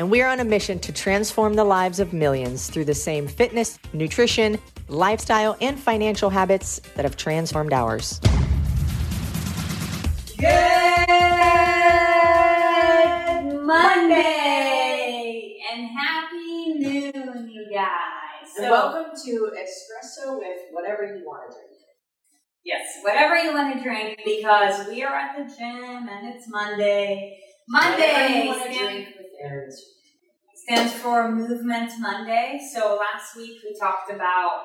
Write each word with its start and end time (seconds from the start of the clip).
And 0.00 0.10
we 0.10 0.22
are 0.22 0.28
on 0.30 0.40
a 0.40 0.44
mission 0.44 0.78
to 0.78 0.92
transform 0.92 1.52
the 1.52 1.64
lives 1.64 2.00
of 2.00 2.14
millions 2.14 2.70
through 2.70 2.86
the 2.86 2.94
same 2.94 3.28
fitness, 3.28 3.78
nutrition, 3.92 4.58
lifestyle, 4.88 5.58
and 5.60 5.78
financial 5.78 6.30
habits 6.30 6.80
that 6.96 7.04
have 7.04 7.18
transformed 7.18 7.74
ours. 7.74 8.18
Good 10.38 10.48
Monday 13.62 15.58
and 15.70 15.90
happy 15.90 16.78
noon, 16.78 17.50
you 17.52 17.70
guys. 17.70 18.54
So, 18.56 18.70
welcome 18.70 19.14
to 19.26 19.50
Espresso 19.52 20.38
with 20.38 20.60
whatever 20.70 21.14
you 21.14 21.26
want 21.26 21.50
to 21.50 21.56
drink. 21.58 21.68
Yes, 22.64 23.00
whatever 23.02 23.36
you 23.36 23.52
want 23.52 23.76
to 23.76 23.82
drink 23.82 24.18
because 24.24 24.88
we 24.88 25.02
are 25.02 25.14
at 25.14 25.36
the 25.36 25.44
gym 25.54 26.08
and 26.08 26.34
it's 26.34 26.48
Monday. 26.48 27.49
Monday 27.72 28.52
stand, 28.64 29.72
stands 30.56 30.92
for 30.94 31.30
Movement 31.30 31.92
Monday. 32.00 32.60
So 32.74 32.98
last 32.98 33.36
week 33.36 33.60
we 33.62 33.78
talked 33.78 34.10
about 34.10 34.64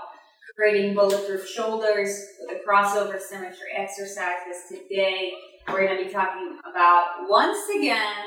creating 0.55 0.95
bulletproof 0.95 1.47
shoulders 1.47 2.09
with 2.39 2.49
the 2.49 2.63
crossover 2.67 3.19
symmetry 3.19 3.73
exercises. 3.77 4.57
Today 4.67 5.33
we're 5.67 5.85
going 5.85 5.99
to 5.99 6.05
be 6.05 6.11
talking 6.11 6.57
about 6.67 7.29
once 7.29 7.69
again 7.77 8.25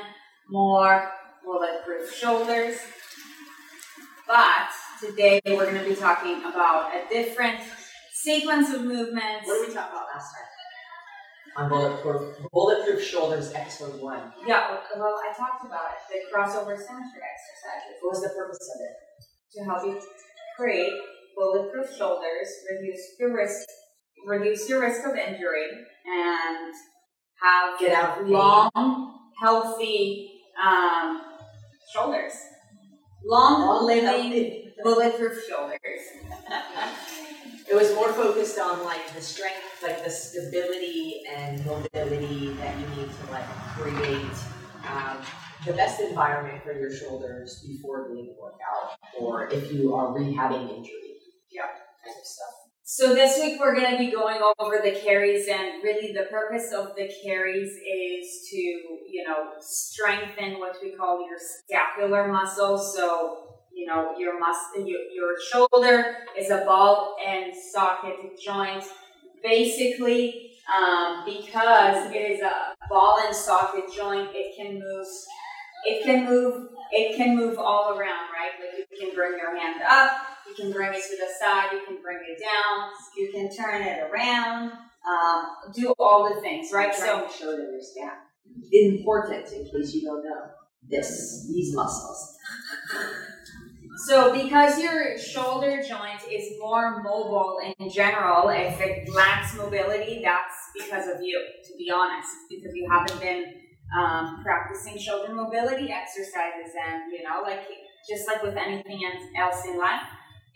more 0.49 1.11
bulletproof 1.43 2.15
shoulders. 2.15 2.77
But 4.29 4.69
today 5.01 5.41
we're 5.45 5.69
going 5.69 5.83
to 5.83 5.89
be 5.89 5.95
talking 5.95 6.39
about 6.45 6.91
a 6.95 7.01
different 7.09 7.59
sequence 8.13 8.73
of 8.73 8.83
movements. 8.85 9.45
What 9.45 9.59
did 9.59 9.67
we 9.67 9.73
talk 9.73 9.89
about 9.89 10.07
last 10.15 10.31
time? 10.31 10.58
On 11.59 11.69
bulletproof, 11.69 12.37
bulletproof 12.53 13.03
shoulders 13.03 13.51
episode 13.53 14.01
one. 14.01 14.31
Yeah, 14.45 14.77
well, 14.95 15.15
I 15.21 15.35
talked 15.37 15.65
about 15.65 15.87
it. 15.91 15.99
The 16.09 16.35
crossover 16.35 16.77
symmetry 16.77 17.19
exercises. 17.19 17.99
What 18.01 18.11
was 18.11 18.21
the 18.21 18.29
purpose 18.29 18.69
of 18.75 18.81
it? 18.81 19.57
To 19.57 19.65
help 19.65 19.85
you 19.85 20.01
create 20.57 20.93
bulletproof 21.35 21.87
shoulders, 21.97 22.47
reduce 22.71 23.01
your 23.19 23.35
risk, 23.35 23.67
reduce 24.25 24.69
your 24.69 24.81
risk 24.81 25.05
of 25.05 25.15
injury, 25.15 25.67
and 26.05 26.73
have 27.41 27.79
get 27.79 27.93
out 27.93 28.25
long, 28.25 29.31
healthy 29.41 30.31
um, 30.63 31.21
shoulders. 31.93 32.33
Long, 33.25 33.65
long 33.65 33.85
living, 33.85 34.05
healthy. 34.05 34.73
bulletproof 34.81 35.45
shoulders. 35.45 35.79
it 37.69 37.75
was 37.75 37.93
more 37.93 38.11
focused 38.13 38.57
on 38.59 38.83
like 38.83 39.13
the 39.13 39.21
strength, 39.21 39.83
like 39.83 40.03
the 40.03 40.09
stability 40.09 41.21
and 41.35 41.63
mobility 41.65 42.53
that 42.53 42.79
you 42.79 42.87
need 42.95 43.09
to 43.09 43.31
like 43.31 43.45
create 43.77 44.37
um, 44.87 45.17
the 45.65 45.73
best 45.73 45.99
environment 46.01 46.63
for 46.63 46.73
your 46.73 46.91
shoulders 46.91 47.63
before 47.67 48.07
doing 48.07 48.35
a 48.35 48.41
workout, 48.41 48.97
or 49.19 49.47
if 49.49 49.71
you 49.71 49.93
are 49.93 50.07
rehabbing 50.07 50.77
injury. 50.77 51.17
Yeah, 51.51 51.63
kind 51.63 52.17
of 52.19 52.25
stuff. 52.25 52.47
So 52.83 53.13
this 53.13 53.39
week 53.39 53.59
we're 53.59 53.75
going 53.75 53.91
to 53.91 53.97
be 53.99 54.11
going 54.11 54.41
over 54.57 54.81
the 54.83 54.91
carries, 54.91 55.47
and 55.47 55.83
really 55.83 56.11
the 56.11 56.25
purpose 56.31 56.71
of 56.73 56.95
the 56.95 57.11
carries 57.23 57.69
is 57.69 58.49
to 58.49 58.57
you 58.57 59.23
know 59.27 59.51
strengthen 59.59 60.59
what 60.59 60.77
we 60.81 60.93
call 60.93 61.23
your 61.27 61.37
scapular 61.37 62.31
muscles. 62.31 62.95
So 62.95 63.58
you 63.79 63.85
know, 63.85 64.13
your 64.17 64.37
muscle, 64.39 64.85
your, 64.85 64.99
your 65.13 65.35
shoulder 65.51 66.17
is 66.37 66.51
a 66.51 66.65
ball 66.65 67.15
and 67.25 67.53
socket 67.55 68.15
joint. 68.43 68.83
Basically, 69.41 70.51
um, 70.75 71.23
because 71.25 72.11
it 72.11 72.31
is 72.31 72.41
a 72.41 72.75
ball 72.89 73.19
and 73.25 73.33
socket 73.33 73.85
joint, 73.95 74.29
it 74.33 74.55
can 74.57 74.79
move. 74.79 75.07
It 75.85 76.03
can 76.03 76.25
move. 76.25 76.67
It 76.91 77.15
can 77.15 77.37
move 77.37 77.57
all 77.57 77.91
around, 77.91 78.27
right? 78.35 78.51
Like 78.59 78.85
you 78.91 78.99
can 78.99 79.15
bring 79.15 79.37
your 79.37 79.57
hand 79.57 79.81
up, 79.87 80.11
you 80.47 80.55
can 80.55 80.73
bring 80.73 80.93
it 80.93 81.01
to 81.01 81.15
the 81.15 81.29
side, 81.39 81.69
you 81.71 81.85
can 81.87 82.01
bring 82.01 82.17
it 82.27 82.41
down, 82.41 82.89
you 83.15 83.31
can 83.31 83.55
turn 83.55 83.83
it 83.83 84.11
around, 84.11 84.71
um, 85.07 85.45
do 85.73 85.93
all 85.99 86.33
the 86.33 86.41
things, 86.41 86.71
right? 86.73 86.93
so 86.93 87.27
there's 87.39 87.93
gap. 87.95 88.25
Important 88.73 89.45
in 89.53 89.63
case 89.65 89.93
you 89.93 90.01
don't 90.01 90.23
know 90.23 90.47
this 90.89 91.47
these 91.47 91.73
muscles. 91.75 92.35
So, 94.07 94.31
because 94.31 94.79
your 94.79 95.17
shoulder 95.17 95.83
joint 95.85 96.21
is 96.31 96.57
more 96.57 97.03
mobile 97.03 97.59
in 97.79 97.89
general, 97.89 98.47
if 98.47 98.79
it 98.79 99.09
lacks 99.13 99.57
mobility, 99.57 100.21
that's 100.23 100.55
because 100.73 101.07
of 101.09 101.21
you, 101.21 101.37
to 101.65 101.77
be 101.77 101.91
honest, 101.91 102.29
because 102.49 102.73
you 102.73 102.87
haven't 102.89 103.19
been 103.19 103.55
um, 103.97 104.41
practicing 104.41 104.97
shoulder 104.97 105.33
mobility 105.33 105.91
exercises. 105.91 106.73
And, 106.87 107.11
you 107.11 107.23
know, 107.23 107.41
like 107.43 107.67
just 108.09 108.25
like 108.25 108.41
with 108.41 108.55
anything 108.55 109.01
else 109.37 109.65
in 109.65 109.77
life, 109.77 110.03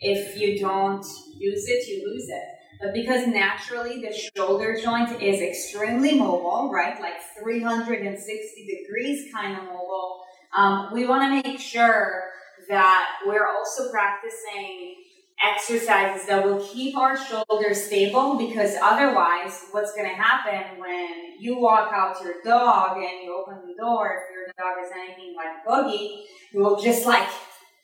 if 0.00 0.38
you 0.38 0.58
don't 0.58 1.04
use 1.36 1.68
it, 1.68 1.86
you 1.86 2.10
lose 2.10 2.28
it. 2.30 2.44
But 2.80 2.94
because 2.94 3.26
naturally 3.26 4.00
the 4.00 4.16
shoulder 4.36 4.80
joint 4.82 5.20
is 5.22 5.42
extremely 5.42 6.18
mobile, 6.18 6.70
right? 6.72 6.98
Like 6.98 7.20
360 7.42 8.66
degrees 8.66 9.30
kind 9.34 9.58
of 9.58 9.64
mobile, 9.64 10.24
um, 10.56 10.92
we 10.92 11.06
want 11.06 11.42
to 11.42 11.48
make 11.48 11.60
sure 11.60 12.23
that 12.68 13.06
we're 13.26 13.46
also 13.46 13.90
practicing 13.90 14.96
exercises 15.42 16.26
that 16.26 16.44
will 16.44 16.64
keep 16.64 16.96
our 16.96 17.16
shoulders 17.16 17.82
stable 17.84 18.38
because 18.38 18.76
otherwise 18.80 19.64
what's 19.72 19.92
going 19.94 20.08
to 20.08 20.14
happen 20.14 20.78
when 20.78 21.40
you 21.40 21.58
walk 21.58 21.90
out 21.92 22.22
your 22.22 22.34
dog 22.44 22.96
and 22.96 23.24
you 23.24 23.36
open 23.36 23.66
the 23.66 23.74
door 23.76 24.22
if 24.22 24.34
your 24.34 24.46
dog 24.56 24.76
is 24.84 24.90
anything 24.94 25.34
like 25.36 25.64
boogie 25.66 26.22
you 26.52 26.60
will 26.60 26.80
just 26.80 27.04
like 27.04 27.28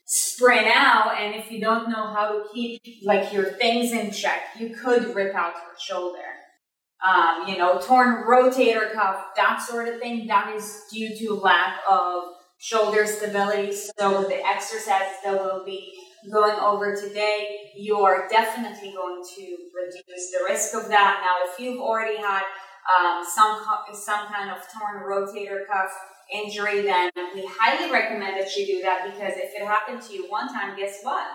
sprint 0.04 0.66
out 0.69 1.14
and 1.19 1.34
if 1.34 1.50
you 1.50 1.60
don't 1.60 1.88
know 1.88 2.06
how 2.14 2.32
to 2.32 2.44
keep 2.54 2.80
like 3.04 3.32
your 3.32 3.44
things 3.44 3.92
in 3.92 4.10
check 4.12 4.40
you 4.58 4.74
could 4.74 5.14
rip 5.14 5.34
out 5.34 5.54
your 5.54 5.76
shoulder. 5.78 6.19
Um, 7.06 7.48
you 7.48 7.56
know 7.56 7.80
torn 7.80 8.24
rotator 8.28 8.92
cuff 8.92 9.28
that 9.34 9.62
sort 9.62 9.88
of 9.88 10.00
thing 10.00 10.26
that 10.26 10.54
is 10.54 10.82
due 10.92 11.16
to 11.16 11.34
lack 11.34 11.80
of 11.88 12.24
shoulder 12.60 13.06
stability. 13.06 13.72
So 13.72 14.25
the 14.25 14.47
exercises 14.47 15.16
that 15.25 15.32
we'll 15.32 15.65
be 15.65 15.94
going 16.31 16.59
over 16.60 16.94
today, 16.94 17.72
you 17.75 17.97
are 18.00 18.28
definitely 18.28 18.93
going 18.93 19.22
to 19.37 19.56
reduce 19.75 20.31
the 20.31 20.44
risk 20.47 20.75
of 20.75 20.88
that. 20.88 21.22
Now, 21.25 21.50
if 21.50 21.59
you've 21.59 21.81
already 21.81 22.19
had 22.19 22.43
um, 23.00 23.25
some 23.25 23.60
some 23.94 24.26
kind 24.28 24.50
of 24.50 24.59
torn 24.69 25.03
rotator 25.03 25.66
cuff 25.66 25.91
injury, 26.32 26.82
then 26.82 27.10
we 27.34 27.49
highly 27.50 27.91
recommend 27.91 28.38
that 28.38 28.54
you 28.54 28.66
do 28.66 28.82
that 28.82 29.10
because 29.10 29.32
if 29.37 29.50
it 29.59 29.66
happened 29.66 30.03
to 30.03 30.12
you 30.12 30.31
one 30.31 30.49
time, 30.49 30.76
guess 30.76 31.00
what? 31.03 31.26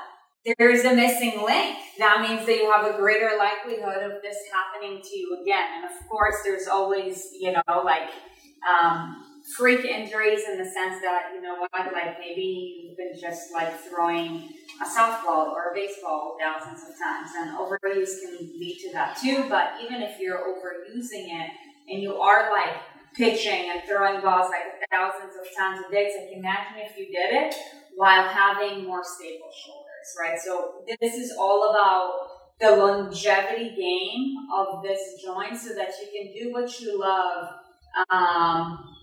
There's 0.60 0.86
a 0.86 0.96
missing 0.96 1.44
link. 1.44 1.78
That 1.98 2.22
means 2.22 2.46
that 2.46 2.56
you 2.56 2.72
have 2.72 2.86
a 2.86 2.96
greater 2.96 3.32
likelihood 3.36 4.04
of 4.04 4.22
this 4.22 4.38
happening 4.54 5.02
to 5.02 5.18
you 5.18 5.40
again. 5.42 5.66
And 5.78 5.86
of 5.86 6.08
course, 6.08 6.36
there's 6.46 6.68
always, 6.68 7.30
you 7.40 7.52
know, 7.52 7.82
like 7.84 8.10
um, 8.70 9.35
freak 9.46 9.86
injuries 9.86 10.42
in 10.52 10.58
the 10.58 10.66
sense 10.66 11.02
that, 11.02 11.34
you 11.36 11.42
know 11.42 11.56
what, 11.60 11.72
like 11.94 12.18
maybe 12.20 12.86
you've 12.88 12.98
been 12.98 13.18
just 13.20 13.54
like 13.54 13.74
throwing 13.88 14.54
a 14.82 14.86
softball 14.86 15.54
or 15.54 15.72
a 15.72 15.76
baseball 15.76 16.38
thousands 16.42 16.82
of 16.84 16.94
times, 16.98 17.32
and 17.42 17.52
overuse 17.58 18.20
can 18.22 18.50
lead 18.60 18.78
to 18.80 18.92
that 18.94 19.18
too. 19.22 19.46
But 19.50 19.74
even 19.84 20.02
if 20.02 20.20
you're 20.20 20.40
overusing 20.42 21.26
it 21.30 21.52
and 21.90 22.02
you 22.02 22.16
are 22.18 22.52
like 22.52 22.76
pitching 23.16 23.70
and 23.72 23.82
throwing 23.88 24.22
balls 24.22 24.50
like 24.52 24.90
thousands 24.92 25.34
of 25.40 25.48
times 25.58 25.86
a 25.88 25.92
day, 25.92 26.06
it's 26.12 26.18
like 26.18 26.38
imagine 26.38 26.78
if 26.84 26.98
you 26.98 27.06
did 27.08 27.32
it 27.46 27.56
while 27.96 28.28
having 28.28 28.86
more 28.86 29.04
stable 29.04 29.52
shoulders, 29.66 30.16
right? 30.20 30.38
So 30.46 30.84
this 31.02 31.14
is 31.16 31.36
all 31.40 31.72
about 31.72 32.28
the 32.60 32.76
longevity 32.76 33.76
game 33.76 34.36
of 34.56 34.84
this 34.84 35.22
joint 35.24 35.58
so 35.58 35.74
that 35.76 35.90
you 36.02 36.08
can 36.12 36.34
do 36.44 36.54
what 36.54 36.80
you 36.82 37.00
love 37.00 37.48
um, 38.10 38.95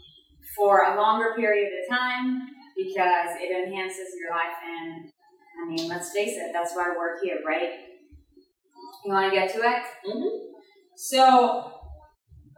for 0.57 0.83
a 0.83 0.97
longer 0.97 1.35
period 1.37 1.73
of 1.73 1.97
time 1.97 2.49
because 2.77 3.37
it 3.41 3.67
enhances 3.67 4.09
your 4.21 4.31
life. 4.31 4.57
And 4.67 5.11
I 5.63 5.69
mean, 5.69 5.89
let's 5.89 6.13
face 6.13 6.37
it, 6.37 6.51
that's 6.53 6.75
why 6.75 6.93
we're 6.97 7.23
here, 7.23 7.39
right? 7.47 7.71
You 9.05 9.13
want 9.13 9.33
to 9.33 9.39
get 9.39 9.53
to 9.55 9.59
it? 9.59 9.83
Mm-hmm. 10.07 10.37
So, 10.97 11.73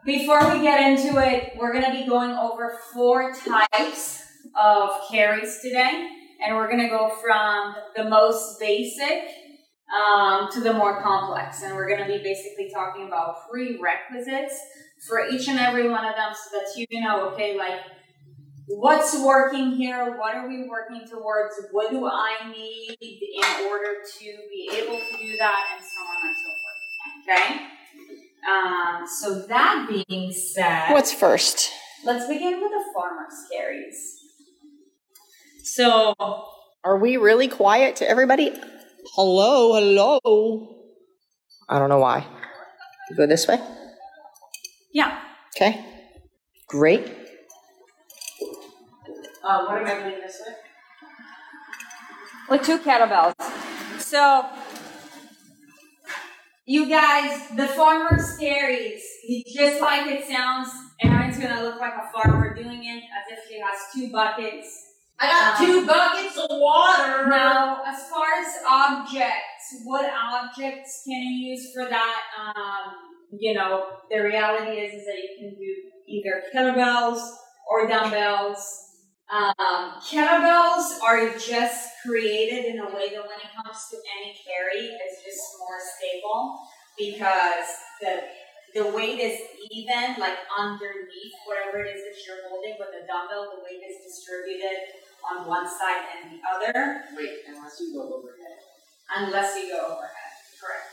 before 0.05 0.39
we 0.53 0.61
get 0.61 0.83
into 0.83 1.19
it, 1.19 1.53
we're 1.57 1.73
going 1.73 1.85
to 1.85 1.93
be 1.93 2.07
going 2.07 2.33
over 2.33 2.79
four 2.93 3.33
types 3.33 4.23
of 4.55 4.91
carries 5.11 5.61
today. 5.63 6.09
And 6.45 6.57
we're 6.57 6.67
going 6.67 6.83
to 6.83 6.89
go 6.89 7.11
from 7.23 7.75
the 7.97 8.05
most 8.05 8.61
basic 8.61 9.31
um, 9.95 10.51
to 10.53 10.61
the 10.61 10.75
more 10.75 11.01
complex. 11.01 11.63
And 11.63 11.75
we're 11.75 11.89
going 11.89 12.07
to 12.07 12.07
be 12.07 12.23
basically 12.23 12.71
talking 12.75 13.07
about 13.07 13.49
prerequisites 13.51 14.61
for 15.09 15.27
each 15.29 15.49
and 15.49 15.59
every 15.59 15.89
one 15.89 16.05
of 16.05 16.15
them 16.15 16.33
so 16.33 16.59
that 16.59 16.67
you 16.77 17.01
know, 17.01 17.31
okay, 17.31 17.57
like 17.57 17.81
what's 18.67 19.19
working 19.21 19.73
here, 19.73 20.17
what 20.19 20.35
are 20.35 20.49
we 20.49 20.69
working 20.69 21.07
towards, 21.09 21.55
what 21.73 21.91
do 21.91 22.07
I 22.07 22.51
need 22.51 22.97
in 23.01 23.67
order 23.67 23.97
to 24.19 24.25
be 24.51 24.71
able 24.73 24.99
to 24.99 25.17
do 25.21 25.37
that, 25.39 25.59
and 25.75 25.85
so 25.85 26.01
on 26.01 26.27
and 26.27 26.37
so 26.37 26.51
forth. 26.63 27.49
Okay? 27.49 27.67
Um, 28.51 29.07
so 29.07 29.47
that 29.47 29.89
being 30.09 30.33
said, 30.33 30.93
What's 30.93 31.13
first? 31.13 31.71
let's 32.05 32.27
begin 32.27 32.61
with 32.61 32.71
the 32.71 32.85
farmer's 32.95 33.35
carries. 33.51 34.19
So 35.63 36.15
Are 36.85 36.99
we 36.99 37.17
really 37.17 37.49
quiet 37.49 37.97
to 37.97 38.09
everybody? 38.09 38.53
Hello, 39.15 39.75
hello. 39.75 40.77
I 41.69 41.79
don't 41.79 41.89
know 41.89 41.99
why. 41.99 42.27
Go 43.17 43.27
this 43.27 43.49
way? 43.49 43.59
Yeah, 44.95 45.19
Okay. 45.57 45.85
Great. 46.69 47.07
Uh, 49.45 49.67
what 49.67 49.79
am 49.83 49.87
I 49.87 50.09
doing 50.09 50.21
this 50.21 50.41
with? 50.45 50.57
with 52.49 52.63
two 52.67 52.79
kettlebells. 52.79 53.35
So, 54.01 54.47
you 56.67 56.89
guys, 56.89 57.49
the 57.57 57.69
farmer's 57.69 58.37
carries, 58.39 59.03
just 59.55 59.81
like 59.83 60.07
it 60.07 60.27
sounds, 60.27 60.69
Erin's 61.03 61.39
gonna 61.39 61.63
look 61.63 61.79
like 61.79 61.93
a 61.95 62.11
farmer 62.13 62.55
doing 62.55 62.85
it 62.85 63.03
as 63.05 63.39
if 63.39 63.49
she 63.49 63.61
has 63.61 63.79
two 63.95 64.11
buckets. 64.11 64.67
I 65.21 65.27
got 65.29 65.61
Um, 65.61 65.67
two 65.67 65.87
buckets 65.87 66.37
of 66.39 66.47
water. 66.51 67.27
Now, 67.29 67.83
as 67.87 68.09
far 68.09 68.27
as 68.41 68.49
objects, 68.69 69.83
what 69.85 70.11
objects 70.11 71.03
can 71.07 71.21
you 71.23 71.51
use 71.53 71.73
for 71.73 71.85
that? 71.89 72.21
Um, 72.39 73.14
you 73.41 73.55
know, 73.55 73.87
the 74.11 74.19
reality 74.21 74.81
is, 74.81 75.01
is 75.01 75.07
that 75.07 75.17
you 75.17 75.31
can 75.39 75.51
do 75.55 75.73
either 76.09 76.43
kettlebells 76.55 77.21
or 77.71 77.87
dumbbells. 77.89 78.59
Um, 79.33 79.95
kettlebells 80.05 81.01
are 81.03 81.37
just 81.39 81.91
created 82.07 82.67
in 82.67 82.81
a 82.81 82.87
way 82.87 83.09
that 83.15 83.25
when 83.25 83.41
it 83.41 83.51
comes 83.57 83.79
to 83.91 83.97
any 84.21 84.37
carry, 84.45 84.87
it's 84.87 85.25
just 85.25 85.41
more 85.59 85.79
stable 85.97 86.61
because 86.99 87.67
the 88.01 88.23
the 88.75 88.91
weight 88.91 89.21
is 89.23 89.39
even, 89.71 90.19
like 90.19 90.35
underneath 90.51 91.35
whatever 91.47 91.79
it 91.87 91.95
is 91.95 92.03
that 92.03 92.17
you're 92.27 92.43
holding. 92.51 92.75
With 92.77 92.91
the 92.91 93.07
dumbbell, 93.07 93.55
the 93.55 93.63
weight 93.63 93.79
is 93.87 94.03
distributed 94.03 94.99
on 95.23 95.47
one 95.47 95.63
side 95.63 96.03
and 96.11 96.35
the 96.35 96.41
other, 96.43 97.05
Wait, 97.17 97.47
unless 97.47 97.79
you 97.79 97.95
go 97.95 98.19
overhead. 98.19 98.59
unless 99.15 99.55
you 99.57 99.71
go 99.71 99.79
overhead. 99.95 100.35
Correct. 100.59 100.91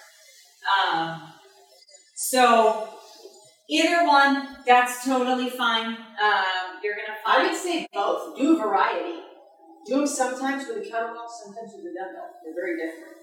Um, 0.61 1.33
so 2.21 2.87
either 3.67 4.05
one, 4.05 4.57
that's 4.65 5.03
totally 5.03 5.49
fine. 5.49 5.87
Um, 5.87 6.77
you're 6.83 6.93
gonna 6.93 7.17
I 7.25 7.47
would 7.47 7.57
say 7.57 7.87
both. 7.91 8.37
Do 8.37 8.55
a 8.55 8.57
variety. 8.61 9.21
Do 9.87 9.97
them 9.97 10.07
sometimes 10.07 10.67
with 10.67 10.77
a 10.77 10.81
kettlebell, 10.81 11.25
sometimes 11.43 11.73
with 11.73 11.89
a 11.89 11.93
dumbbell. 11.97 12.29
They're 12.45 12.53
very 12.53 12.77
different. 12.77 13.17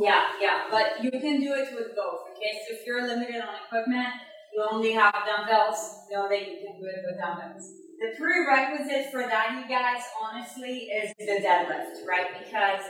Yeah, 0.00 0.24
yeah, 0.40 0.64
but 0.70 1.04
you 1.04 1.10
can 1.10 1.40
do 1.40 1.52
it 1.52 1.68
with 1.74 1.94
both. 1.94 2.32
Okay, 2.32 2.56
so 2.64 2.74
if 2.74 2.86
you're 2.86 3.06
limited 3.06 3.42
on 3.42 3.54
equipment, 3.66 4.08
you 4.54 4.64
only 4.64 4.92
have 4.92 5.14
dumbbells. 5.28 6.08
Know 6.10 6.26
that 6.30 6.40
you 6.40 6.56
can 6.64 6.80
do 6.80 6.86
it 6.88 7.04
with 7.04 7.20
dumbbells. 7.20 7.70
The 8.00 8.16
prerequisite 8.16 9.12
for 9.12 9.28
that, 9.28 9.60
you 9.60 9.68
guys, 9.68 10.02
honestly, 10.20 10.88
is 10.88 11.12
the 11.18 11.46
deadlift, 11.46 12.08
right? 12.08 12.32
Because 12.42 12.80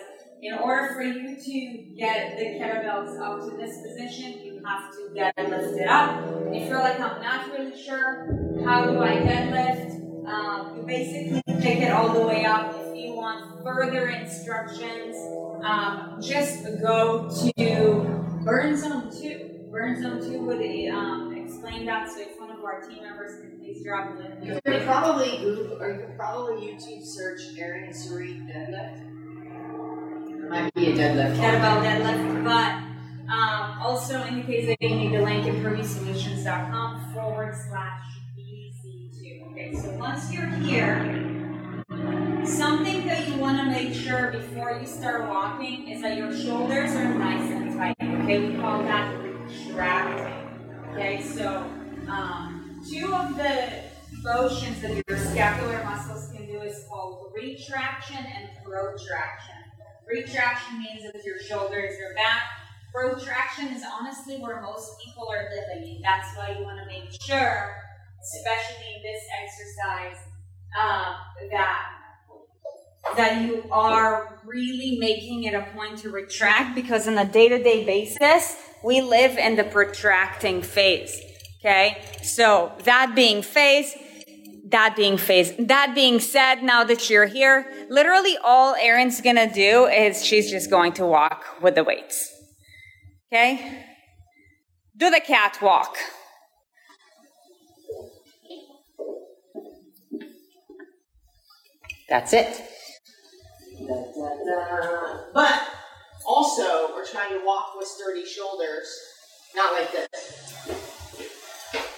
in 0.42 0.54
order 0.54 0.92
for 0.92 1.02
you 1.02 1.36
to 1.36 1.94
get 1.96 2.36
the 2.36 2.44
kettlebells 2.58 3.16
up 3.20 3.48
to 3.48 3.56
this 3.56 3.80
position, 3.80 4.40
you 4.42 4.60
have 4.66 4.90
to 4.90 5.08
deadlift 5.14 5.78
it 5.80 5.86
up. 5.86 6.18
And 6.46 6.56
if 6.56 6.68
you're 6.68 6.80
like, 6.80 6.98
I'm 6.98 7.22
not 7.22 7.52
really 7.52 7.80
sure, 7.80 8.26
how 8.64 8.90
do 8.90 9.00
I 9.00 9.18
deadlift? 9.18 10.26
Um, 10.26 10.76
you 10.76 10.82
basically 10.82 11.42
pick 11.60 11.78
it 11.78 11.92
all 11.92 12.12
the 12.12 12.26
way 12.26 12.44
up. 12.44 12.74
If 12.74 12.96
you 12.96 13.14
want 13.14 13.62
further 13.62 14.08
instructions, 14.08 15.16
um, 15.64 16.18
just 16.20 16.64
go 16.82 17.30
to 17.56 18.42
Burn 18.44 18.76
Zone 18.76 19.12
2. 19.12 19.68
Burn 19.70 20.02
Zone 20.02 20.20
2 20.20 20.40
would 20.40 20.88
um, 20.92 21.36
explain 21.36 21.86
that, 21.86 22.10
so 22.10 22.20
if 22.20 22.38
one 22.40 22.50
of 22.50 22.64
our 22.64 22.80
team 22.82 23.04
members 23.04 23.40
can 23.40 23.58
please 23.60 23.84
drop 23.84 24.16
the 24.16 24.44
You 24.44 24.60
could 24.64 24.82
probably 24.82 25.38
Google, 25.38 25.80
or 25.80 25.92
you 25.92 26.00
could 26.00 26.16
probably 26.16 26.66
YouTube 26.66 27.04
search 27.04 27.56
Erin 27.56 27.90
Suri 27.90 28.44
deadlift. 28.50 29.11
Might 30.52 30.74
be 30.74 30.90
a 30.90 30.94
deadlift. 30.94 31.36
kettlebell 31.36 31.82
deadlift, 31.82 32.44
but 32.44 33.32
um, 33.32 33.78
also 33.80 34.22
in 34.24 34.36
the 34.36 34.42
case 34.42 34.66
that 34.66 34.76
you 34.82 34.94
need 34.94 35.14
the 35.14 35.22
link, 35.22 35.46
improvemsolutions.com 35.46 37.14
forward 37.14 37.54
slash 37.70 38.02
BZ2. 38.36 39.50
Okay, 39.50 39.74
so 39.74 39.90
once 39.92 40.30
you're 40.30 40.44
here, 40.48 41.46
something 42.44 43.06
that 43.06 43.26
you 43.26 43.36
want 43.36 43.60
to 43.60 43.64
make 43.64 43.94
sure 43.94 44.30
before 44.30 44.78
you 44.78 44.86
start 44.86 45.26
walking 45.26 45.88
is 45.88 46.02
that 46.02 46.18
your 46.18 46.36
shoulders 46.36 46.94
are 46.96 47.14
nice 47.14 47.50
and 47.50 47.74
tight. 47.74 47.96
Okay, 47.98 48.50
we 48.50 48.60
call 48.60 48.82
that 48.82 49.10
retracting. 49.22 50.34
Okay, 50.92 51.22
so 51.22 51.64
um, 52.10 52.78
two 52.86 53.14
of 53.14 53.38
the 53.38 53.84
motions 54.22 54.82
that 54.82 55.02
your 55.08 55.18
scapular 55.18 55.82
muscles 55.82 56.30
can 56.30 56.44
do 56.44 56.60
is 56.60 56.84
called 56.90 57.32
retraction 57.34 58.18
and 58.18 58.50
protraction. 58.62 59.61
Retraction 60.08 60.78
means 60.78 61.02
that 61.12 61.24
your 61.24 61.38
shoulders 61.40 61.94
are 62.00 62.14
back. 62.14 62.42
Protraction 62.92 63.68
is 63.68 63.82
honestly 63.90 64.36
where 64.36 64.60
most 64.60 65.00
people 65.02 65.26
are 65.30 65.48
living, 65.50 65.96
and 65.96 66.04
that's 66.04 66.36
why 66.36 66.54
you 66.58 66.64
want 66.64 66.78
to 66.78 66.86
make 66.86 67.10
sure, 67.22 67.74
especially 68.22 68.94
in 68.96 69.02
this 69.02 69.22
exercise, 69.42 70.18
um, 70.78 71.14
that 71.50 71.88
that 73.16 73.42
you 73.42 73.64
are 73.70 74.40
really 74.44 74.96
making 74.98 75.44
it 75.44 75.54
a 75.54 75.62
point 75.74 75.98
to 75.98 76.10
retract 76.10 76.74
because 76.74 77.08
on 77.08 77.18
a 77.18 77.24
day-to-day 77.24 77.84
basis 77.84 78.56
we 78.84 79.00
live 79.00 79.36
in 79.36 79.56
the 79.56 79.64
protracting 79.64 80.62
phase 80.62 81.20
okay 81.58 82.00
so 82.22 82.72
that 82.84 83.12
being 83.14 83.42
phase 83.42 83.94
that 84.72 84.96
being 84.96 85.16
phase 85.16 85.52
that 85.58 85.94
being 85.94 86.18
said 86.18 86.62
now 86.62 86.82
that 86.82 87.08
you're 87.08 87.26
here 87.26 87.86
literally 87.88 88.36
all 88.42 88.74
erin's 88.74 89.20
gonna 89.20 89.52
do 89.52 89.86
is 89.86 90.24
she's 90.24 90.50
just 90.50 90.68
going 90.70 90.92
to 90.92 91.06
walk 91.06 91.44
with 91.62 91.74
the 91.74 91.84
weights 91.84 92.32
okay 93.32 93.86
do 94.96 95.10
the 95.10 95.20
cat 95.20 95.58
walk. 95.60 95.96
That's 102.08 102.32
it. 102.32 102.62
But 105.34 105.62
also, 106.26 106.94
we're 106.94 107.06
trying 107.06 107.30
to 107.30 107.44
walk 107.44 107.72
with 107.76 107.88
sturdy 107.88 108.24
shoulders, 108.26 108.86
not 109.56 109.72
like 109.72 109.90
this. 109.90 111.01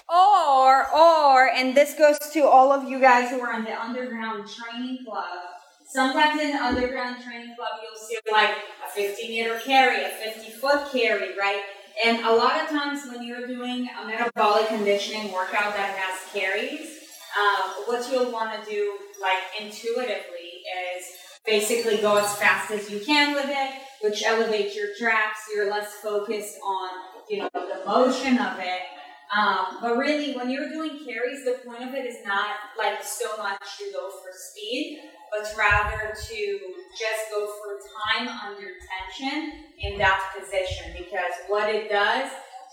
Or, 0.08 0.86
or, 0.94 1.48
and 1.48 1.74
this 1.74 1.94
goes 1.94 2.18
to 2.32 2.46
all 2.46 2.72
of 2.72 2.88
you 2.88 3.00
guys 3.00 3.30
who 3.30 3.40
are 3.40 3.58
in 3.58 3.64
the 3.64 3.80
underground 3.80 4.48
training 4.48 5.04
club. 5.04 5.26
Sometimes 5.86 6.40
in 6.40 6.52
the 6.52 6.62
underground 6.62 7.22
training 7.22 7.54
club, 7.56 7.70
you'll 7.82 8.06
see 8.06 8.18
like 8.30 8.50
a 8.86 8.90
50 8.90 9.28
meter 9.28 9.58
carry, 9.64 10.04
a 10.04 10.08
50 10.08 10.50
foot 10.52 10.90
carry, 10.92 11.36
right? 11.38 11.62
And 12.04 12.24
a 12.24 12.34
lot 12.34 12.60
of 12.60 12.68
times 12.68 13.02
when 13.08 13.22
you're 13.22 13.46
doing 13.46 13.88
a 14.02 14.06
metabolic 14.06 14.68
conditioning 14.68 15.32
workout 15.32 15.74
that 15.74 15.96
has 15.96 16.32
carries, 16.32 16.98
um, 17.38 17.84
what 17.86 18.10
you'll 18.10 18.30
want 18.30 18.62
to 18.62 18.70
do, 18.70 18.98
like 19.20 19.38
intuitively, 19.60 20.64
is 20.96 21.04
basically 21.46 21.98
go 21.98 22.16
as 22.16 22.34
fast 22.36 22.70
as 22.70 22.90
you 22.90 23.00
can 23.00 23.34
with 23.34 23.48
it, 23.48 23.74
which 24.02 24.22
elevates 24.24 24.76
your 24.76 24.88
traps. 24.98 25.40
You're 25.54 25.70
less 25.70 25.92
focused 25.94 26.58
on, 26.64 26.90
you 27.28 27.38
know, 27.38 27.50
the 27.54 27.84
motion 27.86 28.38
of 28.38 28.58
it. 28.58 28.80
Um, 29.32 29.78
but 29.80 29.96
really, 29.96 30.34
when 30.34 30.50
you're 30.50 30.68
doing 30.68 31.04
carries, 31.04 31.44
the 31.44 31.58
point 31.66 31.82
of 31.82 31.94
it 31.94 32.06
is 32.06 32.24
not 32.24 32.50
like 32.78 33.02
so 33.02 33.36
much 33.36 33.60
to 33.78 33.90
go 33.92 34.10
for 34.10 34.30
speed, 34.32 35.00
but 35.30 35.52
rather 35.58 36.14
to 36.14 36.58
just 36.90 37.30
go 37.30 37.46
for 37.46 37.78
time 37.82 38.28
under 38.28 38.68
tension 38.86 39.64
in 39.80 39.98
that 39.98 40.34
position. 40.38 40.92
Because 40.96 41.32
what 41.48 41.68
it 41.68 41.90
does 41.90 42.30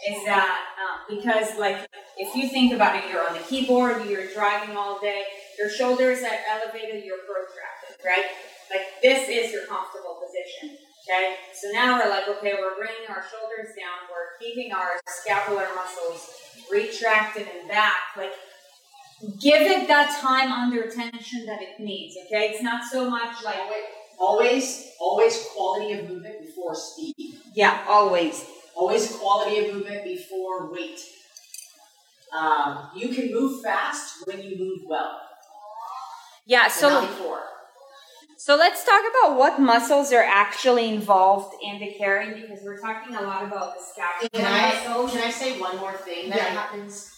is 0.08 0.24
that, 0.25 0.65
um, 0.81 1.17
because 1.17 1.58
like 1.58 1.88
if 2.17 2.36
you 2.36 2.50
think 2.50 2.74
about 2.74 2.96
it, 2.96 3.10
you're 3.10 3.25
on 3.27 3.34
the 3.34 3.43
keyboard, 3.43 4.05
you're 4.08 4.27
driving 4.34 4.75
all 4.75 5.00
day, 5.00 5.24
your 5.58 5.70
shoulders 5.70 6.20
are 6.20 6.39
elevated, 6.50 7.03
you're 7.05 7.20
protracted, 7.20 8.05
right? 8.05 8.25
Like 8.70 9.01
this 9.01 9.29
is 9.29 9.51
your 9.51 9.65
comfortable 9.65 10.22
position. 10.22 10.80
Okay, 11.11 11.35
so 11.53 11.69
now 11.73 11.99
we're 11.99 12.09
like, 12.09 12.25
okay, 12.29 12.53
we're 12.57 12.77
bringing 12.77 13.09
our 13.09 13.21
shoulders 13.21 13.75
down, 13.75 14.07
we're 14.09 14.39
keeping 14.39 14.71
our 14.71 14.91
scapular 15.07 15.67
muscles 15.75 16.29
retracted 16.71 17.47
and 17.53 17.67
back. 17.67 17.97
Like, 18.15 18.31
give 19.41 19.61
it 19.61 19.89
that 19.89 20.21
time 20.21 20.53
under 20.53 20.89
tension 20.89 21.45
that 21.47 21.61
it 21.61 21.81
needs. 21.81 22.15
Okay, 22.27 22.51
it's 22.51 22.63
not 22.63 22.83
so 22.89 23.09
much 23.09 23.43
like 23.43 23.57
always, 24.17 24.91
always 25.01 25.47
quality 25.53 25.91
of 25.93 26.09
movement 26.09 26.45
before 26.45 26.73
speed. 26.75 27.15
Yeah, 27.53 27.83
always. 27.89 28.45
Always 28.73 29.11
quality 29.17 29.65
of 29.65 29.73
movement 29.73 30.05
before 30.05 30.71
weight. 30.71 31.01
Um, 32.33 32.89
you 32.95 33.09
can 33.09 33.33
move 33.33 33.61
fast 33.61 34.25
when 34.25 34.41
you 34.41 34.57
move 34.57 34.79
well. 34.85 35.19
Yeah, 36.45 36.69
So 36.69 37.05
so 38.41 38.57
not 38.57 38.63
before. 38.63 38.81
so 38.81 38.83
let's 38.83 38.83
talk 38.86 39.01
about 39.25 39.38
what 39.38 39.60
muscles 39.60 40.12
are 40.13 40.24
actually 40.24 40.89
involved 40.89 41.55
in 41.62 41.79
the 41.79 41.93
carrying 41.98 42.41
because 42.41 42.60
we're 42.63 42.79
talking 42.79 43.15
a 43.15 43.21
lot 43.21 43.43
about 43.43 43.75
the 43.75 43.83
scapular 43.83 44.29
Can 44.33 44.45
I, 44.45 44.71
can 45.12 45.21
I 45.24 45.31
say 45.31 45.60
one 45.60 45.77
more 45.77 45.93
thing 45.93 46.29
that 46.29 46.38
Yeah. 46.38 46.43
happens? 46.45 47.12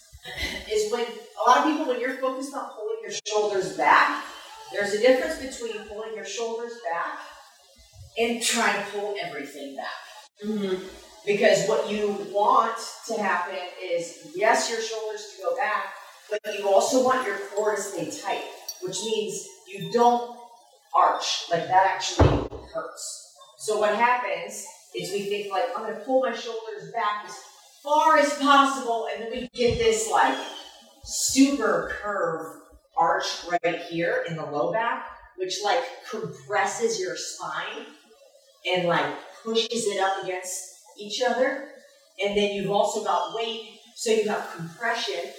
Is 0.72 0.92
when 0.92 1.06
a 1.06 1.50
lot 1.50 1.58
of 1.60 1.64
people, 1.66 1.86
when 1.86 2.00
you're 2.00 2.18
focused 2.18 2.54
on 2.56 2.70
pulling 2.70 2.98
your 3.02 3.12
shoulders 3.28 3.76
back, 3.78 4.24
there's 4.72 4.94
a 4.94 5.00
difference 5.00 5.40
between 5.40 5.86
pulling 5.86 6.16
your 6.16 6.26
shoulders 6.26 6.74
back 6.90 7.20
and 8.18 8.42
trying 8.42 8.84
to 8.84 8.92
pull 8.92 9.16
everything 9.22 9.76
back. 9.76 9.88
Mhm. 10.46 10.90
Because 11.26 11.68
what 11.68 11.90
you 11.90 12.28
want 12.32 12.78
to 13.08 13.22
happen 13.22 13.58
is, 13.82 14.20
yes, 14.36 14.70
your 14.70 14.82
shoulders 14.82 15.34
to 15.36 15.44
go 15.44 15.56
back, 15.56 15.94
but 16.30 16.58
you 16.58 16.70
also 16.70 17.04
want 17.04 17.26
your 17.28 17.38
core 17.38 17.76
to 17.76 17.82
stay 17.82 18.12
tight, 18.12 18.46
which 18.82 19.04
means 19.04 19.48
you 19.68 19.92
don't 19.92 20.43
arch. 20.96 21.46
Like 21.50 21.68
that 21.68 21.86
actually 21.86 22.50
hurts. 22.74 23.36
So 23.58 23.80
what 23.80 23.96
happens 23.96 24.66
is 24.96 25.12
we 25.12 25.24
think 25.24 25.52
like, 25.52 25.66
I'm 25.76 25.84
gonna 25.84 26.00
pull 26.06 26.22
my 26.22 26.34
shoulders 26.34 26.92
back 26.94 27.26
as 27.26 27.36
far 27.82 28.18
as 28.18 28.34
possible, 28.40 29.08
and 29.14 29.24
then 29.24 29.32
we 29.32 29.50
get 29.54 29.78
this 29.78 30.10
like 30.12 30.38
super 31.04 31.92
curve 32.02 32.62
arch 32.96 33.26
right 33.50 33.80
here 33.82 34.24
in 34.28 34.36
the 34.36 34.46
low 34.46 34.72
back, 34.72 35.08
which 35.38 35.58
like 35.64 35.84
compresses 36.10 37.00
your 37.00 37.16
spine 37.16 37.86
and 38.66 38.88
like 38.88 39.06
pushes 39.44 39.88
it 39.88 40.00
up 40.00 40.24
against 40.24 40.80
each 41.00 41.22
other. 41.22 41.70
And 42.24 42.38
then 42.38 42.54
you've 42.54 42.72
also 42.72 43.04
got 43.04 43.36
weight, 43.36 43.80
so 43.96 44.12
you 44.12 44.30
have 44.30 44.54
compression. 44.56 45.32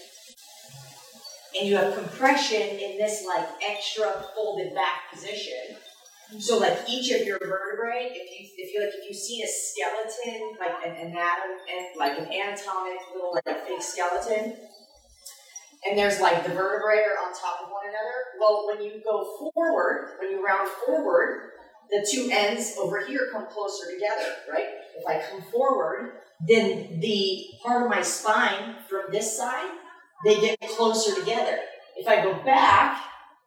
And 1.59 1.69
you 1.69 1.77
have 1.77 1.95
compression 1.95 2.61
in 2.61 2.99
this 2.99 3.25
like 3.27 3.47
extra 3.67 4.25
folded 4.35 4.75
back 4.75 5.13
position. 5.13 5.77
So 6.41 6.59
like 6.59 6.79
each 6.89 7.13
of 7.13 7.27
your 7.27 7.39
vertebrae, 7.39 8.11
if 8.13 8.31
you 8.41 8.49
if 8.57 8.75
you 8.75 8.81
like 8.81 8.95
if 8.95 9.05
you've 9.09 9.17
seen 9.17 9.45
a 9.45 9.49
skeleton, 9.49 10.57
like 10.59 10.85
an 10.85 11.13
anatom 11.13 11.97
like 11.97 12.19
an 12.19 12.27
anatomic 12.27 12.99
little 13.15 13.35
like 13.35 13.67
fake 13.67 13.83
skeleton, 13.83 14.57
and 15.87 15.99
there's 15.99 16.21
like 16.21 16.43
the 16.45 16.51
vertebrae 16.51 17.05
are 17.05 17.25
on 17.25 17.33
top 17.35 17.61
of 17.63 17.69
one 17.71 17.85
another. 17.85 18.15
Well, 18.41 18.67
when 18.67 18.83
you 18.83 19.01
go 19.05 19.37
forward, 19.55 20.17
when 20.19 20.31
you 20.31 20.45
round 20.45 20.69
forward, 20.87 21.51
the 21.91 22.07
two 22.11 22.31
ends 22.33 22.75
over 22.81 23.05
here 23.05 23.29
come 23.31 23.47
closer 23.47 23.93
together, 23.93 24.35
right? 24.51 24.67
If 24.97 25.07
I 25.07 25.23
come 25.31 25.43
forward, 25.53 26.13
then 26.41 27.01
the 27.01 27.47
part 27.63 27.85
of 27.85 27.91
my 27.91 28.03
spine 28.03 28.77
from 28.89 29.05
this 29.13 29.37
side, 29.37 29.71
they 30.25 30.41
get 30.41 30.61
closer 30.61 31.15
together. 31.15 31.59
If 31.97 32.09
I 32.09 32.23
go 32.23 32.43
back, 32.45 33.01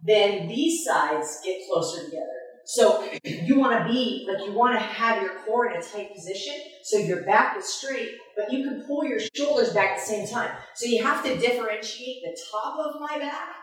then 0.05 0.47
these 0.47 0.85
sides 0.85 1.41
get 1.43 1.61
closer 1.71 2.05
together. 2.05 2.25
So 2.65 3.07
you 3.23 3.57
want 3.57 3.79
to 3.79 3.91
be 3.91 4.27
like 4.29 4.45
you 4.45 4.53
want 4.53 4.77
to 4.77 4.83
have 4.83 5.21
your 5.21 5.39
core 5.45 5.71
in 5.71 5.77
a 5.77 5.81
tight 5.81 6.13
position 6.13 6.53
so 6.83 6.97
your 6.97 7.23
back 7.23 7.57
is 7.57 7.65
straight, 7.65 8.11
but 8.35 8.51
you 8.51 8.63
can 8.63 8.83
pull 8.85 9.05
your 9.05 9.19
shoulders 9.33 9.73
back 9.73 9.91
at 9.91 9.99
the 9.99 10.05
same 10.05 10.27
time. 10.27 10.51
So 10.75 10.85
you 10.85 11.01
have 11.01 11.23
to 11.23 11.37
differentiate 11.37 12.23
the 12.23 12.37
top 12.51 12.77
of 12.77 12.99
my 12.99 13.19
back 13.19 13.55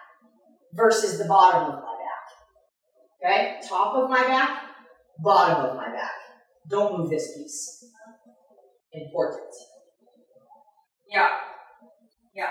versus 0.72 1.18
the 1.18 1.26
bottom 1.26 1.74
of 1.74 1.82
my 1.82 1.96
back. 3.22 3.30
Okay? 3.30 3.68
Top 3.68 3.94
of 3.94 4.08
my 4.08 4.22
back, 4.22 4.62
bottom 5.22 5.70
of 5.70 5.76
my 5.76 5.90
back. 5.90 6.12
Don't 6.70 6.98
move 6.98 7.10
this 7.10 7.36
piece. 7.36 7.84
Important. 8.92 9.52
Yeah. 11.10 11.28
Yeah. 12.34 12.50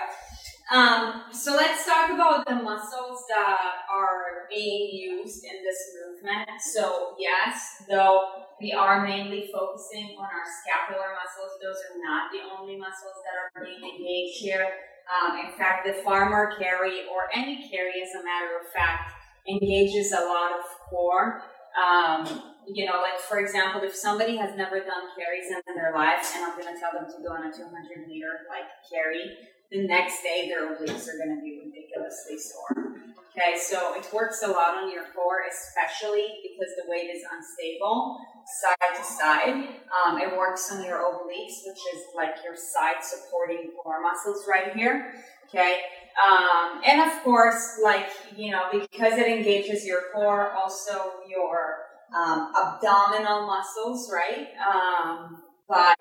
Um, 0.72 1.24
so 1.30 1.52
let's 1.52 1.84
talk 1.84 2.08
about 2.10 2.46
the 2.46 2.54
muscles 2.54 3.24
that 3.28 3.84
are 3.92 4.48
being 4.48 4.88
used 4.90 5.44
in 5.44 5.62
this 5.62 5.76
movement. 6.00 6.48
So 6.72 7.14
yes, 7.18 7.82
though 7.88 8.46
we 8.58 8.72
are 8.72 9.06
mainly 9.06 9.50
focusing 9.52 10.16
on 10.18 10.24
our 10.24 10.48
scapular 10.62 11.08
muscles, 11.12 11.58
those 11.62 11.76
are 11.92 12.00
not 12.02 12.32
the 12.32 12.40
only 12.58 12.78
muscles 12.78 13.20
that 13.24 13.60
are 13.60 13.64
being 13.64 13.82
engaged 13.82 14.38
here. 14.38 14.66
Um, 15.04 15.38
in 15.38 15.52
fact, 15.58 15.86
the 15.86 16.02
farmer 16.02 16.56
carry 16.58 17.02
or 17.12 17.28
any 17.34 17.68
carry, 17.68 18.00
as 18.02 18.14
a 18.18 18.24
matter 18.24 18.56
of 18.58 18.72
fact, 18.72 19.12
engages 19.46 20.12
a 20.12 20.20
lot 20.20 20.52
of 20.52 20.64
core. 20.88 21.42
Um, 21.76 22.53
you 22.66 22.86
know, 22.86 23.00
like 23.00 23.20
for 23.20 23.38
example, 23.38 23.82
if 23.82 23.94
somebody 23.94 24.36
has 24.36 24.56
never 24.56 24.80
done 24.80 25.10
carries 25.16 25.50
in 25.50 25.74
their 25.74 25.92
life, 25.94 26.32
and 26.34 26.44
I'm 26.44 26.58
going 26.58 26.72
to 26.72 26.80
tell 26.80 26.92
them 26.92 27.06
to 27.10 27.18
go 27.22 27.34
on 27.34 27.46
a 27.46 27.52
200 27.52 28.08
meter 28.08 28.46
like 28.48 28.68
carry, 28.90 29.36
the 29.70 29.86
next 29.86 30.22
day 30.22 30.48
their 30.48 30.74
obliques 30.74 31.08
are 31.08 31.18
going 31.18 31.36
to 31.36 31.42
be 31.42 31.60
ridiculously 31.64 32.38
sore. 32.38 32.94
Okay, 33.36 33.58
so 33.58 33.94
it 33.96 34.06
works 34.12 34.42
a 34.44 34.48
lot 34.48 34.76
on 34.78 34.92
your 34.92 35.04
core, 35.12 35.42
especially 35.50 36.26
because 36.42 36.72
the 36.76 36.84
weight 36.86 37.10
is 37.10 37.22
unstable 37.26 38.16
side 38.46 38.96
to 38.96 39.02
side. 39.02 39.68
Um, 39.90 40.20
it 40.20 40.36
works 40.36 40.70
on 40.70 40.84
your 40.84 40.98
obliques, 40.98 41.66
which 41.66 41.80
is 41.94 42.02
like 42.14 42.36
your 42.44 42.54
side 42.54 43.02
supporting 43.02 43.72
core 43.82 44.00
muscles 44.00 44.46
right 44.48 44.74
here. 44.76 45.14
Okay, 45.48 45.80
um, 46.22 46.80
and 46.86 47.00
of 47.00 47.22
course, 47.24 47.80
like 47.82 48.08
you 48.36 48.52
know, 48.52 48.68
because 48.70 49.18
it 49.18 49.26
engages 49.26 49.84
your 49.84 50.02
core, 50.12 50.52
also 50.52 51.14
your 51.28 51.83
um, 52.16 52.52
abdominal 52.56 53.46
muscles, 53.46 54.10
right? 54.12 54.48
Um, 54.58 55.42
but 55.68 55.96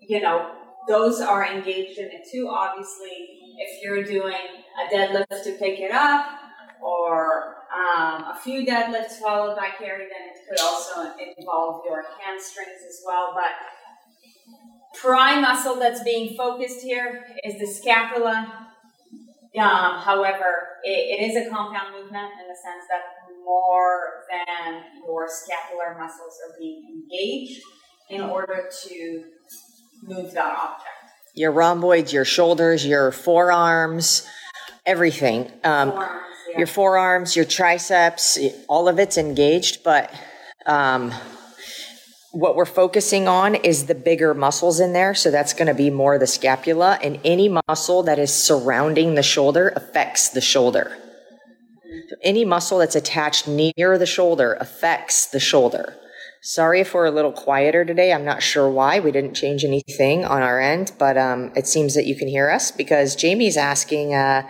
you 0.00 0.20
know, 0.20 0.50
those 0.88 1.20
are 1.20 1.46
engaged 1.46 1.98
in 1.98 2.06
it 2.06 2.26
too. 2.30 2.48
Obviously, 2.48 3.28
if 3.58 3.82
you're 3.82 4.04
doing 4.04 4.34
a 4.34 4.94
deadlift 4.94 5.44
to 5.44 5.52
pick 5.52 5.80
it 5.80 5.92
up, 5.92 6.26
or 6.84 7.56
um, 7.72 8.24
a 8.24 8.38
few 8.42 8.66
deadlifts 8.66 9.18
followed 9.20 9.56
by 9.56 9.70
carry, 9.78 10.04
then 10.04 10.28
it 10.28 10.36
could 10.48 10.60
also 10.60 11.12
involve 11.38 11.82
your 11.88 12.04
hamstrings 12.20 12.82
as 12.86 13.00
well. 13.06 13.32
But 13.34 13.52
prime 15.00 15.42
muscle 15.42 15.76
that's 15.76 16.02
being 16.04 16.36
focused 16.36 16.82
here 16.82 17.24
is 17.42 17.58
the 17.58 17.66
scapula. 17.66 18.68
Um, 19.58 19.98
however, 20.00 20.80
it, 20.82 21.20
it 21.20 21.30
is 21.30 21.46
a 21.46 21.50
compound 21.50 21.94
movement 21.94 22.32
in 22.40 22.48
the 22.48 22.56
sense 22.56 22.84
that 22.90 23.23
more 23.44 24.24
than 24.30 24.82
your 25.06 25.28
scapular 25.28 25.96
muscles 25.98 26.38
are 26.48 26.56
being 26.58 27.02
engaged 27.10 27.60
in 28.10 28.20
order 28.20 28.68
to 28.84 29.24
move 30.02 30.32
that 30.32 30.56
object. 30.56 30.88
Your 31.34 31.50
rhomboids, 31.50 32.12
your 32.12 32.24
shoulders, 32.24 32.86
your 32.86 33.10
forearms, 33.10 34.26
everything. 34.86 35.50
Um, 35.64 35.90
Forearms, 35.90 36.20
yeah. 36.50 36.58
your 36.58 36.66
forearms, 36.66 37.36
your 37.36 37.44
triceps, 37.44 38.38
all 38.68 38.88
of 38.88 38.98
it's 38.98 39.18
engaged, 39.18 39.82
but 39.82 40.12
um, 40.66 41.12
what 42.32 42.56
we're 42.56 42.64
focusing 42.64 43.28
on 43.28 43.54
is 43.54 43.86
the 43.86 43.94
bigger 43.94 44.34
muscles 44.34 44.80
in 44.80 44.92
there. 44.92 45.14
So 45.14 45.30
that's 45.30 45.52
going 45.52 45.68
to 45.68 45.74
be 45.74 45.90
more 45.90 46.18
the 46.18 46.26
scapula, 46.26 46.98
and 47.02 47.18
any 47.24 47.48
muscle 47.68 48.02
that 48.04 48.18
is 48.18 48.32
surrounding 48.32 49.14
the 49.14 49.22
shoulder 49.22 49.72
affects 49.74 50.28
the 50.28 50.40
shoulder. 50.40 50.96
Any 52.22 52.44
muscle 52.44 52.78
that's 52.78 52.96
attached 52.96 53.48
near 53.48 53.98
the 53.98 54.06
shoulder 54.06 54.56
affects 54.60 55.26
the 55.26 55.40
shoulder. 55.40 55.96
Sorry 56.42 56.80
if 56.80 56.92
we're 56.92 57.06
a 57.06 57.10
little 57.10 57.32
quieter 57.32 57.84
today. 57.84 58.12
I'm 58.12 58.24
not 58.24 58.42
sure 58.42 58.68
why. 58.68 59.00
We 59.00 59.12
didn't 59.12 59.34
change 59.34 59.64
anything 59.64 60.26
on 60.26 60.42
our 60.42 60.60
end, 60.60 60.92
but 60.98 61.16
um, 61.16 61.52
it 61.56 61.66
seems 61.66 61.94
that 61.94 62.06
you 62.06 62.14
can 62.14 62.28
hear 62.28 62.50
us 62.50 62.70
because 62.70 63.16
Jamie's 63.16 63.56
asking. 63.56 64.14
Uh, 64.14 64.46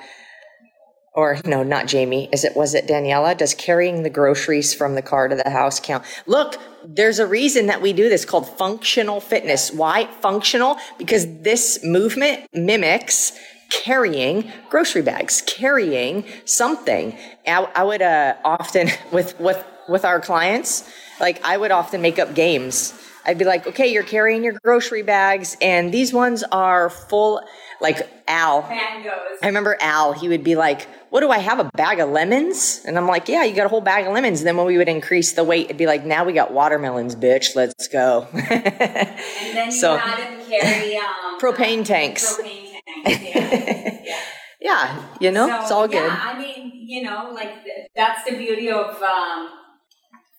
or 1.15 1.39
no, 1.45 1.63
not 1.63 1.87
Jamie. 1.87 2.29
Is 2.33 2.45
it 2.45 2.57
was 2.57 2.75
it 2.75 2.89
Daniela? 2.89 3.39
Does 3.39 3.55
carrying 3.55 4.03
the 4.03 4.11
groceries 4.11 4.75
from 4.75 4.97
the 4.97 5.03
car 5.03 5.29
to 5.29 5.37
the 5.37 5.49
house 5.49 5.79
count? 5.79 6.05
Look, 6.27 6.57
there's 6.85 7.21
a 7.21 7.27
reason 7.27 7.67
that 7.67 7.81
we 7.81 7.93
do 7.93 8.09
this 8.09 8.25
called 8.25 8.49
functional 8.49 9.21
fitness. 9.21 9.71
Why 9.73 10.07
functional? 10.21 10.77
Because 10.99 11.27
this 11.43 11.85
movement 11.85 12.49
mimics 12.53 13.39
carrying 13.83 14.51
grocery 14.71 15.03
bags, 15.03 15.43
carrying 15.47 16.25
something. 16.45 17.17
I, 17.47 17.69
I 17.75 17.83
would 17.85 18.03
uh, 18.03 18.35
often 18.45 18.89
with 19.13 19.39
with 19.41 19.63
with 19.89 20.05
our 20.05 20.21
clients, 20.21 20.89
like 21.21 21.45
I 21.45 21.57
would 21.57 21.71
often 21.71 22.01
make 22.03 22.19
up 22.19 22.35
games. 22.35 22.95
I'd 23.27 23.39
be 23.39 23.47
like, 23.47 23.67
okay, 23.67 23.87
you're 23.91 24.03
carrying 24.03 24.45
your 24.45 24.53
grocery 24.63 25.03
bags, 25.03 25.57
and 25.63 25.93
these 25.93 26.13
ones 26.13 26.45
are 26.53 26.91
full. 26.91 27.41
Like 27.81 28.09
Al, 28.29 28.63
Fan 28.63 29.03
goes. 29.03 29.13
I 29.43 29.47
remember 29.49 29.77
Al, 29.81 30.13
he 30.13 30.29
would 30.29 30.45
be 30.45 30.55
like, 30.55 30.83
What 31.11 31.21
do 31.21 31.31
I 31.31 31.39
have? 31.39 31.59
A 31.59 31.65
bag 31.77 31.99
of 32.01 32.09
lemons? 32.09 32.81
And 32.87 32.97
I'm 32.97 33.07
like, 33.09 33.29
Yeah, 33.29 33.45
you 33.45 33.55
got 33.55 33.67
a 33.67 33.69
whole 33.69 33.81
bag 33.83 34.07
of 34.07 34.13
lemons. 34.15 34.41
And 34.41 34.47
then 34.47 34.57
when 34.57 34.65
we 34.65 34.79
would 34.79 34.89
increase 34.89 35.33
the 35.33 35.45
weight, 35.45 35.67
it'd 35.67 35.77
be 35.77 35.85
like, 35.87 36.05
Now 36.05 36.25
we 36.25 36.33
got 36.33 36.53
watermelons, 36.53 37.15
bitch. 37.17 37.55
Let's 37.57 37.89
go. 37.89 38.27
And 38.33 39.57
then 39.57 39.67
you 39.67 39.73
So- 39.73 39.97
had 39.97 40.19
him 40.19 40.47
carry 40.49 40.97
um, 40.97 41.39
Propane 41.41 41.85
tanks. 41.85 42.39
Propane 42.39 42.45
tanks. 42.45 42.64
Yeah. 43.05 44.01
yeah. 44.05 44.21
yeah, 44.61 45.03
you 45.21 45.31
know, 45.31 45.47
So, 45.47 45.61
it's 45.61 45.71
all 45.71 45.89
good. 45.89 45.97
Yeah, 46.07 46.21
I 46.23 46.39
mean, 46.39 46.73
you 46.75 47.03
know, 47.03 47.31
like 47.33 47.65
th- 47.65 47.89
that's 47.95 48.25
the 48.29 48.37
beauty 48.37 48.71
of 48.71 49.01
um, 49.03 49.49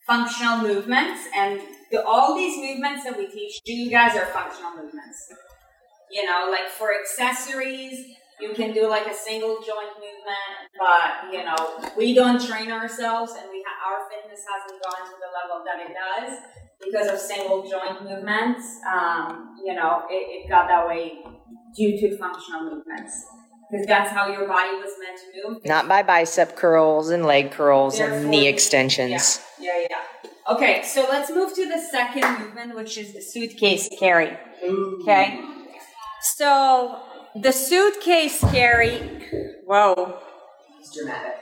functional 0.08 0.60
movements, 0.60 1.22
and 1.36 1.62
the, 1.92 2.04
all 2.04 2.36
these 2.36 2.58
movements 2.58 3.04
that 3.04 3.18
we 3.18 3.28
teach 3.28 3.60
you 3.66 3.90
guys 3.90 4.16
are 4.16 4.26
functional 4.28 4.72
movements. 4.72 5.32
You 6.12 6.26
know, 6.26 6.48
like 6.52 6.70
for 6.70 6.94
accessories, 6.94 8.16
you 8.40 8.54
can 8.54 8.74
do 8.74 8.88
like 8.88 9.08
a 9.08 9.14
single 9.14 9.56
joint 9.58 9.96
movement, 9.96 10.56
but 10.78 11.34
you 11.34 11.44
know, 11.44 11.92
we 11.98 12.14
don't 12.14 12.42
train 12.42 12.72
ourselves, 12.72 13.34
and 13.34 13.50
we 13.52 13.64
ha- 13.68 13.92
our 13.92 14.10
fitness 14.10 14.42
hasn't 14.48 14.82
gone 14.84 15.06
to 15.06 15.16
the 15.20 15.32
level 15.34 15.64
that 15.66 15.80
it 15.80 15.94
does 15.94 16.40
because 16.84 17.08
of 17.08 17.20
single 17.20 17.68
joint 17.68 18.04
movements. 18.04 18.80
Um, 18.92 19.56
you 19.66 19.74
know, 19.74 20.04
it, 20.10 20.46
it 20.46 20.50
got 20.50 20.68
that 20.68 20.88
way 20.88 21.24
due 21.76 21.98
to 22.00 22.18
functional 22.18 22.64
movements 22.64 23.26
because 23.70 23.86
that's 23.88 24.12
how 24.12 24.28
your 24.28 24.48
body 24.48 24.76
was 24.78 24.92
meant 25.00 25.20
to 25.20 25.50
move. 25.50 25.66
Not 25.66 25.88
by 25.88 26.04
bicep 26.04 26.56
curls 26.56 27.10
and 27.10 27.26
leg 27.26 27.52
curls 27.52 28.00
and 28.00 28.30
knee 28.30 28.48
extensions. 28.48 29.42
Yeah, 29.60 29.80
yeah, 29.80 29.88
yeah. 29.90 30.54
Okay, 30.54 30.84
so 30.84 31.08
let's 31.10 31.32
move 31.32 31.54
to 31.56 31.68
the 31.68 31.80
second 31.80 32.40
movement, 32.40 32.76
which 32.76 32.98
is 32.98 33.14
the 33.14 33.22
suitcase 33.22 33.90
carry. 33.98 34.38
Okay. 35.02 35.44
So 36.22 37.02
the 37.36 37.52
suitcase 37.52 38.40
carry, 38.52 39.00
whoa. 39.66 40.20
It's 40.80 40.96
dramatic. 40.96 41.34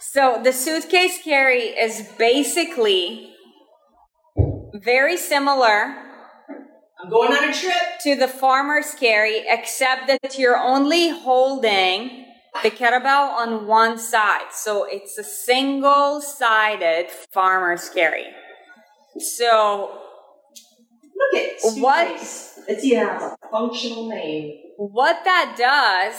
So 0.00 0.40
the 0.42 0.52
suitcase 0.52 1.20
carry 1.22 1.64
is 1.64 2.08
basically 2.18 3.34
very 4.74 5.16
similar 5.16 6.05
I'm 7.06 7.12
going 7.12 7.32
on 7.32 7.50
a 7.50 7.52
trip. 7.52 8.00
to 8.00 8.16
the 8.16 8.26
farmer's 8.26 8.92
carry, 8.94 9.44
except 9.46 10.08
that 10.08 10.36
you're 10.36 10.56
only 10.56 11.10
holding 11.10 12.24
the 12.64 12.70
kettlebell 12.70 13.28
on 13.28 13.68
one 13.68 13.96
side. 13.96 14.50
So 14.50 14.84
it's 14.90 15.16
a 15.16 15.22
single 15.22 16.20
sided 16.20 17.08
farmer's 17.32 17.88
carry. 17.90 18.24
So 19.20 20.00
Look 21.16 21.42
at 21.42 21.80
What? 21.80 22.08
It's 22.68 22.84
even 22.84 23.06
has 23.06 23.22
a 23.22 23.36
functional 23.52 24.08
name. 24.08 24.58
what 24.76 25.22
that 25.24 25.54
does, 25.56 26.16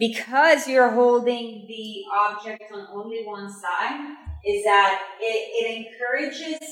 because 0.00 0.66
you're 0.66 0.90
holding 0.90 1.64
the 1.68 2.02
object 2.12 2.64
on 2.74 2.88
only 2.92 3.22
one 3.24 3.48
side, 3.48 4.16
is 4.44 4.64
that 4.64 5.00
it, 5.20 5.24
it 5.64 5.86
encourages 5.86 6.68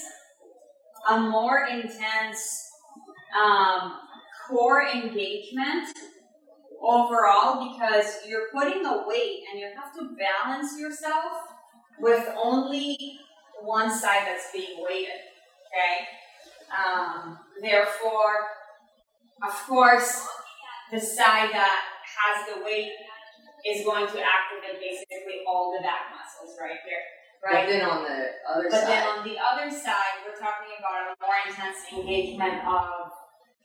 a 1.08 1.20
more 1.20 1.68
intense 1.70 2.65
um, 3.34 3.94
core 4.48 4.86
engagement 4.86 5.88
overall 6.82 7.72
because 7.72 8.18
you're 8.28 8.48
putting 8.52 8.84
a 8.84 9.04
weight 9.06 9.40
and 9.50 9.60
you 9.60 9.68
have 9.74 9.92
to 9.94 10.14
balance 10.16 10.78
yourself 10.78 11.32
with 11.98 12.28
only 12.42 12.96
one 13.62 13.90
side 13.90 14.22
that's 14.26 14.52
being 14.52 14.84
weighted. 14.88 15.20
Okay? 15.72 16.06
Um, 16.70 17.38
therefore, 17.60 18.46
of 19.46 19.52
course, 19.66 20.26
the 20.92 21.00
side 21.00 21.50
that 21.52 21.80
has 22.06 22.54
the 22.54 22.64
weight 22.64 22.92
is 23.66 23.84
going 23.84 24.06
to 24.06 24.18
activate 24.22 24.78
basically 24.78 25.42
all 25.46 25.74
the 25.76 25.82
back 25.82 26.14
muscles 26.14 26.56
right 26.60 26.78
here. 26.86 27.02
But 27.42 27.66
then 27.66 27.82
on 27.82 28.02
the 28.02 28.30
other 28.48 28.68
But 28.70 28.80
side, 28.80 28.88
then 28.88 29.02
on 29.06 29.20
the 29.22 29.36
other 29.38 29.70
side, 29.70 30.24
we're 30.24 30.38
talking 30.38 30.72
about 30.78 31.12
a 31.12 31.14
more 31.20 31.38
intense 31.46 31.78
engagement 31.92 32.64
of 32.66 33.12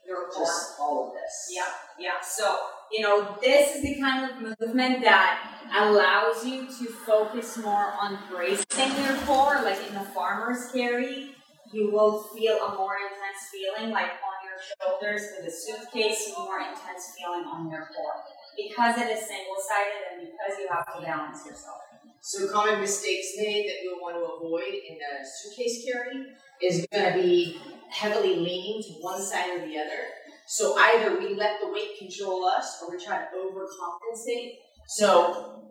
your 0.06 0.28
core. 0.28 0.44
just 0.44 0.74
all 0.78 1.08
of 1.08 1.14
this. 1.14 1.48
Yeah, 1.50 1.64
yeah. 1.98 2.20
So, 2.22 2.58
you 2.90 3.02
know, 3.02 3.36
this 3.40 3.76
is 3.76 3.82
the 3.82 4.00
kind 4.00 4.30
of 4.30 4.58
movement 4.60 5.02
that 5.02 5.62
allows 5.76 6.44
you 6.44 6.66
to 6.66 6.92
focus 7.06 7.56
more 7.58 7.94
on 8.00 8.18
bracing 8.30 9.04
your 9.04 9.16
core. 9.24 9.62
Like 9.62 9.78
in 9.88 9.94
the 9.94 10.06
farmer's 10.14 10.70
carry, 10.72 11.30
you 11.72 11.90
will 11.90 12.22
feel 12.34 12.56
a 12.56 12.74
more 12.76 12.96
intense 12.96 13.48
feeling, 13.50 13.90
like 13.92 14.10
on 14.10 14.38
your 14.44 14.60
shoulders. 14.80 15.22
With 15.36 15.46
the 15.46 15.50
suitcase, 15.50 16.32
more 16.36 16.58
intense 16.58 17.14
feeling 17.16 17.46
on 17.46 17.70
your 17.70 17.88
core. 17.94 18.22
Because 18.56 18.98
it 18.98 19.08
is 19.08 19.26
single 19.26 19.56
sided 19.66 20.20
and 20.20 20.28
because 20.28 20.58
you 20.58 20.68
have 20.70 20.94
to 20.94 21.00
balance 21.00 21.46
yourself. 21.46 21.78
So 22.20 22.48
common 22.52 22.80
mistakes 22.80 23.32
made 23.36 23.66
that 23.68 23.82
you'll 23.82 24.00
want 24.00 24.14
to 24.14 24.22
avoid 24.22 24.74
in 24.88 24.96
the 24.98 25.26
suitcase 25.26 25.84
carry 25.84 26.26
is 26.62 26.86
going 26.92 27.12
to 27.12 27.20
be 27.20 27.58
heavily 27.92 28.36
leaning 28.36 28.82
to 28.82 28.88
one 29.00 29.22
side 29.22 29.50
or 29.50 29.66
the 29.66 29.78
other. 29.78 30.02
So 30.48 30.76
either 30.78 31.18
we 31.18 31.34
let 31.34 31.60
the 31.60 31.70
weight 31.70 31.98
control 31.98 32.44
us 32.44 32.82
or 32.82 32.90
we 32.90 33.02
try 33.02 33.18
to 33.18 33.24
overcompensate. 33.36 34.52
So 34.88 35.62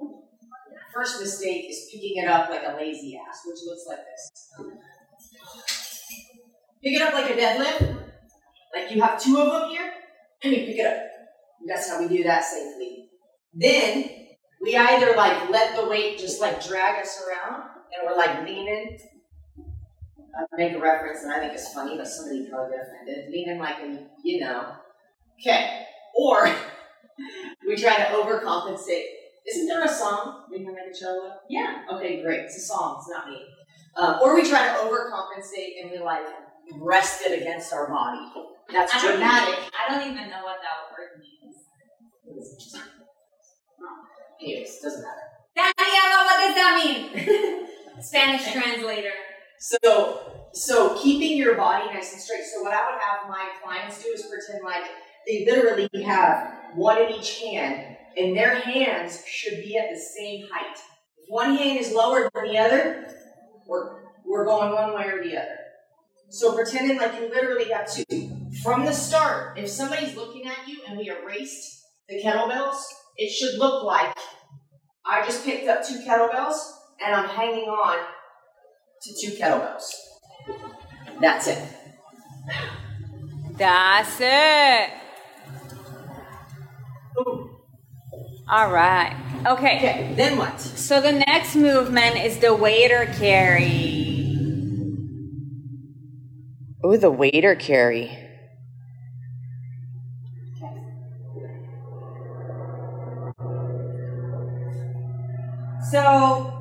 first 0.94 1.20
mistake 1.20 1.70
is 1.70 1.90
picking 1.92 2.24
it 2.24 2.28
up 2.28 2.50
like 2.50 2.64
a 2.66 2.76
lazy 2.78 3.18
ass, 3.18 3.42
which 3.46 3.60
looks 3.66 3.86
like 3.88 4.00
this. 4.00 4.50
Pick 6.84 6.96
it 6.96 7.02
up 7.02 7.14
like 7.14 7.32
a 7.32 7.36
deadlift. 7.36 7.98
Like 8.74 8.92
you 8.92 9.02
have 9.02 9.22
two 9.22 9.38
of 9.38 9.52
them 9.52 9.70
here, 9.70 9.92
and 10.44 10.54
you 10.56 10.66
pick 10.66 10.80
it 10.80 10.86
up. 10.86 11.04
That's 11.68 11.90
how 11.90 12.02
we 12.02 12.08
do 12.08 12.24
that 12.24 12.44
safely. 12.44 13.10
Then 13.54 14.10
we 14.62 14.78
either 14.78 15.16
like 15.16 15.50
let 15.50 15.76
the 15.76 15.88
weight 15.88 16.20
just 16.20 16.40
like 16.40 16.66
drag 16.66 17.02
us 17.02 17.22
around 17.28 17.64
and 17.92 18.08
we're 18.08 18.18
like 18.18 18.44
leaning. 18.46 18.98
I 20.36 20.56
make 20.58 20.74
a 20.74 20.80
reference 20.80 21.24
and 21.24 21.32
I 21.32 21.40
think 21.40 21.54
it's 21.54 21.74
funny, 21.74 21.98
but 21.98 22.08
somebody 22.08 22.48
probably 22.50 22.78
get 22.78 22.88
offended. 22.88 23.32
Leaning 23.32 23.60
like 23.60 23.78
you 24.24 24.40
know. 24.40 24.76
Okay. 25.40 25.86
Or 26.16 26.46
we 27.68 27.76
try 27.76 27.98
to 27.98 28.04
overcompensate. 28.16 29.06
Isn't 29.48 29.68
there 29.68 29.84
a 29.84 29.90
song? 29.90 30.46
We 30.52 30.64
can 30.64 30.74
make 30.74 30.94
a 30.94 30.98
cello? 30.98 31.32
Yeah. 31.50 31.84
Okay, 31.94 32.22
great. 32.22 32.42
It's 32.42 32.58
a 32.58 32.62
song. 32.62 32.98
It's 33.00 33.10
not 33.10 33.28
me. 33.28 33.42
Um, 33.96 34.20
or 34.22 34.36
we 34.36 34.48
try 34.48 34.68
to 34.68 34.74
overcompensate 34.84 35.82
and 35.82 35.92
we 35.92 36.00
like 36.00 36.26
rest 36.76 37.24
it 37.26 37.42
against 37.42 37.74
our 37.74 37.90
body. 37.90 38.32
That's 38.72 38.94
I 38.94 39.12
dramatic. 39.12 39.58
Even, 39.58 39.70
I 39.74 39.92
don't 39.92 40.12
even 40.12 40.30
know 40.30 40.44
what 40.44 40.60
that 40.62 40.96
word 40.98 41.20
means. 41.20 41.56
Anyways, 44.42 44.80
doesn't 44.80 45.02
matter. 45.02 45.32
Daniela, 45.58 46.26
what 46.26 46.48
does 46.48 46.56
that 46.56 46.82
mean? 46.84 47.68
Spanish 48.02 48.52
translator. 48.52 49.12
So, 49.62 50.48
so 50.54 51.00
keeping 51.00 51.38
your 51.38 51.56
body 51.56 51.86
nice 51.94 52.14
and 52.14 52.22
straight. 52.22 52.44
So 52.52 52.64
what 52.64 52.74
I 52.74 52.92
would 52.92 53.00
have 53.00 53.30
my 53.30 53.48
clients 53.64 54.04
do 54.04 54.10
is 54.10 54.24
pretend 54.24 54.64
like 54.66 54.86
they 55.28 55.46
literally 55.46 55.88
have 56.04 56.74
one 56.74 57.00
in 57.00 57.12
each 57.12 57.42
hand, 57.42 57.96
and 58.18 58.36
their 58.36 58.56
hands 58.56 59.24
should 59.28 59.60
be 59.64 59.78
at 59.78 59.94
the 59.94 60.00
same 60.00 60.48
height. 60.52 60.78
If 61.18 61.26
one 61.28 61.56
hand 61.56 61.80
is 61.80 61.94
lower 61.94 62.28
than 62.34 62.48
the 62.48 62.58
other, 62.58 63.08
we're 63.68 64.02
we're 64.26 64.46
going 64.46 64.74
one 64.74 64.96
way 64.96 65.06
or 65.06 65.24
the 65.24 65.38
other. 65.38 65.58
So 66.30 66.56
pretending 66.56 66.98
like 66.98 67.14
you 67.22 67.30
literally 67.30 67.72
have 67.72 67.88
two. 67.94 68.32
From 68.64 68.84
the 68.86 68.94
start, 68.94 69.60
if 69.60 69.70
somebody's 69.70 70.16
looking 70.16 70.48
at 70.48 70.68
you 70.68 70.80
and 70.88 70.98
we 70.98 71.10
erased 71.10 71.84
the 72.10 72.20
kettlebells, 72.20 72.82
it 73.16 73.30
should 73.32 73.60
look 73.60 73.84
like 73.84 74.18
I 75.06 75.24
just 75.24 75.46
picked 75.46 75.68
up 75.68 75.86
two 75.86 76.00
kettlebells 76.00 76.58
and 77.06 77.14
I'm 77.14 77.30
hanging 77.30 77.70
on 77.70 78.00
to 79.04 79.14
two 79.20 79.36
kettlebells. 79.38 79.84
That's 81.20 81.48
it. 81.48 81.64
That's 83.58 84.20
it. 84.20 84.90
All 88.48 88.72
right. 88.72 89.16
Okay. 89.48 89.78
Okay, 89.78 90.14
then 90.16 90.38
what? 90.38 90.60
So 90.60 91.00
the 91.02 91.14
next 91.28 91.56
movement 91.56 92.18
is 92.18 92.38
the 92.40 92.54
waiter 92.54 93.12
carry. 93.18 94.08
Ooh, 96.86 96.98
the 96.98 97.12
waiter 97.12 97.56
carry. 97.56 98.18
So 105.92 106.61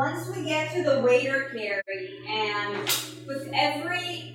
once 0.00 0.34
we 0.34 0.44
get 0.46 0.72
to 0.72 0.82
the 0.82 0.98
waiter 1.00 1.50
carry, 1.52 2.20
and 2.26 2.84
with 3.26 3.50
every 3.52 4.34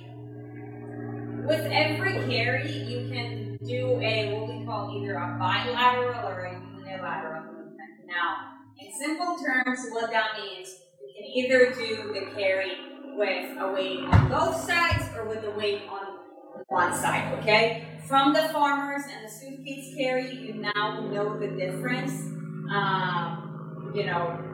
with 1.44 1.66
every 1.72 2.12
carry, 2.32 2.70
you 2.70 3.10
can 3.10 3.58
do 3.66 4.00
a 4.00 4.32
what 4.32 4.48
we 4.48 4.64
call 4.64 4.96
either 4.96 5.14
a 5.14 5.36
bilateral 5.40 6.24
or 6.24 6.44
a 6.44 6.52
unilateral 6.78 7.42
movement. 7.52 7.90
Now, 8.06 8.36
in 8.78 8.92
simple 8.96 9.36
terms, 9.44 9.80
what 9.90 10.12
that 10.12 10.38
means, 10.38 10.68
you 11.02 11.14
can 11.16 11.26
either 11.34 11.74
do 11.74 12.12
the 12.14 12.30
carry 12.40 12.70
with 13.16 13.58
a 13.58 13.72
weight 13.72 14.04
on 14.04 14.28
both 14.28 14.60
sides 14.60 15.02
or 15.16 15.26
with 15.26 15.42
a 15.42 15.50
weight 15.50 15.82
on 15.90 16.18
one 16.68 16.94
side, 16.94 17.36
okay? 17.40 17.88
From 18.06 18.32
the 18.32 18.50
farmers 18.50 19.02
and 19.12 19.26
the 19.26 19.32
suitcase 19.32 19.96
carry, 19.96 20.32
you 20.32 20.54
now 20.54 21.00
know 21.10 21.36
the 21.40 21.48
difference. 21.48 22.12
Um, 22.70 23.92
you 23.96 24.04
know, 24.04 24.45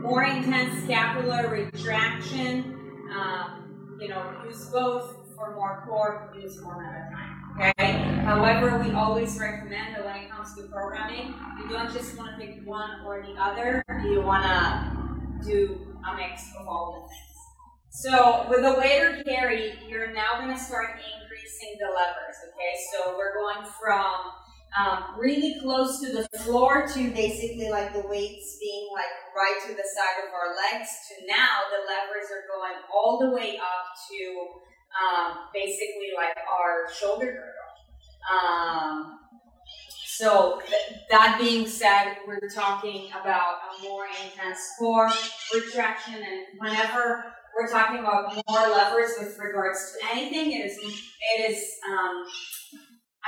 more 0.00 0.24
intense 0.24 0.84
scapular 0.84 1.48
retraction. 1.48 2.74
Um, 3.14 3.96
you 4.00 4.08
know, 4.08 4.42
use 4.46 4.66
both 4.66 5.16
for 5.34 5.54
more 5.54 5.84
core, 5.86 6.32
use 6.40 6.60
one 6.62 6.84
at 6.84 6.90
a 6.90 7.14
time. 7.14 7.72
Okay. 7.78 7.98
However, 8.24 8.78
we 8.78 8.92
always 8.92 9.38
recommend 9.38 9.96
that 9.96 10.04
when 10.04 10.16
it 10.16 10.30
comes 10.30 10.54
to 10.56 10.62
programming, 10.64 11.34
you 11.58 11.68
don't 11.68 11.92
just 11.92 12.16
want 12.16 12.38
to 12.38 12.46
pick 12.46 12.64
one 12.64 13.00
or 13.04 13.22
the 13.22 13.40
other. 13.40 13.82
You 14.04 14.20
want 14.22 14.44
to 14.44 15.48
do 15.48 15.96
a 16.08 16.16
mix 16.16 16.42
of 16.58 16.68
all 16.68 16.92
the 16.92 17.08
things. 17.08 17.28
So 17.90 18.46
with 18.48 18.62
the 18.62 18.78
waiter 18.78 19.22
carry, 19.24 19.72
you're 19.88 20.12
now 20.12 20.38
going 20.40 20.56
to 20.56 20.62
start 20.62 20.90
increasing 20.90 21.76
the 21.80 21.86
levers. 21.86 22.36
Okay, 22.52 22.76
so 22.92 23.16
we're 23.16 23.34
going 23.34 23.66
from 23.80 24.14
um, 24.78 25.18
really 25.18 25.56
close 25.60 26.00
to 26.00 26.12
the 26.12 26.28
floor 26.38 26.86
to 26.86 27.10
basically 27.10 27.68
like 27.68 27.92
the 27.92 28.06
weights 28.06 28.58
being 28.60 28.88
like 28.94 29.10
right 29.34 29.58
to 29.66 29.74
the 29.74 29.82
side 29.82 30.26
of 30.26 30.32
our 30.32 30.54
legs 30.54 30.88
to 31.08 31.26
now 31.26 31.66
the 31.70 31.82
levers 31.86 32.30
are 32.30 32.46
going 32.46 32.78
all 32.94 33.18
the 33.18 33.30
way 33.30 33.58
up 33.58 33.96
to 34.08 34.46
um, 34.94 35.38
basically 35.52 36.10
like 36.16 36.36
our 36.48 36.92
shoulder 36.92 37.26
girdle. 37.26 37.58
Um, 38.32 39.18
so 40.06 40.60
th- 40.66 41.00
that 41.10 41.38
being 41.40 41.66
said, 41.66 42.16
we're 42.26 42.48
talking 42.48 43.08
about 43.10 43.54
a 43.78 43.82
more 43.82 44.06
intense 44.06 44.58
core 44.78 45.10
retraction, 45.54 46.14
and 46.14 46.44
whenever 46.58 47.24
we're 47.56 47.70
talking 47.70 48.00
about 48.00 48.34
more 48.48 48.68
levers 48.68 49.12
with 49.18 49.38
regards 49.38 49.94
to 49.94 50.16
anything, 50.16 50.52
it 50.52 50.66
is 50.66 50.78
it 50.78 51.50
is 51.50 51.62
um, 51.88 52.26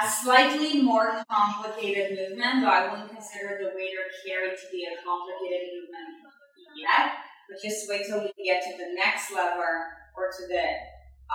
a 0.03 0.09
slightly 0.09 0.83
more 0.83 1.23
complicated 1.31 2.17
movement. 2.17 2.63
Though 2.63 2.73
I 2.73 2.91
wouldn't 2.91 3.13
consider 3.13 3.61
the 3.61 3.77
waiter 3.77 4.05
carry 4.27 4.57
to 4.57 4.67
be 4.73 4.89
a 4.89 4.97
complicated 5.05 5.77
movement 5.77 6.31
yet. 6.77 7.21
But 7.49 7.61
just 7.61 7.89
wait 7.89 8.07
till 8.07 8.23
we 8.23 8.33
get 8.45 8.63
to 8.65 8.79
the 8.79 8.95
next 8.95 9.33
lever 9.33 9.91
or 10.17 10.31
to 10.31 10.43
the 10.49 10.65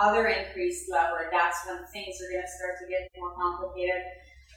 other 0.00 0.26
increased 0.26 0.90
lever. 0.90 1.28
That's 1.30 1.58
when 1.66 1.84
things 1.92 2.16
are 2.20 2.30
going 2.32 2.44
to 2.44 2.50
start 2.50 2.80
to 2.80 2.86
get 2.88 3.08
more 3.18 3.34
complicated. 3.36 4.02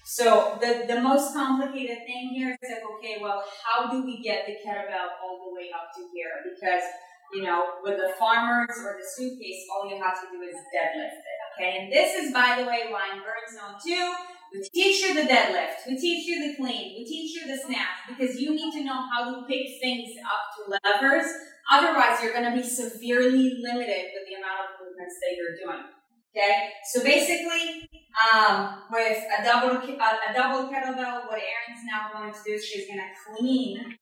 So 0.06 0.58
the, 0.60 0.86
the 0.88 1.02
most 1.02 1.34
complicated 1.34 2.02
thing 2.08 2.34
here 2.34 2.58
is 2.58 2.70
like, 2.72 2.82
okay, 2.98 3.22
well, 3.22 3.44
how 3.62 3.92
do 3.92 4.04
we 4.04 4.24
get 4.24 4.48
the 4.48 4.58
kettlebell 4.66 5.22
all 5.22 5.46
the 5.46 5.54
way 5.54 5.70
up 5.70 5.94
to 5.96 6.02
here? 6.10 6.42
Because, 6.42 6.82
you 7.34 7.44
know, 7.44 7.78
with 7.84 7.98
the 7.98 8.18
farmers 8.18 8.74
or 8.82 8.98
the 8.98 9.06
suitcase, 9.06 9.68
all 9.70 9.86
you 9.86 10.02
have 10.02 10.18
to 10.22 10.28
do 10.32 10.42
is 10.42 10.56
deadlift 10.74 11.14
it, 11.14 11.39
okay? 11.60 11.78
And 11.80 11.92
this 11.92 12.16
is, 12.16 12.32
by 12.34 12.56
the 12.60 12.68
way, 12.68 12.88
Burn 12.88 13.46
Zone 13.52 13.76
2, 13.84 14.16
we 14.54 14.70
teach 14.74 15.02
you 15.04 15.14
the 15.14 15.30
deadlift, 15.30 15.86
we 15.88 15.98
teach 15.98 16.26
you 16.26 16.48
the 16.48 16.56
clean, 16.56 16.96
we 16.98 17.06
teach 17.06 17.36
you 17.36 17.48
the 17.48 17.58
snatch, 17.62 18.08
because 18.08 18.40
you 18.40 18.56
need 18.56 18.72
to 18.72 18.84
know 18.84 19.06
how 19.14 19.30
to 19.30 19.46
pick 19.46 19.68
things 19.82 20.10
up 20.26 20.50
to 20.56 20.80
levers. 20.82 21.28
Otherwise, 21.72 22.24
you're 22.24 22.34
going 22.34 22.50
to 22.50 22.56
be 22.56 22.68
severely 22.68 23.60
limited 23.62 24.10
with 24.16 24.26
the 24.26 24.36
amount 24.36 24.66
of 24.66 24.82
movements 24.82 25.16
that 25.22 25.36
you're 25.38 25.56
doing. 25.56 25.86
Okay, 26.36 26.70
so 26.92 27.04
basically, 27.04 27.90
um, 28.34 28.84
with 28.92 29.18
a 29.40 29.44
double 29.44 29.78
a, 29.78 29.94
a 29.94 30.34
double 30.34 30.70
kettlebell, 30.70 31.26
what 31.28 31.40
Erin's 31.40 31.84
now 31.86 32.10
going 32.14 32.32
to 32.32 32.40
do 32.46 32.54
is 32.54 32.66
she's 32.66 32.88
going 32.88 33.00
to 33.00 33.38
clean 33.38 33.98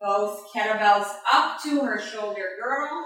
both 0.00 0.52
kettlebells 0.52 1.06
up 1.32 1.62
to 1.62 1.80
her 1.80 2.00
shoulder 2.00 2.50
girdle. 2.60 3.04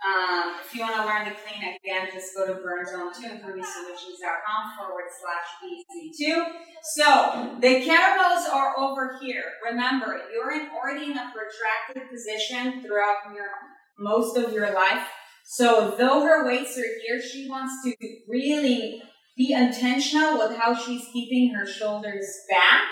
Um, 0.00 0.56
if 0.64 0.74
you 0.74 0.80
want 0.80 0.96
to 0.96 1.04
learn 1.04 1.26
to 1.26 1.36
clean 1.44 1.60
again, 1.60 2.08
just 2.10 2.34
go 2.34 2.46
to 2.46 2.54
burnzone2 2.54 3.20
improvemsolutions.com 3.20 4.62
forward 4.78 5.04
slash 5.20 5.48
BZ2. 5.60 6.46
So 6.94 7.58
the 7.60 7.84
kettlebells 7.84 8.48
are 8.50 8.78
over 8.78 9.18
here. 9.20 9.44
Remember, 9.70 10.22
you're 10.32 10.52
in 10.52 10.68
already 10.70 11.10
in 11.10 11.18
a 11.18 11.30
protracted 11.32 12.10
position 12.10 12.82
throughout 12.82 13.34
your 13.34 13.50
most 13.98 14.38
of 14.38 14.54
your 14.54 14.72
life. 14.72 15.06
So 15.44 15.94
though 15.98 16.22
her 16.22 16.46
weights 16.46 16.78
are 16.78 16.82
here, 17.06 17.20
she 17.20 17.48
wants 17.50 17.74
to 17.84 17.94
really 18.26 19.02
be 19.36 19.52
intentional 19.52 20.38
with 20.38 20.56
how 20.56 20.74
she's 20.74 21.04
keeping 21.12 21.54
her 21.54 21.66
shoulders 21.66 22.26
back 22.48 22.82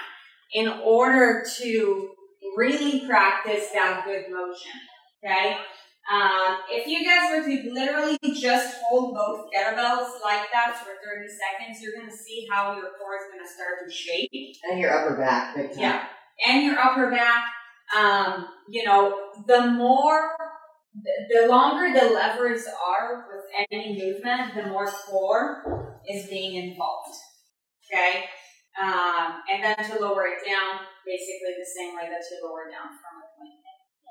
in 0.53 0.69
order 0.69 1.45
to 1.59 2.11
really 2.57 3.07
practice 3.07 3.69
that 3.73 4.05
good 4.05 4.25
motion. 4.31 4.73
Okay? 5.25 5.57
Um, 6.11 6.59
if 6.71 6.87
you 6.87 7.05
guys 7.05 7.31
were 7.31 7.45
to 7.45 7.71
literally 7.73 8.19
just 8.35 8.79
hold 8.89 9.15
both 9.15 9.51
kettlebells 9.53 10.09
like 10.25 10.49
that 10.53 10.79
for 10.79 10.93
30 11.05 11.29
seconds, 11.29 11.83
you're 11.83 11.93
going 11.93 12.09
to 12.11 12.17
see 12.17 12.47
how 12.51 12.75
your 12.75 12.91
core 12.99 13.17
is 13.17 13.31
going 13.31 13.45
to 13.45 13.53
start 13.53 13.85
to 13.85 13.93
shake. 13.93 14.57
And 14.71 14.81
your 14.81 14.91
upper 14.91 15.17
back, 15.17 15.55
big 15.55 15.73
time. 15.73 15.81
Yeah. 15.81 16.05
And 16.47 16.65
your 16.65 16.79
upper 16.79 17.11
back. 17.11 17.45
Um, 17.97 18.49
you 18.71 18.85
know, 18.85 19.33
the 19.47 19.67
more 19.73 20.37
the 20.95 21.47
longer 21.49 21.93
the 21.99 22.13
levers 22.15 22.65
are 22.67 23.27
with 23.29 23.45
any 23.71 23.99
movement, 23.99 24.55
the 24.55 24.67
more 24.71 24.87
core 24.87 26.01
is 26.09 26.27
being 26.27 26.55
involved. 26.57 27.15
Okay? 27.87 28.25
Um, 28.81 29.43
and 29.53 29.65
then 29.65 29.77
to 29.77 30.01
lower 30.01 30.27
it 30.27 30.45
down, 30.47 30.81
basically 31.05 31.55
the 31.59 31.67
same 31.77 31.97
way 31.97 32.09
that 32.09 32.23
you 32.31 32.39
lower 32.45 32.71
down 32.71 32.95
from. 33.01 33.08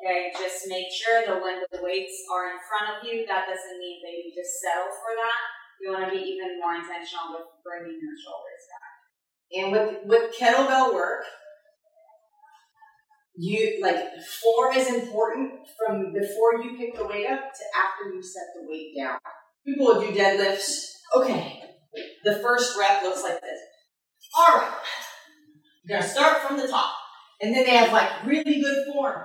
Okay? 0.02 0.32
Just 0.34 0.68
make 0.68 0.88
sure 0.94 1.26
that 1.26 1.42
when 1.42 1.62
the 1.72 1.82
weights 1.82 2.26
are 2.30 2.54
in 2.54 2.60
front 2.66 2.98
of 2.98 2.98
you, 3.06 3.26
that 3.26 3.50
doesn't 3.50 3.80
mean 3.80 4.02
that 4.04 4.14
you 4.14 4.32
just 4.34 4.62
settle 4.62 4.94
for 4.94 5.14
that. 5.18 5.42
You 5.82 5.94
want 5.94 6.06
to 6.06 6.12
be 6.12 6.24
even 6.24 6.60
more 6.60 6.76
intentional 6.76 7.38
with 7.38 7.50
bringing 7.62 7.98
your 8.02 8.18
shoulders 8.18 8.64
back. 8.70 8.98
And 9.54 9.66
with, 9.72 9.90
with 10.06 10.36
kettlebell 10.36 10.94
work, 10.94 11.26
you 13.38 13.80
like 13.82 13.96
form 14.42 14.76
is 14.76 14.92
important 14.92 15.52
from 15.78 16.12
before 16.12 16.62
you 16.64 16.76
pick 16.78 16.96
the 16.96 17.06
weight 17.06 17.28
up 17.30 17.40
to 17.54 17.64
after 17.78 18.14
you 18.14 18.22
set 18.22 18.44
the 18.56 18.68
weight 18.68 18.94
down. 18.98 19.20
People 19.66 19.86
will 19.86 20.02
do 20.02 20.08
deadlifts. 20.08 20.94
Okay, 21.16 21.62
the 22.24 22.40
first 22.40 22.78
rep 22.78 23.04
looks 23.04 23.24
like 23.24 23.40
this. 23.40 23.60
All 24.38 24.58
right, 24.58 24.74
you're 25.86 26.00
gonna 26.00 26.10
start 26.10 26.42
from 26.42 26.58
the 26.58 26.68
top, 26.68 26.96
and 27.42 27.54
then 27.54 27.64
they 27.64 27.76
have 27.76 27.94
like 27.94 28.26
really 28.26 28.60
good 28.60 28.88
form, 28.92 29.22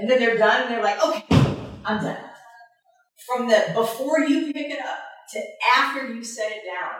and 0.00 0.10
then 0.10 0.18
they're 0.18 0.38
done, 0.38 0.62
and 0.62 0.70
they're 0.70 0.82
like, 0.82 1.04
okay, 1.04 1.24
I'm 1.84 2.02
done. 2.02 2.16
From 3.26 3.48
the 3.48 3.72
before 3.74 4.20
you 4.20 4.52
pick 4.52 4.70
it 4.70 4.80
up 4.80 4.98
to 5.32 5.40
after 5.76 6.12
you 6.12 6.24
set 6.24 6.50
it 6.50 6.62
down 6.64 6.92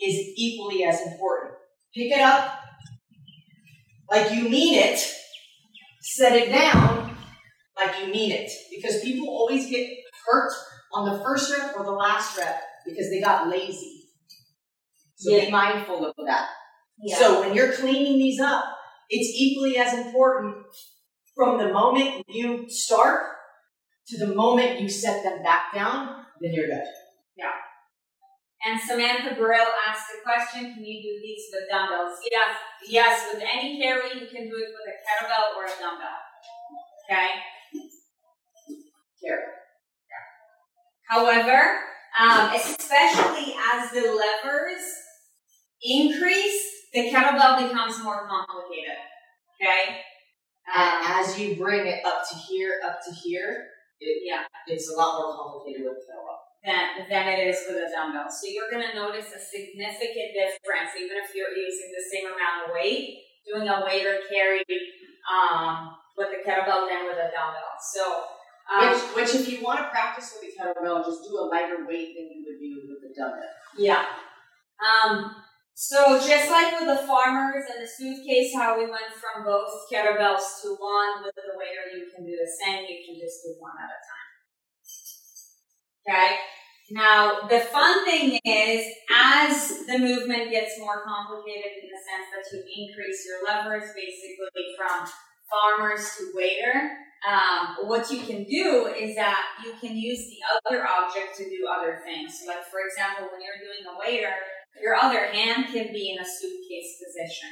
is 0.00 0.14
equally 0.36 0.84
as 0.84 1.00
important. 1.00 1.54
Pick 1.94 2.12
it 2.12 2.20
up 2.20 2.60
like 4.10 4.32
you 4.32 4.48
mean 4.48 4.78
it 4.78 5.00
set 6.04 6.36
it 6.36 6.50
down 6.50 7.16
like 7.76 7.98
you 8.00 8.12
mean 8.12 8.30
it. 8.30 8.50
Because 8.70 9.00
people 9.00 9.28
always 9.28 9.68
get 9.68 9.88
hurt 10.26 10.52
on 10.92 11.10
the 11.10 11.24
first 11.24 11.50
rep 11.50 11.74
or 11.76 11.84
the 11.84 11.90
last 11.90 12.38
rep 12.38 12.60
because 12.86 13.10
they 13.10 13.20
got 13.20 13.48
lazy. 13.48 14.02
So 15.16 15.34
yeah. 15.34 15.46
be 15.46 15.50
mindful 15.50 16.06
of 16.06 16.14
that. 16.26 16.48
Yeah. 16.98 17.16
So 17.16 17.40
when 17.40 17.54
you're 17.54 17.72
cleaning 17.72 18.18
these 18.18 18.38
up, 18.38 18.64
it's 19.08 19.28
equally 19.34 19.78
as 19.78 19.94
important 20.06 20.56
from 21.34 21.58
the 21.58 21.72
moment 21.72 22.24
you 22.28 22.68
start 22.68 23.22
to 24.08 24.18
the 24.18 24.34
moment 24.34 24.80
you 24.80 24.88
set 24.88 25.24
them 25.24 25.42
back 25.42 25.74
down, 25.74 26.24
then 26.40 26.52
you're 26.52 26.66
good. 26.66 26.84
Yeah. 27.36 27.50
And 28.66 28.80
Samantha 28.80 29.34
Burrell 29.34 29.66
asked 29.86 30.08
the 30.08 30.22
question, 30.22 30.74
can 30.74 30.84
you 30.84 31.02
do 31.02 31.20
these 31.22 31.44
with 31.52 31.68
dumbbells? 31.70 32.18
Yes, 32.30 32.56
yes, 32.88 33.28
with 33.32 33.42
any 33.42 33.80
carry, 33.80 34.08
you 34.14 34.26
can 34.26 34.48
do 34.48 34.56
it 34.56 34.72
with 34.72 34.88
a 34.88 34.96
kettlebell 35.04 35.56
or 35.56 35.64
a 35.64 35.80
dumbbell. 35.80 36.20
Okay? 37.04 37.28
Carry. 39.22 39.42
However, 41.08 41.80
um, 42.18 42.54
especially 42.54 43.54
as 43.74 43.90
the 43.90 44.00
levers 44.00 44.82
increase, 45.82 46.62
the 46.94 47.10
kettlebell 47.10 47.68
becomes 47.68 48.02
more 48.02 48.26
complicated. 48.26 48.96
Okay? 49.60 50.00
Um, 50.64 51.20
as 51.20 51.38
you 51.38 51.56
bring 51.56 51.86
it 51.86 52.04
up 52.06 52.24
to 52.30 52.34
here, 52.36 52.80
up 52.84 52.98
to 53.04 53.12
here, 53.12 53.68
it, 54.00 54.24
yeah, 54.24 54.48
it's 54.66 54.90
a 54.90 54.96
lot 54.96 55.20
more 55.20 55.36
complicated 55.36 55.84
with 55.84 56.00
the 56.00 56.08
kettlebell 56.08 56.40
than, 56.64 57.08
than 57.08 57.24
it 57.36 57.46
is 57.52 57.60
with 57.68 57.76
a 57.76 57.88
dumbbell. 57.92 58.32
So 58.32 58.48
you're 58.48 58.72
going 58.72 58.84
to 58.88 58.96
notice 58.96 59.28
a 59.28 59.40
significant 59.40 60.32
difference, 60.32 60.96
even 60.96 61.20
if 61.20 61.36
you're 61.36 61.52
using 61.52 61.92
the 61.92 62.04
same 62.08 62.26
amount 62.32 62.64
of 62.64 62.74
weight, 62.74 63.20
doing 63.44 63.68
a 63.68 63.84
weight 63.84 64.08
or 64.08 64.24
carry 64.32 64.64
um, 65.28 66.00
with 66.16 66.32
a 66.32 66.40
kettlebell 66.40 66.88
than 66.88 67.12
with 67.12 67.20
a 67.20 67.28
dumbbell. 67.28 67.76
So, 67.92 68.24
um, 68.64 68.88
which, 68.88 69.28
which, 69.28 69.32
if 69.36 69.52
you 69.52 69.60
want 69.60 69.84
to 69.84 69.88
practice 69.92 70.32
with 70.40 70.48
a 70.48 70.52
kettlebell, 70.56 71.04
just 71.04 71.28
do 71.28 71.36
a 71.36 71.44
lighter 71.44 71.84
weight 71.84 72.16
than 72.16 72.32
you 72.32 72.40
would 72.48 72.56
do 72.56 72.88
with 72.88 73.04
a 73.04 73.12
dumbbell. 73.12 73.52
Yeah. 73.76 74.04
Um, 74.80 75.43
so 75.74 76.18
just 76.22 76.50
like 76.50 76.78
with 76.78 76.86
the 76.86 77.06
farmers 77.06 77.64
and 77.74 77.82
the 77.82 77.90
suitcase, 77.90 78.54
how 78.54 78.78
we 78.78 78.86
went 78.86 79.10
from 79.18 79.44
both 79.44 79.68
kettlebells 79.90 80.62
to 80.62 80.76
one, 80.78 81.26
with 81.26 81.34
the 81.34 81.58
waiter 81.58 81.98
you 81.98 82.06
can 82.14 82.24
do 82.24 82.30
the 82.30 82.50
same. 82.62 82.86
You 82.86 83.02
can 83.04 83.18
just 83.18 83.42
do 83.42 83.58
one 83.58 83.74
at 83.82 83.90
a 83.90 83.98
time. 83.98 84.30
Okay? 86.06 86.36
Now, 86.90 87.48
the 87.48 87.60
fun 87.60 88.04
thing 88.04 88.38
is, 88.44 88.86
as 89.10 89.86
the 89.86 89.98
movement 89.98 90.50
gets 90.50 90.78
more 90.78 91.02
complicated 91.02 91.82
in 91.82 91.88
the 91.90 91.98
sense 91.98 92.28
that 92.30 92.44
you 92.54 92.62
increase 92.62 93.26
your 93.26 93.42
levers 93.42 93.90
basically 93.96 94.76
from 94.78 95.08
farmers 95.50 96.14
to 96.18 96.30
waiter, 96.36 96.92
um, 97.26 97.88
what 97.88 98.10
you 98.12 98.20
can 98.20 98.44
do 98.44 98.92
is 98.92 99.16
that 99.16 99.42
you 99.64 99.72
can 99.80 99.96
use 99.96 100.28
the 100.28 100.38
other 100.54 100.86
object 100.86 101.36
to 101.38 101.44
do 101.48 101.66
other 101.66 102.00
things. 102.04 102.38
So 102.38 102.52
like, 102.52 102.68
for 102.70 102.84
example, 102.84 103.32
when 103.32 103.40
you're 103.40 103.64
doing 103.64 103.82
a 103.88 103.96
waiter, 103.98 104.36
your 104.82 104.94
other 104.94 105.26
hand 105.26 105.66
can 105.66 105.92
be 105.92 106.10
in 106.10 106.18
a 106.18 106.24
suitcase 106.24 107.02
position. 107.02 107.50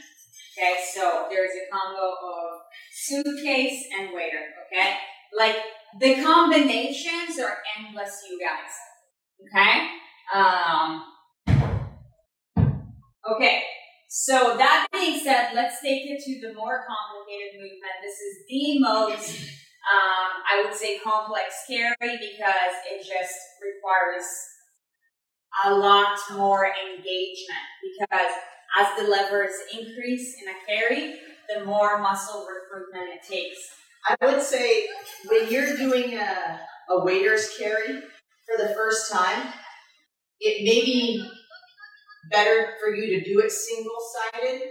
Okay, 0.57 0.77
so 0.95 1.27
there's 1.31 1.53
a 1.53 1.71
combo 1.73 2.13
of 2.23 2.61
suitcase 2.93 3.85
and 3.99 4.15
waiter, 4.15 4.53
okay? 4.67 4.97
Like 5.37 5.57
the 5.99 6.23
combinations 6.23 7.39
are 7.41 7.59
endless, 7.79 8.23
you 8.31 8.39
guys. 8.39 8.73
Okay? 9.49 9.89
Um, 10.35 11.05
okay. 13.31 13.63
So 14.09 14.57
that 14.59 14.87
being 14.93 15.19
said, 15.19 15.53
let's 15.55 15.81
take 15.81 16.05
it 16.05 16.21
to 16.23 16.47
the 16.47 16.55
more 16.55 16.85
complicated 16.85 17.57
movement. 17.57 17.97
This 18.05 18.21
is 18.21 18.45
the 18.47 18.79
most, 18.79 19.41
um, 19.89 20.31
I 20.45 20.63
would 20.63 20.75
say, 20.75 20.99
complex 20.99 21.65
carry 21.67 21.97
because 21.99 22.75
it 22.93 22.99
just 22.99 23.35
requires 23.65 24.29
a 25.65 25.75
lot 25.75 26.19
more 26.35 26.67
engagement 26.67 27.67
because 27.83 28.33
as 28.79 28.87
the 28.99 29.09
levers 29.09 29.53
increase 29.73 30.37
in 30.43 30.49
a 30.49 30.67
carry, 30.67 31.17
the 31.49 31.65
more 31.65 31.99
muscle 31.99 32.47
recruitment 32.47 33.11
it 33.11 33.27
takes. 33.29 33.59
I 34.09 34.17
would 34.27 34.43
say 34.43 34.87
when 35.29 35.51
you're 35.51 35.77
doing 35.77 36.19
a, 36.19 36.61
a 36.91 37.05
waiter's 37.05 37.51
carry 37.59 38.01
for 38.47 38.59
the 38.59 38.75
first 38.75 39.13
time, 39.13 39.53
it 40.41 40.65
may 40.65 40.85
be 40.85 41.25
better 42.31 42.71
for 42.81 42.95
you 42.95 43.19
to 43.19 43.25
do 43.25 43.41
it 43.41 43.53
single 43.53 43.99
sided 44.33 44.63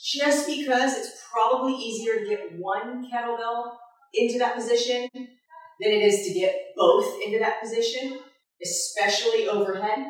just 0.00 0.46
because 0.46 0.96
it's 0.96 1.22
probably 1.32 1.74
easier 1.74 2.20
to 2.20 2.28
get 2.28 2.58
one 2.58 3.10
kettlebell 3.10 3.72
into 4.14 4.38
that 4.38 4.54
position 4.54 5.08
than 5.12 5.92
it 5.92 6.02
is 6.02 6.26
to 6.26 6.34
get 6.34 6.54
both 6.76 7.20
into 7.24 7.38
that 7.38 7.60
position, 7.60 8.20
especially 8.62 9.48
overhead. 9.48 10.06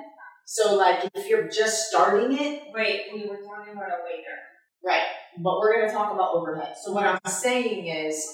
So, 0.50 0.76
like, 0.76 1.10
if 1.14 1.28
you're 1.28 1.46
just 1.46 1.90
starting 1.90 2.32
it, 2.32 2.62
Wait, 2.72 3.02
we 3.12 3.28
were 3.28 3.36
talking 3.36 3.74
about 3.74 3.90
a 3.90 4.00
waiter. 4.02 4.38
right, 4.82 5.02
but 5.36 5.58
we're 5.58 5.76
going 5.76 5.86
to 5.86 5.94
talk 5.94 6.10
about 6.14 6.34
overhead. 6.34 6.74
So, 6.82 6.94
what 6.94 7.04
I'm 7.04 7.18
saying 7.30 7.86
is, 7.86 8.26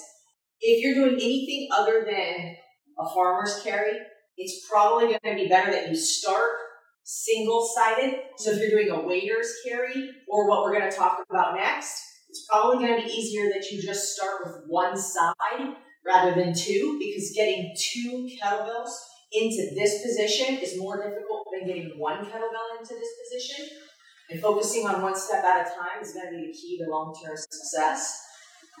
if 0.61 0.81
you're 0.81 0.93
doing 0.93 1.15
anything 1.15 1.67
other 1.77 2.05
than 2.09 2.55
a 2.97 3.13
farmer's 3.13 3.59
carry, 3.65 3.97
it's 4.37 4.65
probably 4.65 5.07
going 5.07 5.37
to 5.37 5.43
be 5.43 5.49
better 5.49 5.69
that 5.73 5.89
you 5.89 5.95
start 5.97 6.51
single 7.03 7.69
sided. 7.75 8.21
So, 8.37 8.51
if 8.51 8.59
you're 8.59 8.81
doing 8.81 8.91
a 8.91 9.05
waiter's 9.05 9.53
carry 9.67 10.09
or 10.29 10.49
what 10.49 10.63
we're 10.63 10.79
going 10.79 10.89
to 10.89 10.95
talk 10.95 11.17
about 11.29 11.55
next, 11.57 12.01
it's 12.29 12.47
probably 12.49 12.87
going 12.87 12.97
to 12.97 13.05
be 13.05 13.11
easier 13.11 13.49
that 13.49 13.69
you 13.69 13.81
just 13.81 14.15
start 14.15 14.35
with 14.45 14.55
one 14.67 14.95
side 14.95 15.33
rather 16.07 16.33
than 16.33 16.53
two 16.55 16.97
because 16.97 17.33
getting 17.35 17.75
two 17.77 18.29
kettlebells 18.41 18.93
into 19.35 19.73
this 19.75 20.01
position 20.01 20.57
is 20.57 20.77
more 20.77 20.97
difficult 20.97 21.47
than 21.51 21.67
getting 21.67 21.91
one 21.97 22.25
kettlebell 22.25 22.79
into 22.79 22.93
this 22.95 23.09
position. 23.23 23.67
And 24.29 24.41
focusing 24.41 24.87
on 24.87 25.01
one 25.01 25.15
step 25.15 25.43
at 25.43 25.67
a 25.67 25.69
time 25.69 26.01
is 26.01 26.13
going 26.13 26.31
to 26.31 26.37
be 26.37 26.47
the 26.47 26.53
key 26.53 26.79
to 26.83 26.89
long 26.89 27.13
term 27.23 27.35
success. 27.37 28.21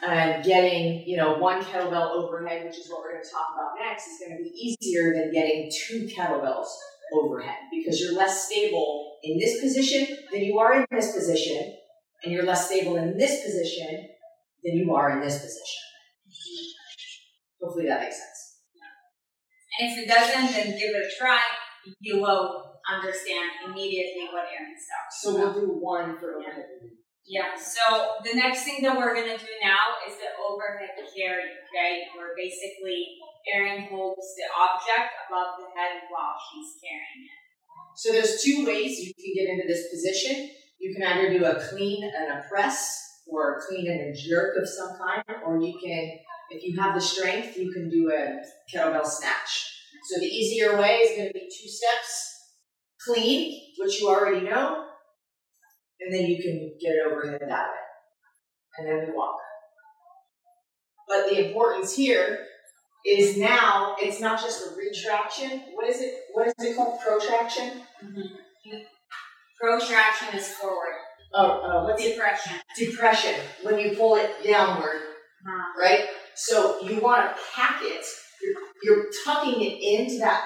And 0.05 0.43
getting, 0.43 1.07
you 1.07 1.15
know, 1.15 1.37
one 1.37 1.63
kettlebell 1.63 2.11
overhead, 2.11 2.65
which 2.65 2.77
is 2.77 2.89
what 2.89 3.01
we're 3.01 3.13
going 3.13 3.23
to 3.23 3.31
talk 3.31 3.47
about 3.55 3.79
next, 3.79 4.07
is 4.07 4.19
going 4.19 4.37
to 4.37 4.43
be 4.43 4.49
easier 4.49 5.13
than 5.13 5.31
getting 5.31 5.71
two 5.71 6.07
kettlebells 6.07 6.67
overhead 7.13 7.55
because 7.71 8.01
you're 8.01 8.13
less 8.13 8.47
stable 8.47 9.17
in 9.23 9.39
this 9.39 9.61
position 9.61 10.17
than 10.31 10.41
you 10.41 10.59
are 10.59 10.75
in 10.75 10.85
this 10.91 11.13
position, 11.13 11.75
and 12.23 12.33
you're 12.33 12.45
less 12.45 12.67
stable 12.67 12.97
in 12.97 13.17
this 13.17 13.43
position 13.43 14.09
than 14.63 14.75
you 14.75 14.93
are 14.93 15.11
in 15.11 15.21
this 15.21 15.39
position. 15.39 15.81
Hopefully 17.61 17.87
that 17.87 18.01
makes 18.01 18.17
sense. 18.17 18.34
And 19.79 19.91
if 19.91 19.97
it 19.99 20.07
doesn't, 20.07 20.51
then 20.51 20.77
give 20.79 20.91
it 20.95 21.05
a 21.05 21.11
try. 21.19 21.41
You 21.99 22.21
will 22.21 22.79
understand 22.89 23.65
immediately 23.65 24.29
what 24.31 24.45
Erin's 24.49 24.85
talking 24.87 25.11
So 25.11 25.27
we'll 25.35 25.53
do 25.53 25.67
one 25.81 26.17
for 26.19 26.37
overhead. 26.37 26.95
Yeah, 27.25 27.57
so 27.57 28.21
the 28.23 28.37
next 28.37 28.63
thing 28.63 28.83
that 28.83 28.95
we're 28.95 29.15
gonna 29.15 29.37
do 29.37 29.53
now 29.61 29.97
is 30.05 30.13
the 30.21 30.29
overhead 30.37 30.93
carry, 31.09 31.49
okay? 31.65 32.05
Where 32.15 32.37
basically 32.37 33.17
Erin 33.51 33.89
holds 33.89 34.35
the 34.37 34.45
object 34.53 35.09
above 35.25 35.57
the 35.57 35.73
head 35.73 36.05
while 36.13 36.37
she's 36.37 36.77
carrying 36.77 37.25
it. 37.25 37.41
So 37.97 38.11
there's 38.11 38.43
two 38.43 38.65
ways 38.65 38.99
you 38.99 39.13
can 39.17 39.33
get 39.33 39.49
into 39.49 39.67
this 39.67 39.89
position. 39.89 40.51
You 40.77 40.93
can 40.93 41.01
either 41.01 41.33
do 41.33 41.45
a 41.45 41.55
clean 41.69 42.03
and 42.03 42.37
a 42.37 42.43
press, 42.47 43.01
or 43.27 43.57
a 43.57 43.61
clean 43.65 43.89
and 43.89 44.13
a 44.13 44.13
jerk 44.13 44.55
of 44.57 44.67
some 44.67 44.97
kind, 44.97 45.23
or 45.45 45.59
you 45.59 45.73
can, 45.81 46.19
if 46.49 46.63
you 46.63 46.79
have 46.79 46.95
the 46.95 47.01
strength, 47.01 47.57
you 47.57 47.71
can 47.71 47.89
do 47.89 48.11
a 48.11 48.41
kettlebell 48.73 49.05
snatch. 49.05 49.71
So 50.09 50.19
the 50.19 50.27
easier 50.27 50.77
way 50.77 50.97
is 50.97 51.17
going 51.17 51.29
to 51.29 51.33
be 51.33 51.41
two 51.41 51.69
steps, 51.69 52.35
clean, 53.05 53.61
which 53.79 53.99
you 53.99 54.09
already 54.09 54.45
know, 54.45 54.85
and 55.99 56.13
then 56.13 56.25
you 56.25 56.41
can 56.41 56.75
get 56.79 56.91
it 56.91 57.11
overhead 57.11 57.41
that 57.41 57.49
way, 57.49 58.77
and 58.77 58.87
then 58.87 59.07
we 59.07 59.15
walk. 59.15 59.35
But 61.07 61.29
the 61.29 61.47
importance 61.47 61.95
here 61.95 62.45
is 63.05 63.37
now 63.37 63.95
it's 63.99 64.19
not 64.19 64.41
just 64.41 64.65
a 64.65 64.75
retraction. 64.75 65.61
What 65.73 65.87
is 65.87 66.01
it? 66.01 66.13
What 66.33 66.47
is 66.47 66.53
it 66.59 66.75
called? 66.75 66.99
Protraction. 66.99 67.81
Protraction 69.59 70.37
is 70.37 70.47
forward. 70.49 70.95
Oh, 71.33 71.61
uh, 71.61 71.83
what's 71.83 72.03
it? 72.03 72.15
Depression. 72.15 72.53
Depression. 72.77 73.35
When 73.63 73.79
you 73.79 73.95
pull 73.95 74.15
it 74.15 74.31
downward, 74.43 75.01
Uh, 75.47 75.79
right? 75.79 76.05
So 76.35 76.81
you 76.81 76.99
want 77.01 77.35
to 77.35 77.41
pack 77.55 77.81
it. 77.81 78.05
You're, 78.41 78.55
you're 78.83 79.05
tucking 79.25 79.61
it 79.61 79.81
into 79.81 80.19
that 80.19 80.45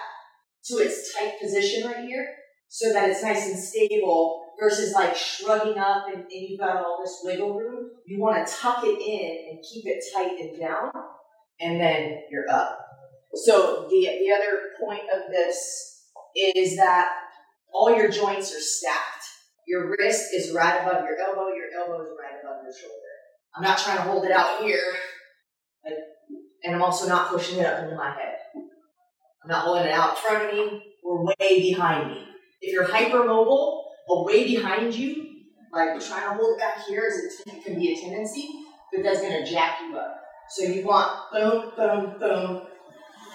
to 0.65 0.75
its 0.75 1.13
tight 1.13 1.33
position 1.41 1.87
right 1.87 2.05
here, 2.05 2.27
so 2.67 2.93
that 2.93 3.09
it's 3.09 3.23
nice 3.23 3.49
and 3.49 3.59
stable. 3.59 4.45
Versus 4.59 4.93
like 4.93 5.15
shrugging 5.15 5.77
up 5.77 6.07
and, 6.07 6.23
and 6.23 6.29
you've 6.29 6.59
got 6.59 6.75
all 6.75 6.99
this 7.01 7.21
wiggle 7.23 7.57
room. 7.57 7.91
You 8.05 8.19
want 8.19 8.45
to 8.45 8.53
tuck 8.53 8.83
it 8.83 8.99
in 8.99 9.49
and 9.49 9.63
keep 9.63 9.85
it 9.85 10.03
tight 10.13 10.37
and 10.37 10.59
down, 10.59 10.91
and 11.61 11.79
then 11.79 12.23
you're 12.29 12.49
up. 12.51 12.77
So 13.35 13.87
the 13.89 14.01
the 14.01 14.33
other 14.35 14.59
point 14.83 15.03
of 15.15 15.31
this 15.31 16.03
is 16.35 16.75
that 16.75 17.07
all 17.73 17.95
your 17.95 18.09
joints 18.09 18.53
are 18.53 18.59
stacked. 18.59 19.23
Your 19.65 19.95
wrist 19.97 20.33
is 20.33 20.51
right 20.53 20.81
above 20.81 21.05
your 21.05 21.17
elbow. 21.19 21.47
Your 21.53 21.71
elbow 21.79 22.03
is 22.03 22.09
right 22.19 22.37
above 22.43 22.61
your 22.61 22.73
shoulder. 22.73 23.13
I'm 23.55 23.63
not 23.63 23.77
trying 23.77 23.95
to 23.95 24.03
hold 24.03 24.25
it 24.25 24.31
out 24.31 24.61
here, 24.61 24.83
like, 25.85 25.93
and 26.63 26.75
I'm 26.75 26.81
also 26.81 27.07
not 27.07 27.29
pushing 27.29 27.59
it 27.59 27.65
up 27.65 27.83
into 27.83 27.95
my 27.95 28.11
head. 28.11 28.35
I'm 29.43 29.49
not 29.49 29.63
holding 29.63 29.85
it 29.85 29.91
out 29.91 30.11
in 30.11 30.15
front 30.17 30.45
of 30.45 30.53
me 30.53 30.83
or 31.03 31.25
way 31.25 31.59
behind 31.59 32.11
me. 32.11 32.25
If 32.61 32.73
you're 32.73 32.85
hypermobile, 32.85 33.83
away 34.09 34.43
behind 34.43 34.93
you, 34.93 35.43
like 35.71 35.99
trying 36.05 36.23
to 36.23 36.35
hold 36.35 36.57
it 36.57 36.59
back 36.59 36.85
here 36.87 37.05
is 37.07 37.41
a, 37.47 37.61
can 37.61 37.75
be 37.75 37.93
a 37.93 37.95
tendency, 37.95 38.49
but 38.93 39.03
that's 39.03 39.21
going 39.21 39.43
to 39.43 39.49
jack 39.49 39.79
you 39.81 39.97
up. 39.97 40.21
So 40.49 40.63
you 40.63 40.85
want 40.85 41.31
boom, 41.31 41.71
boom, 41.77 42.19
boom. 42.19 42.61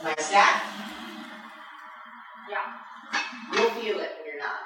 My 0.02 0.14
stack. 0.18 0.62
Yeah. 2.50 2.58
You'll 3.52 3.70
feel 3.70 4.00
it 4.00 4.10
when 4.18 4.26
you're 4.26 4.38
not. 4.38 4.58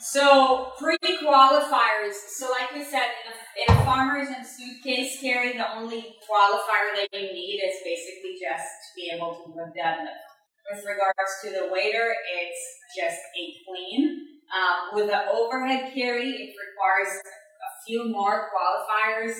So 0.00 0.72
pre-qualifiers. 0.78 2.14
So 2.28 2.50
like 2.50 2.72
I 2.74 2.84
said, 2.84 3.08
in 3.24 3.32
a, 3.32 3.43
in 3.56 3.74
a 3.74 3.84
farmers 3.84 4.28
and 4.28 4.44
suitcase 4.46 5.20
carry, 5.20 5.56
the 5.56 5.76
only 5.76 6.16
qualifier 6.26 6.90
that 6.96 7.08
you 7.12 7.32
need 7.32 7.62
is 7.62 7.76
basically 7.84 8.34
just 8.40 8.64
to 8.64 8.88
be 8.96 9.10
able 9.14 9.34
to 9.34 9.52
do 9.52 9.58
a 9.58 9.68
deadlift. 9.70 10.26
With 10.70 10.84
regards 10.84 11.32
to 11.44 11.50
the 11.50 11.72
waiter, 11.72 12.14
it's 12.34 12.62
just 12.96 13.20
a 13.20 13.44
clean. 13.66 14.26
Um, 14.50 14.94
with 14.94 15.06
the 15.06 15.30
overhead 15.30 15.92
carry, 15.94 16.30
it 16.30 16.54
requires 16.56 17.20
a 17.20 17.70
few 17.86 18.10
more 18.10 18.48
qualifiers. 18.50 19.34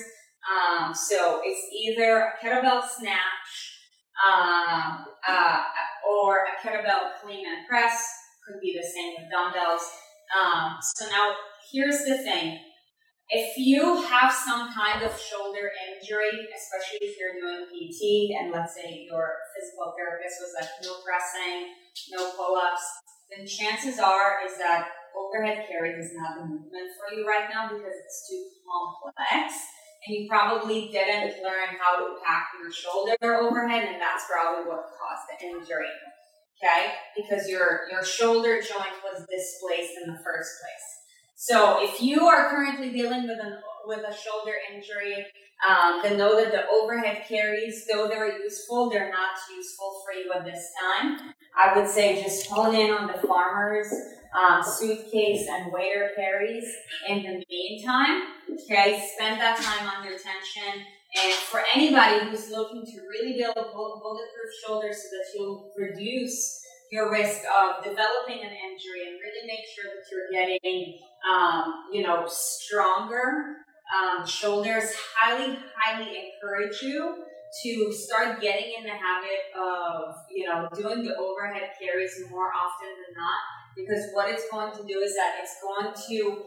Um, 0.45 0.93
so 0.93 1.41
it's 1.43 1.61
either 1.73 2.19
a 2.19 2.45
kettlebell 2.45 2.87
snatch 2.87 3.49
um, 4.21 5.05
uh, 5.27 5.63
or 6.07 6.45
a 6.45 6.67
kettlebell 6.67 7.19
clean 7.21 7.45
and 7.45 7.67
press. 7.67 8.07
Could 8.47 8.61
be 8.61 8.77
the 8.79 8.87
same 8.87 9.15
with 9.17 9.31
dumbbells. 9.31 9.81
Um, 10.35 10.77
so 10.81 11.09
now 11.09 11.33
here's 11.71 12.05
the 12.05 12.17
thing. 12.19 12.59
If 13.29 13.57
you 13.57 14.01
have 14.05 14.31
some 14.31 14.69
kind 14.71 15.01
of 15.01 15.17
shoulder 15.17 15.71
injury, 15.89 16.45
especially 16.53 17.09
if 17.09 17.17
you're 17.17 17.41
doing 17.41 17.65
PT 17.65 18.37
and 18.37 18.51
let's 18.53 18.75
say 18.75 19.07
your 19.09 19.33
physical 19.57 19.93
therapist 19.97 20.37
was 20.41 20.53
like 20.53 20.69
no 20.83 21.01
pressing, 21.01 21.73
no 22.13 22.31
pull-ups, 22.37 22.85
then 23.33 23.47
chances 23.47 23.97
are 23.97 24.45
is 24.45 24.57
that 24.57 24.89
overhead 25.17 25.65
carry 25.67 25.97
is 25.97 26.13
not 26.13 26.37
the 26.37 26.45
movement 26.45 26.93
for 26.93 27.17
you 27.17 27.25
right 27.25 27.49
now 27.49 27.69
because 27.69 27.97
it's 27.97 28.29
too 28.29 28.45
complex. 28.61 29.57
And 30.05 30.21
you 30.21 30.29
probably 30.29 30.93
didn't 30.93 31.41
learn 31.41 31.81
how 31.81 31.97
to 31.97 32.21
pack 32.21 32.53
your 32.61 32.71
shoulder 32.71 33.17
overhead, 33.41 33.89
and 33.89 33.99
that's 33.99 34.29
probably 34.29 34.69
what 34.69 34.85
caused 34.93 35.25
the 35.33 35.47
injury 35.47 35.89
okay? 36.55 36.93
Because 37.15 37.47
your 37.47 37.87
your 37.91 38.03
shoulder 38.03 38.61
joint 38.61 39.01
was 39.03 39.25
displaced 39.27 39.93
in 40.03 40.13
the 40.13 40.19
first 40.23 40.51
place. 40.61 40.94
So 41.45 41.77
if 41.79 42.01
you 42.01 42.25
are 42.25 42.49
currently 42.49 42.89
dealing 42.89 43.27
with 43.27 43.37
an 43.39 43.59
with 43.85 43.99
a 43.99 44.17
shoulder 44.17 44.53
injury, 44.73 45.27
um, 45.69 45.99
then 46.01 46.17
know 46.17 46.35
that 46.41 46.51
the 46.51 46.67
overhead 46.69 47.23
carries, 47.27 47.85
though 47.85 48.07
they're 48.07 48.39
useful, 48.39 48.89
they're 48.89 49.11
not 49.11 49.37
useful 49.55 50.01
for 50.03 50.11
you 50.11 50.31
at 50.33 50.43
this 50.43 50.71
time. 50.81 51.35
I 51.55 51.77
would 51.77 51.87
say 51.87 52.23
just 52.23 52.47
hone 52.47 52.73
in 52.73 52.89
on 52.89 53.05
the 53.05 53.27
farmers, 53.27 53.93
um, 54.35 54.63
suitcase 54.63 55.47
and 55.47 55.71
waiter 55.71 56.09
carries 56.15 56.65
in 57.07 57.21
the 57.21 57.45
meantime. 57.47 58.23
Okay, 58.51 59.07
spend 59.13 59.39
that 59.39 59.61
time 59.61 59.87
under 59.87 60.17
tension 60.17 60.81
And 61.15 61.33
for 61.51 61.61
anybody 61.75 62.25
who's 62.25 62.49
looking 62.49 62.83
to 62.83 63.01
really 63.07 63.37
build 63.37 63.55
a 63.55 63.71
bulletproof 63.71 64.51
shoulders 64.65 64.97
so 64.97 65.09
that 65.11 65.25
you'll 65.35 65.71
reduce 65.77 66.65
your 66.91 67.11
risk 67.11 67.41
of 67.49 67.83
developing 67.83 68.39
an 68.43 68.53
injury 68.53 69.07
and 69.07 69.19
really 69.19 69.47
make 69.47 69.65
sure 69.73 69.85
that 69.89 70.05
you're 70.11 70.29
getting, 70.31 70.99
um, 71.29 71.85
you 71.91 72.03
know, 72.03 72.25
stronger 72.27 73.55
um, 73.93 74.25
shoulders, 74.25 74.91
highly, 75.15 75.57
highly 75.77 76.31
encourage 76.33 76.81
you 76.81 77.23
to 77.63 77.93
start 77.93 78.41
getting 78.41 78.73
in 78.77 78.83
the 78.83 78.89
habit 78.89 79.39
of, 79.57 80.15
you 80.29 80.45
know, 80.45 80.67
doing 80.75 81.03
the 81.03 81.15
overhead 81.15 81.69
carries 81.79 82.21
more 82.29 82.51
often 82.51 82.89
than 82.89 83.15
not. 83.15 83.41
Because 83.75 84.11
what 84.13 84.29
it's 84.29 84.49
going 84.51 84.73
to 84.75 84.83
do 84.83 84.99
is 84.99 85.15
that 85.15 85.35
it's 85.41 85.55
going 85.61 85.93
to 86.09 86.43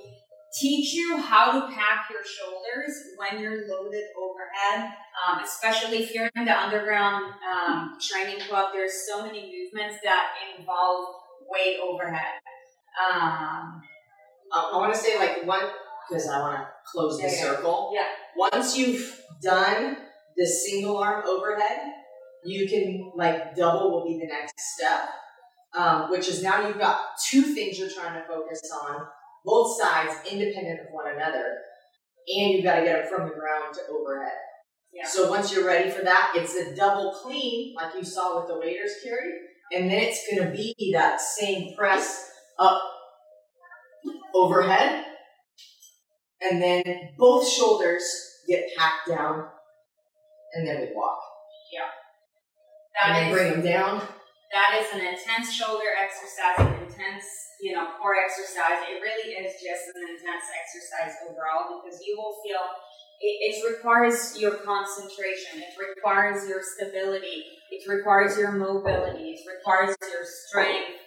teach 0.53 0.95
you 0.95 1.17
how 1.19 1.53
to 1.53 1.75
pack 1.75 2.09
your 2.11 2.25
shoulders 2.25 2.93
when 3.17 3.41
you're 3.41 3.69
loaded 3.69 4.05
overhead, 4.19 4.93
um, 5.27 5.43
especially 5.43 5.99
if 5.99 6.15
you're 6.15 6.31
in 6.37 6.45
the 6.45 6.59
underground 6.59 7.33
um, 7.45 7.99
training 8.01 8.41
club. 8.49 8.71
There's 8.73 9.07
so 9.07 9.25
many 9.25 9.53
movements 9.53 9.99
that 10.05 10.33
involve 10.59 11.15
weight 11.51 11.79
overhead. 11.81 12.41
Um, 12.99 13.83
I 14.53 14.77
want 14.77 14.95
to 14.95 14.99
say 14.99 15.19
like 15.19 15.47
one 15.47 15.63
because 16.09 16.29
I 16.29 16.41
want 16.41 16.59
to 16.59 16.67
close 16.87 17.21
the 17.21 17.29
circle. 17.29 17.93
Yeah. 17.95 18.07
Once 18.37 18.77
you've 18.77 19.21
done 19.43 19.97
the 20.37 20.47
single 20.47 20.97
arm 20.99 21.25
overhead, 21.27 21.81
you 22.45 22.69
can 22.69 23.13
like 23.17 23.55
double 23.57 23.91
will 23.91 24.07
be 24.07 24.19
the 24.19 24.27
next 24.27 24.55
step, 24.59 25.09
um, 25.75 26.11
which 26.11 26.29
is 26.29 26.43
now 26.43 26.67
you've 26.67 26.79
got 26.79 27.01
two 27.29 27.43
things 27.43 27.79
you're 27.79 27.91
trying 27.91 28.15
to 28.15 28.27
focus 28.27 28.63
on 28.85 29.07
both 29.45 29.81
sides 29.81 30.15
independent 30.31 30.81
of 30.81 30.87
one 30.93 31.13
another, 31.15 31.59
and 32.29 32.53
you've 32.53 32.65
got 32.65 32.77
to 32.77 32.85
get 32.85 32.99
it 33.01 33.09
from 33.09 33.29
the 33.29 33.35
ground 33.35 33.75
to 33.75 33.81
overhead. 33.93 34.33
Yeah. 34.93 35.07
So 35.07 35.29
once 35.31 35.53
you're 35.53 35.67
ready 35.67 35.91
for 35.91 36.03
that, 36.03 36.33
it's 36.37 36.55
a 36.55 36.75
double 36.75 37.13
clean 37.23 37.75
like 37.77 37.95
you 37.95 38.05
saw 38.05 38.41
with 38.41 38.49
the 38.49 38.59
waiters 38.59 38.93
carry, 39.05 39.33
and 39.75 39.91
then 39.91 40.01
it's 40.01 40.27
going 40.31 40.49
to 40.49 40.57
be 40.57 40.93
that 40.95 41.21
same 41.21 41.77
press 41.77 42.31
up 42.59 42.81
overhead, 44.39 45.05
and 46.41 46.63
then 46.63 46.83
both 47.19 47.49
shoulders 47.49 48.03
get 48.49 48.65
packed 48.77 49.09
down, 49.09 49.47
and 50.55 50.67
then 50.67 50.81
we 50.81 50.95
walk. 50.95 51.19
Yeah. 51.73 51.89
That 52.95 53.17
and 53.17 53.27
then 53.27 53.33
bring 53.33 53.53
them 53.53 53.73
down. 53.73 54.03
That 54.53 54.81
is 54.81 54.93
an 54.95 55.07
intense 55.07 55.53
shoulder 55.53 55.89
exercise, 56.01 56.59
an 56.59 56.87
intense 56.87 57.25
you 57.61 57.75
know, 57.75 57.87
core 58.01 58.15
exercise, 58.15 58.87
it 58.87 59.03
really 59.03 59.35
is 59.35 59.55
just 59.59 59.91
an 59.95 60.03
intense 60.03 60.47
exercise 60.55 61.19
overall 61.27 61.83
because 61.83 62.01
you 62.07 62.17
will 62.17 62.39
feel 62.43 62.63
it, 63.21 63.51
it 63.51 63.75
requires 63.75 64.39
your 64.39 64.63
concentration, 64.63 65.59
it 65.59 65.75
requires 65.75 66.49
your 66.49 66.63
stability, 66.63 67.43
it 67.73 67.83
requires 67.89 68.39
your 68.39 68.53
mobility, 68.53 69.35
it 69.35 69.41
requires 69.43 69.97
your 70.03 70.23
strength. 70.23 71.03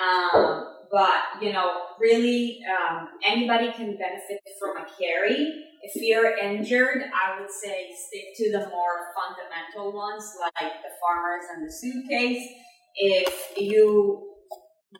Um, 0.00 0.81
but 0.92 1.40
you 1.40 1.52
know, 1.54 1.72
really, 1.98 2.60
um, 2.70 3.08
anybody 3.26 3.72
can 3.72 3.96
benefit 3.96 4.40
from 4.60 4.76
a 4.76 4.86
carry. 5.00 5.64
If 5.80 5.96
you're 5.96 6.36
injured, 6.36 7.02
I 7.02 7.40
would 7.40 7.50
say 7.50 7.88
stick 8.06 8.36
to 8.36 8.52
the 8.52 8.68
more 8.68 9.08
fundamental 9.16 9.96
ones 9.96 10.30
like 10.54 10.72
the 10.82 10.90
farmers 11.00 11.44
and 11.56 11.66
the 11.66 11.72
suitcase. 11.72 12.46
If 12.94 13.56
you 13.56 14.28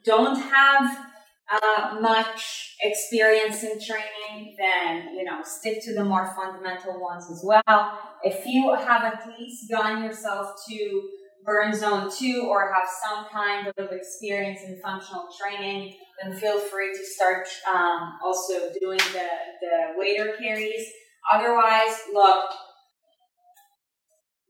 don't 0.05 0.41
have 0.41 1.07
uh, 1.53 1.99
much 2.01 2.77
experience 2.83 3.63
in 3.63 3.79
training, 3.79 4.57
then 4.59 5.15
you 5.15 5.25
know 5.25 5.41
stick 5.45 5.85
to 5.85 5.95
the 5.95 6.05
more 6.05 6.35
fundamental 6.35 6.99
ones 7.01 7.31
as 7.31 7.43
well. 7.45 7.99
If 8.25 8.47
you 8.47 8.75
have 8.75 9.03
at 9.05 9.29
least 9.39 9.71
gotten 9.71 10.05
yourself 10.05 10.55
to 10.71 11.03
burn 11.45 11.75
zone 11.75 12.11
two 12.11 12.47
or 12.49 12.73
have 12.73 12.89
some 13.03 13.27
kind 13.33 13.73
of 13.77 13.93
experience 13.93 14.61
in 14.67 14.81
functional 14.81 15.29
training, 15.41 15.95
then 16.23 16.37
feel 16.37 16.59
free 16.59 16.93
to 16.93 17.05
start 17.05 17.47
um, 17.73 18.19
also 18.25 18.71
doing 18.81 18.99
the 18.99 19.29
the 19.61 19.95
waiter 19.97 20.35
carries. 20.39 20.87
Otherwise, 21.33 21.97
look, 22.13 22.51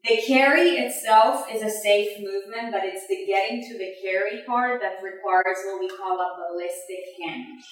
the 0.04 0.20
carry 0.26 0.70
itself 0.70 1.46
is 1.52 1.62
a 1.62 1.70
safe 1.70 2.18
movement, 2.18 2.72
but 2.72 2.82
it's 2.84 3.06
the 3.06 3.24
getting 3.26 3.62
to 3.62 3.78
the 3.78 3.94
carry 4.02 4.42
part 4.44 4.80
that 4.80 5.02
requires 5.02 5.58
what 5.66 5.80
we 5.80 5.88
call 5.88 6.18
a 6.18 6.50
ballistic 6.50 7.04
hinge. 7.18 7.62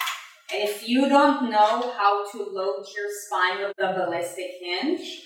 And 0.53 0.69
if 0.69 0.89
you 0.89 1.09
don't 1.09 1.51
know 1.51 1.93
how 1.97 2.31
to 2.33 2.39
load 2.39 2.85
your 2.97 3.09
spine 3.27 3.67
with 3.67 3.75
a 3.79 3.95
ballistic 3.95 4.51
hinge, 4.61 5.23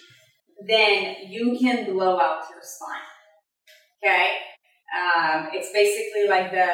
then 0.67 1.17
you 1.29 1.59
can 1.61 1.93
blow 1.93 2.19
out 2.19 2.45
your 2.51 2.63
spine. 2.63 3.14
Okay? 4.05 4.37
Um, 4.93 5.49
it's 5.53 5.73
basically 5.73 6.29
like 6.29 6.53
the 6.53 6.69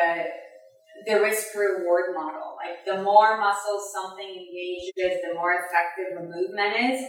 the 1.06 1.20
risk 1.22 1.54
reward 1.54 2.12
model. 2.12 2.58
Like 2.58 2.84
the 2.84 3.02
more 3.02 3.38
muscles 3.38 3.92
something 3.94 4.26
engages, 4.26 5.22
the 5.22 5.34
more 5.34 5.54
effective 5.54 6.18
a 6.18 6.24
movement 6.26 6.74
is. 6.76 7.00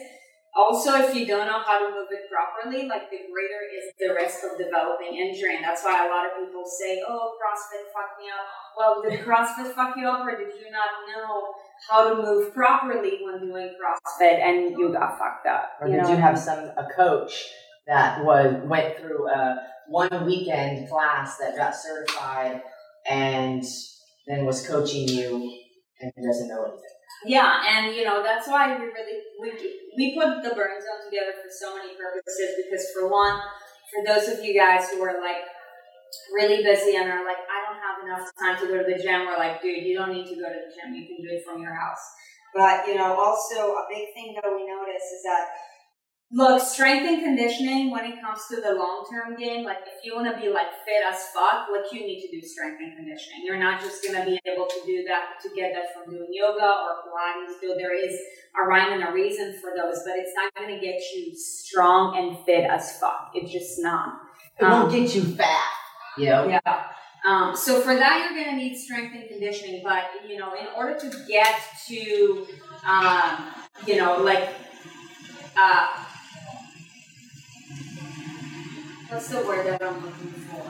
Also, 0.53 0.95
if 0.99 1.15
you 1.15 1.25
don't 1.25 1.47
know 1.47 1.63
how 1.63 1.79
to 1.79 1.95
move 1.95 2.11
it 2.11 2.27
properly, 2.27 2.87
like 2.87 3.09
the 3.09 3.23
greater 3.31 3.63
is 3.71 3.87
the 3.97 4.13
risk 4.13 4.43
of 4.43 4.59
developing 4.59 5.15
injury. 5.15 5.55
And 5.55 5.63
that's 5.63 5.81
why 5.81 6.05
a 6.05 6.09
lot 6.11 6.27
of 6.27 6.43
people 6.43 6.63
say, 6.67 7.01
oh, 7.07 7.31
CrossFit 7.39 7.87
fucked 7.95 8.19
me 8.19 8.27
up. 8.27 8.47
Well, 8.75 9.01
did 9.01 9.25
CrossFit 9.25 9.73
fuck 9.73 9.95
you 9.95 10.07
up 10.07 10.27
or 10.27 10.37
did 10.37 10.53
you 10.59 10.69
not 10.71 11.07
know 11.07 11.55
how 11.89 12.09
to 12.09 12.21
move 12.21 12.53
properly 12.53 13.19
when 13.23 13.39
doing 13.39 13.75
CrossFit 13.79 14.39
and 14.39 14.77
you 14.77 14.91
got 14.91 15.17
fucked 15.17 15.47
up? 15.47 15.71
Or 15.79 15.87
you 15.87 15.95
did 15.95 16.03
know? 16.03 16.09
you 16.11 16.15
have 16.17 16.37
some 16.37 16.71
a 16.75 16.85
coach 16.95 17.47
that 17.87 18.23
was 18.23 18.53
went 18.65 18.97
through 18.97 19.29
a 19.29 19.55
one 19.91 20.25
weekend 20.25 20.89
class 20.89 21.37
that 21.37 21.57
got 21.57 21.75
certified 21.75 22.61
and 23.09 23.63
then 24.27 24.45
was 24.45 24.65
coaching 24.65 25.07
you 25.07 25.59
and 25.99 26.11
doesn't 26.25 26.47
know 26.47 26.63
anything? 26.63 26.97
Yeah, 27.25 27.61
and 27.69 27.95
you 27.95 28.03
know 28.03 28.23
that's 28.23 28.47
why 28.47 28.73
we 28.73 28.85
really 28.85 29.21
we 29.39 29.51
we 29.95 30.15
put 30.15 30.41
the 30.41 30.55
burn 30.55 30.81
zone 30.81 31.05
together 31.05 31.37
for 31.37 31.49
so 31.51 31.75
many 31.75 31.93
purposes. 31.93 32.57
Because 32.57 32.87
for 32.97 33.11
one, 33.11 33.39
for 33.93 34.01
those 34.05 34.27
of 34.29 34.43
you 34.43 34.57
guys 34.57 34.89
who 34.89 35.03
are 35.03 35.21
like 35.21 35.45
really 36.33 36.63
busy 36.63 36.95
and 36.97 37.11
are 37.11 37.23
like, 37.23 37.43
I 37.45 37.57
don't 37.69 37.79
have 37.79 37.97
enough 38.03 38.25
time 38.39 38.57
to 38.59 38.65
go 38.67 38.81
to 38.81 38.87
the 38.87 39.01
gym, 39.01 39.27
we're 39.27 39.37
like, 39.37 39.61
dude, 39.61 39.85
you 39.85 39.95
don't 39.97 40.11
need 40.11 40.27
to 40.27 40.35
go 40.35 40.49
to 40.49 40.59
the 40.65 40.71
gym. 40.73 40.95
You 40.95 41.05
can 41.07 41.21
do 41.21 41.29
it 41.29 41.43
from 41.45 41.61
your 41.61 41.75
house. 41.75 42.01
But 42.55 42.87
you 42.87 42.95
know, 42.95 43.13
also 43.15 43.77
a 43.77 43.85
big 43.87 44.13
thing 44.13 44.35
that 44.35 44.49
we 44.49 44.65
notice 44.67 45.07
is 45.13 45.23
that 45.23 45.45
Look, 46.33 46.61
strength 46.61 47.05
and 47.05 47.21
conditioning 47.21 47.91
when 47.91 48.05
it 48.05 48.21
comes 48.21 48.39
to 48.49 48.61
the 48.61 48.73
long 48.73 49.05
term 49.11 49.35
game, 49.35 49.65
like 49.65 49.79
if 49.85 50.05
you 50.05 50.15
want 50.15 50.33
to 50.33 50.41
be 50.41 50.47
like 50.47 50.71
fit 50.85 51.03
as 51.05 51.27
fuck, 51.33 51.67
like 51.69 51.91
you 51.91 51.99
need 52.07 52.21
to 52.21 52.31
do 52.31 52.41
strength 52.45 52.79
and 52.79 52.95
conditioning. 52.95 53.41
You're 53.43 53.59
not 53.59 53.81
just 53.81 54.01
going 54.01 54.17
to 54.17 54.25
be 54.25 54.39
able 54.49 54.65
to 54.65 54.81
do 54.85 55.03
that 55.09 55.41
to 55.43 55.49
get 55.53 55.73
that 55.73 55.93
from 55.93 56.13
doing 56.13 56.29
yoga 56.31 56.63
or 56.63 57.03
Pilates, 57.03 57.59
though 57.61 57.75
there 57.75 57.93
is 57.93 58.17
a 58.55 58.65
rhyme 58.65 58.93
and 58.93 59.09
a 59.09 59.11
reason 59.11 59.55
for 59.59 59.71
those, 59.75 60.03
but 60.05 60.15
it's 60.15 60.31
not 60.33 60.53
going 60.55 60.73
to 60.73 60.79
get 60.79 61.01
you 61.13 61.35
strong 61.35 62.17
and 62.17 62.45
fit 62.45 62.63
as 62.63 62.97
fuck. 62.97 63.31
It's 63.33 63.51
just 63.51 63.81
not. 63.81 64.21
It 64.57 64.63
um, 64.63 64.71
won't 64.71 64.91
get 64.93 65.13
you 65.13 65.23
fat, 65.23 65.69
Yeah. 66.17 66.47
Yeah. 66.47 66.83
Um, 67.27 67.55
so 67.55 67.81
for 67.81 67.93
that, 67.93 68.19
you're 68.23 68.41
going 68.41 68.55
to 68.55 68.63
need 68.63 68.77
strength 68.77 69.13
and 69.13 69.27
conditioning, 69.27 69.81
but 69.83 70.05
you 70.27 70.37
know, 70.37 70.53
in 70.53 70.67
order 70.77 70.97
to 70.97 71.11
get 71.27 71.61
to, 71.87 72.47
um, 72.87 73.53
you 73.85 73.97
know, 73.97 74.17
like, 74.23 74.49
uh, 75.55 75.87
what's 79.11 79.27
the 79.27 79.45
word 79.45 79.67
that 79.67 79.83
I'm 79.83 79.95
looking 80.05 80.31
for? 80.47 80.63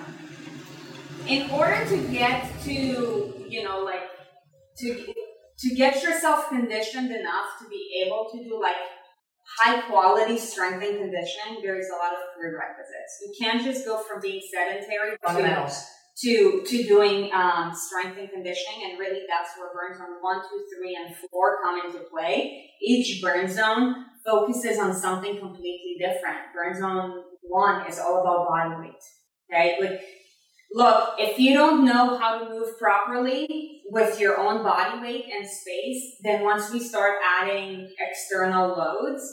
In 1.27 1.49
order 1.51 1.85
to 1.85 1.97
get 2.07 2.49
to, 2.63 3.45
you 3.47 3.63
know, 3.63 3.83
like 3.83 4.09
to 4.79 5.13
to 5.59 5.75
get 5.75 6.01
yourself 6.01 6.49
conditioned 6.49 7.11
enough 7.11 7.45
to 7.61 7.69
be 7.69 8.03
able 8.03 8.27
to 8.31 8.43
do 8.43 8.59
like 8.59 8.75
high 9.59 9.81
quality 9.81 10.39
strength 10.39 10.83
and 10.83 10.97
conditioning, 10.97 11.61
there 11.61 11.79
is 11.79 11.87
a 11.89 11.97
lot 11.97 12.13
of 12.13 12.19
prerequisites. 12.35 13.21
You 13.21 13.33
can't 13.39 13.63
just 13.63 13.85
go 13.85 13.99
from 13.99 14.21
being 14.21 14.41
sedentary 14.51 15.11
to, 15.11 15.69
to, 16.23 16.63
to 16.65 16.83
doing 16.87 17.31
um, 17.33 17.71
strength 17.75 18.17
and 18.17 18.29
conditioning, 18.31 18.89
and 18.89 18.99
really 18.99 19.21
that's 19.29 19.51
where 19.57 19.69
burn 19.71 19.95
zone 19.95 20.17
one, 20.21 20.41
two, 20.49 20.65
three, 20.75 20.97
and 20.97 21.15
four 21.29 21.61
come 21.61 21.79
into 21.85 22.05
play. 22.09 22.71
Each 22.81 23.21
burn 23.21 23.47
zone 23.47 24.05
focuses 24.25 24.79
on 24.79 24.95
something 24.95 25.37
completely 25.37 25.97
different. 25.99 26.37
Burn 26.55 26.79
zone 26.79 27.23
one 27.41 27.87
is 27.87 27.99
all 27.99 28.21
about 28.21 28.47
body 28.47 28.81
weight. 28.81 29.03
Okay? 29.51 29.77
Like, 29.81 30.01
look, 30.73 31.15
if 31.17 31.39
you 31.39 31.53
don't 31.53 31.85
know 31.85 32.17
how 32.17 32.39
to 32.39 32.49
move 32.49 32.77
properly 32.79 33.81
with 33.89 34.19
your 34.19 34.39
own 34.39 34.63
body 34.63 35.01
weight 35.01 35.25
and 35.33 35.45
space, 35.45 36.17
then 36.23 36.43
once 36.43 36.71
we 36.71 36.79
start 36.79 37.15
adding 37.41 37.89
external 37.99 38.69
loads, 38.77 39.23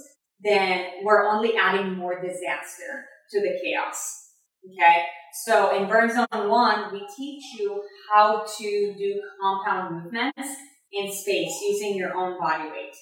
then 0.40 0.86
we're 1.02 1.28
only 1.28 1.56
adding 1.56 1.94
more 1.94 2.20
disaster 2.20 3.06
to 3.30 3.40
the 3.40 3.58
chaos. 3.62 4.32
Okay? 4.64 5.04
So 5.44 5.76
in 5.76 5.88
Burn 5.88 6.10
Zone 6.10 6.48
1, 6.48 6.92
we 6.92 7.06
teach 7.16 7.42
you 7.58 7.82
how 8.12 8.44
to 8.58 8.94
do 8.96 9.22
compound 9.40 10.04
movements 10.04 10.48
in 10.92 11.12
space 11.12 11.52
using 11.68 11.96
your 11.96 12.16
own 12.16 12.38
body 12.38 12.68
weight. 12.70 12.94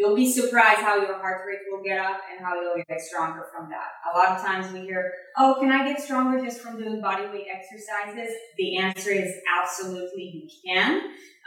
You'll 0.00 0.16
be 0.16 0.32
surprised 0.32 0.80
how 0.80 0.96
your 0.96 1.18
heart 1.18 1.42
rate 1.46 1.58
will 1.70 1.82
get 1.82 1.98
up 1.98 2.22
and 2.32 2.42
how 2.42 2.54
you'll 2.54 2.82
get 2.88 3.02
stronger 3.02 3.44
from 3.54 3.68
that. 3.68 3.88
A 4.10 4.16
lot 4.16 4.30
of 4.30 4.42
times 4.42 4.72
we 4.72 4.80
hear, 4.80 5.12
oh, 5.36 5.58
can 5.60 5.70
I 5.70 5.86
get 5.86 6.00
stronger 6.00 6.42
just 6.42 6.62
from 6.62 6.78
doing 6.78 7.02
body 7.02 7.24
weight 7.26 7.48
exercises? 7.54 8.34
The 8.56 8.78
answer 8.78 9.10
is 9.10 9.30
absolutely 9.62 10.22
you 10.22 10.48
can. 10.66 11.02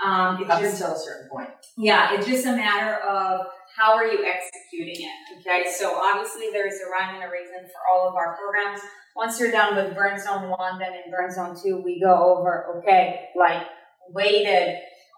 Um, 0.06 0.40
it's 0.40 0.52
Up 0.52 0.62
just, 0.62 0.80
until 0.82 0.96
a 0.96 1.00
certain 1.00 1.30
point. 1.32 1.50
yeah, 1.78 2.14
it's 2.14 2.28
just 2.28 2.46
a 2.46 2.52
matter 2.52 2.98
of 2.98 3.48
how 3.76 3.94
are 3.94 4.06
you 4.06 4.24
executing 4.24 5.04
it. 5.04 5.40
Okay, 5.40 5.64
so 5.76 5.96
obviously 5.96 6.50
there's 6.54 6.76
a 6.76 6.92
rhyme 6.92 7.16
and 7.16 7.24
a 7.24 7.32
reason 7.32 7.68
for 7.68 7.80
all 7.92 8.08
of 8.08 8.14
our 8.14 8.38
programs. 8.38 8.82
Once 9.16 9.40
you're 9.40 9.52
done 9.52 9.76
with 9.76 9.96
Burn 9.96 10.20
Zone 10.20 10.48
1, 10.50 10.78
then 10.80 10.94
in 10.94 11.12
Burn 11.12 11.32
Zone 11.32 11.56
2, 11.60 11.82
we 11.84 12.00
go 12.00 12.38
over, 12.38 12.78
okay, 12.78 13.30
like 13.36 13.64
weighted 14.10 14.76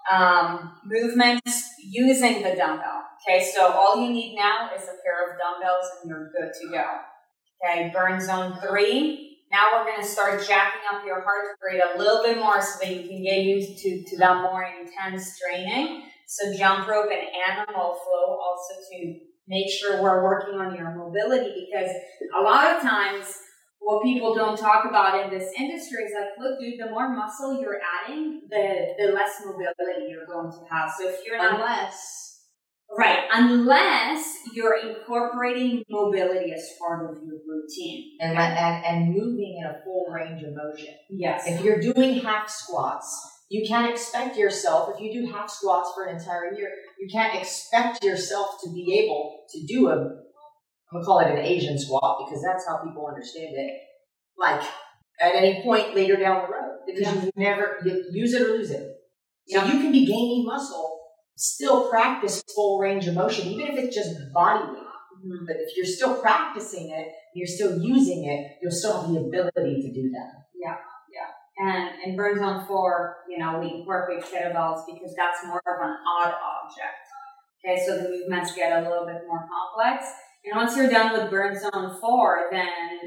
um, 0.09 0.71
movements 0.85 1.73
using 1.83 2.43
the 2.43 2.55
dumbbell. 2.55 3.01
Okay, 3.27 3.43
so 3.55 3.71
all 3.71 4.03
you 4.03 4.13
need 4.13 4.35
now 4.35 4.69
is 4.75 4.83
a 4.83 5.01
pair 5.03 5.31
of 5.31 5.39
dumbbells 5.39 5.85
and 6.01 6.09
you're 6.09 6.29
good 6.29 6.51
to 6.61 6.69
go. 6.69 6.85
Okay, 7.63 7.91
burn 7.91 8.21
zone 8.21 8.57
three. 8.61 9.39
Now 9.51 9.69
we're 9.73 9.85
going 9.85 10.01
to 10.01 10.07
start 10.07 10.45
jacking 10.45 10.81
up 10.93 11.03
your 11.05 11.21
heart 11.21 11.57
rate 11.63 11.81
a 11.81 11.97
little 11.97 12.21
bit 12.21 12.37
more 12.37 12.61
so 12.61 12.79
that 12.81 12.95
you 12.95 13.07
can 13.07 13.23
get 13.23 13.43
used 13.43 13.81
to, 13.81 14.03
to 14.03 14.17
that 14.17 14.41
more 14.43 14.63
intense 14.63 15.39
training. 15.39 16.03
So 16.27 16.55
jump 16.55 16.87
rope 16.87 17.09
and 17.11 17.27
animal 17.49 17.97
flow 18.03 18.37
also 18.37 18.73
to 18.91 19.19
make 19.47 19.71
sure 19.71 20.01
we're 20.03 20.23
working 20.23 20.59
on 20.59 20.75
your 20.75 20.95
mobility 20.95 21.67
because 21.71 21.89
a 22.37 22.41
lot 22.41 22.75
of 22.75 22.81
times 22.81 23.25
what 23.79 24.03
people 24.03 24.33
don't 24.33 24.57
talk 24.57 24.85
about 24.85 25.23
in 25.23 25.29
this 25.31 25.51
industry 25.57 26.03
is 26.03 26.11
like, 26.13 26.29
look, 26.39 26.59
dude, 26.59 26.79
the 26.79 26.91
more 26.91 27.15
muscle 27.15 27.61
you're 27.61 27.79
adding, 28.03 28.41
the 28.49 28.95
the 28.99 29.13
less 29.13 29.41
mobility 29.45 30.09
you're 30.09 30.25
going 30.25 30.51
to 30.51 30.65
have. 30.73 30.91
So 30.97 31.07
if 31.07 31.19
you're 31.25 31.37
not 31.37 31.59
Unless 31.59 32.24
right, 32.97 33.19
unless 33.33 34.37
you're 34.53 34.77
incorporating 34.77 35.83
mobility 35.89 36.51
as 36.53 36.67
part 36.79 37.09
of 37.09 37.17
your 37.23 37.39
routine. 37.47 38.17
and, 38.21 38.33
let- 38.37 38.57
and 38.57 38.85
and 38.85 39.13
moving 39.13 39.57
in 39.59 39.65
a 39.65 39.83
full 39.83 40.05
range 40.11 40.43
of 40.43 40.53
motion. 40.55 40.93
Yes. 41.09 41.43
If 41.47 41.61
you're 41.63 41.79
doing 41.79 42.19
half 42.19 42.49
squats, 42.49 43.09
you 43.49 43.67
can't 43.67 43.91
expect 43.91 44.37
yourself, 44.37 44.89
if 44.95 44.99
you 45.01 45.21
do 45.21 45.31
half 45.31 45.49
squats 45.49 45.91
for 45.93 46.05
an 46.05 46.15
entire 46.17 46.53
year, 46.53 46.69
you 46.99 47.07
can't 47.11 47.35
expect 47.39 48.03
yourself 48.03 48.57
to 48.63 48.71
be 48.71 49.03
able 49.03 49.43
to 49.51 49.65
do 49.67 49.87
a, 49.89 49.93
I'm 49.93 50.93
gonna 50.93 51.05
call 51.05 51.19
it 51.19 51.27
an 51.31 51.39
Asian 51.45 51.77
squat 51.77 52.25
because 52.25 52.43
that's 52.43 52.67
how 52.67 52.77
people 52.83 53.05
understand 53.07 53.53
it. 53.55 53.81
Like 54.37 54.61
at 55.21 55.33
any 55.35 55.61
point 55.63 55.95
later 55.95 56.15
down 56.17 56.43
the 56.43 56.53
road, 56.53 56.79
because 56.87 57.23
you 57.23 57.31
never 57.35 57.77
you 57.85 58.03
use 58.11 58.33
it 58.33 58.41
or 58.41 58.49
lose 58.57 58.71
it. 58.71 58.81
So 59.47 59.59
Yeah. 59.59 59.65
you 59.65 59.79
can 59.79 59.91
be 59.91 60.05
gaining 60.05 60.45
muscle, 60.45 60.94
still 61.35 61.89
practice 61.89 62.43
full 62.55 62.79
range 62.79 63.07
of 63.07 63.15
motion, 63.15 63.47
even 63.47 63.67
if 63.67 63.77
it's 63.77 63.95
just 63.95 64.11
body 64.33 64.71
weight. 64.71 64.83
Mhm. 65.25 65.47
But 65.47 65.57
if 65.57 65.75
you're 65.75 65.85
still 65.85 66.21
practicing 66.21 66.89
it, 66.89 67.13
you're 67.33 67.47
still 67.47 67.77
using 67.77 68.25
it, 68.25 68.57
you'll 68.61 68.71
still 68.71 69.01
have 69.01 69.11
the 69.11 69.19
ability 69.19 69.81
to 69.81 69.91
do 69.93 70.09
that. 70.11 70.45
Yeah, 70.53 70.77
yeah. 71.11 71.31
And 71.57 71.89
in 72.03 72.15
Burn 72.15 72.37
Zone 72.37 72.65
4, 72.65 73.25
you 73.27 73.37
know, 73.37 73.59
we 73.59 73.67
incorporate 73.79 74.23
kettlebells 74.23 74.85
because 74.85 75.15
that's 75.15 75.45
more 75.45 75.61
of 75.65 75.81
an 75.81 75.95
odd 76.07 76.33
object. 76.33 77.03
Okay, 77.63 77.83
so 77.85 77.97
the 77.97 78.09
movements 78.09 78.53
get 78.53 78.71
a 78.71 78.87
little 78.87 79.05
bit 79.05 79.23
more 79.27 79.47
complex. 79.49 80.11
And 80.45 80.55
once 80.55 80.77
you're 80.77 80.89
done 80.89 81.13
with 81.13 81.31
Burn 81.31 81.57
Zone 81.57 81.97
4, 81.99 82.49
then 82.51 82.99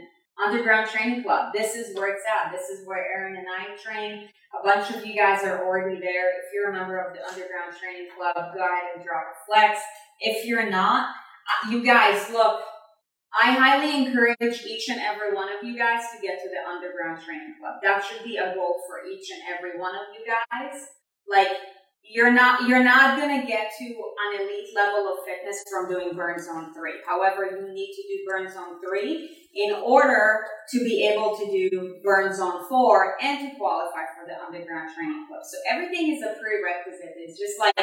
Underground 0.44 0.88
Training 0.88 1.22
Club, 1.22 1.52
this 1.52 1.74
is 1.74 1.96
where 1.96 2.14
it's 2.14 2.22
at. 2.24 2.52
This 2.52 2.68
is 2.68 2.86
where 2.86 3.04
Erin 3.04 3.36
and 3.36 3.46
I 3.48 3.74
train. 3.76 4.28
A 4.54 4.64
bunch 4.64 4.94
of 4.94 5.04
you 5.04 5.14
guys 5.14 5.44
are 5.44 5.66
already 5.66 6.00
there. 6.00 6.30
If 6.38 6.54
you're 6.54 6.70
a 6.70 6.72
member 6.72 6.98
of 6.98 7.12
the 7.12 7.20
Underground 7.26 7.74
Training 7.78 8.08
Club, 8.16 8.54
go 8.54 8.60
ahead 8.60 8.94
and 8.94 9.04
drop 9.04 9.24
a 9.26 9.36
flex. 9.46 9.80
If 10.20 10.46
you're 10.46 10.70
not, 10.70 11.10
uh, 11.10 11.70
you 11.70 11.84
guys, 11.84 12.30
look, 12.30 12.60
I 13.34 13.52
highly 13.52 14.06
encourage 14.06 14.64
each 14.64 14.88
and 14.88 15.00
every 15.00 15.34
one 15.34 15.48
of 15.48 15.62
you 15.62 15.76
guys 15.76 16.02
to 16.14 16.22
get 16.22 16.40
to 16.42 16.48
the 16.48 16.62
Underground 16.70 17.20
Training 17.22 17.54
Club. 17.60 17.74
That 17.82 18.02
should 18.04 18.24
be 18.24 18.36
a 18.36 18.54
goal 18.54 18.80
for 18.86 19.06
each 19.10 19.30
and 19.30 19.42
every 19.52 19.78
one 19.78 19.94
of 19.94 20.06
you 20.16 20.24
guys. 20.24 20.86
Like, 21.28 21.48
you're 22.02 22.32
not 22.32 22.66
you're 22.66 22.82
not 22.82 23.18
gonna 23.18 23.46
get 23.46 23.70
to 23.78 23.84
an 23.84 24.40
elite 24.40 24.68
level 24.74 25.12
of 25.12 25.26
fitness 25.26 25.62
from 25.70 25.90
doing 25.90 26.16
burn 26.16 26.38
zone 26.38 26.72
three. 26.72 26.94
However, 27.06 27.44
you 27.44 27.74
need 27.74 27.92
to 27.92 28.02
do 28.02 28.24
burn 28.26 28.50
zone 28.50 28.80
three 28.80 29.28
in 29.58 29.72
order 29.74 30.44
to 30.70 30.78
be 30.84 31.06
able 31.08 31.36
to 31.36 31.44
do 31.50 31.96
burn 32.04 32.32
zone 32.32 32.64
four 32.68 33.16
and 33.20 33.50
to 33.50 33.56
qualify 33.56 34.04
for 34.14 34.26
the 34.26 34.38
underground 34.46 34.88
training 34.94 35.26
club. 35.28 35.42
So 35.44 35.58
everything 35.68 36.14
is 36.14 36.22
a 36.22 36.38
prerequisite. 36.40 37.14
It's 37.16 37.38
just 37.38 37.58
like 37.58 37.74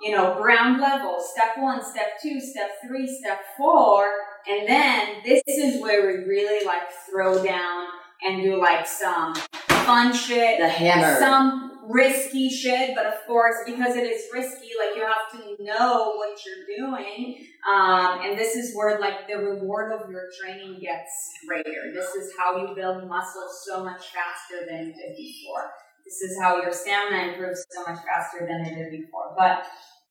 you 0.00 0.12
know, 0.12 0.40
ground 0.40 0.80
level, 0.80 1.20
step 1.20 1.58
one, 1.58 1.84
step 1.84 2.20
two, 2.22 2.40
step 2.40 2.70
three, 2.86 3.06
step 3.06 3.40
four, 3.56 4.08
and 4.48 4.68
then 4.68 5.08
this 5.24 5.42
is 5.48 5.82
where 5.82 6.06
we 6.06 6.24
really 6.24 6.64
like 6.64 6.82
throw 7.10 7.42
down 7.42 7.86
and 8.24 8.42
do 8.42 8.60
like 8.60 8.86
some 8.86 9.34
fun 9.68 10.12
shit, 10.14 10.60
The 10.60 10.68
hammer. 10.68 11.18
some 11.18 11.80
risky 11.88 12.48
shit, 12.48 12.94
but 12.94 13.06
of 13.06 13.14
course, 13.26 13.56
because 13.66 13.96
it 13.96 14.04
is 14.04 14.26
risky, 14.32 14.70
like 14.78 14.94
you 14.96 15.02
have 15.02 15.32
to 15.32 15.47
know 15.58 16.14
what 16.16 16.38
you're 16.44 16.88
doing. 16.88 17.46
Um, 17.70 18.20
and 18.22 18.38
this 18.38 18.54
is 18.54 18.74
where 18.74 19.00
like 19.00 19.26
the 19.28 19.36
reward 19.36 19.92
of 19.92 20.10
your 20.10 20.28
training 20.40 20.80
gets 20.80 21.10
greater. 21.46 21.92
This 21.92 22.14
is 22.14 22.32
how 22.38 22.56
you 22.56 22.74
build 22.74 23.08
muscle 23.08 23.48
so 23.66 23.84
much 23.84 24.02
faster 24.06 24.66
than 24.68 24.86
you 24.86 24.92
did 24.92 25.16
before. 25.16 25.70
This 26.04 26.30
is 26.30 26.38
how 26.40 26.62
your 26.62 26.72
stamina 26.72 27.32
improves 27.32 27.64
so 27.70 27.80
much 27.82 27.98
faster 28.04 28.46
than 28.46 28.64
it 28.64 28.74
did 28.74 28.90
before. 28.90 29.34
But 29.36 29.66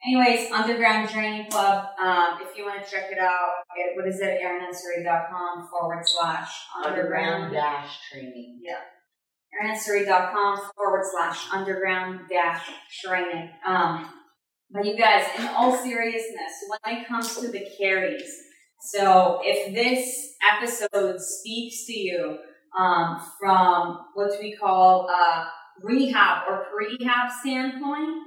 anyways, 0.05 0.51
Underground 0.51 1.09
Training 1.09 1.49
Club, 1.49 1.87
um, 2.03 2.39
if 2.41 2.55
you 2.57 2.65
want 2.65 2.83
to 2.83 2.91
check 2.91 3.11
it 3.11 3.17
out, 3.17 3.49
it, 3.75 3.95
what 3.95 4.07
is 4.07 4.19
it, 4.19 4.39
aaronansari.com 4.41 5.69
forward 5.69 6.03
slash 6.05 6.51
underground 6.85 7.53
dash 7.53 7.97
training. 8.11 8.59
Yeah 8.61 8.81
aaronansari.com 9.57 10.59
forward 10.75 11.03
slash 11.11 11.47
underground 11.51 12.21
dash 12.29 12.69
training. 13.03 13.49
Um, 13.65 14.09
but 14.71 14.85
you 14.85 14.97
guys, 14.97 15.25
in 15.37 15.47
all 15.47 15.75
seriousness, 15.77 16.53
when 16.67 16.97
it 16.97 17.07
comes 17.07 17.35
to 17.37 17.47
the 17.49 17.67
carries, 17.77 18.43
so 18.79 19.39
if 19.43 19.73
this 19.73 20.35
episode 20.53 21.19
speaks 21.19 21.85
to 21.85 21.97
you 21.97 22.37
um, 22.77 23.19
from 23.39 24.05
what 24.13 24.31
we 24.39 24.55
call 24.55 25.09
a 25.09 25.47
rehab 25.81 26.43
or 26.47 26.65
prehab 26.71 27.31
standpoint, 27.41 28.23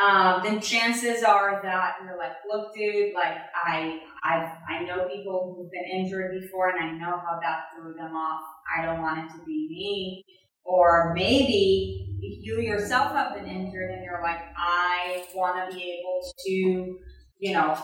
um, 0.00 0.40
then 0.42 0.60
chances 0.60 1.22
are 1.22 1.60
that 1.62 1.94
you're 2.04 2.18
like, 2.18 2.32
look, 2.50 2.74
dude, 2.74 3.14
like 3.14 3.36
I, 3.54 4.00
I, 4.24 4.52
I 4.68 4.84
know 4.84 5.08
people 5.08 5.54
who've 5.56 5.70
been 5.70 5.84
injured 5.84 6.40
before, 6.40 6.70
and 6.70 6.78
I 6.80 6.90
know 6.98 7.16
how 7.24 7.38
that 7.40 7.66
threw 7.74 7.94
them 7.94 8.16
off. 8.16 8.42
I 8.76 8.84
don't 8.84 9.00
want 9.00 9.18
it 9.20 9.32
to 9.34 9.44
be 9.44 9.68
me. 9.70 10.24
Or 10.64 11.12
maybe 11.14 12.04
you 12.20 12.60
yourself 12.60 13.12
have 13.12 13.34
been 13.34 13.46
injured, 13.46 13.90
and 13.90 14.04
you're 14.04 14.22
like, 14.22 14.40
I 14.56 15.24
want 15.34 15.70
to 15.70 15.76
be 15.76 16.00
able 16.00 16.22
to, 16.46 16.98
you 17.38 17.52
know, 17.52 17.76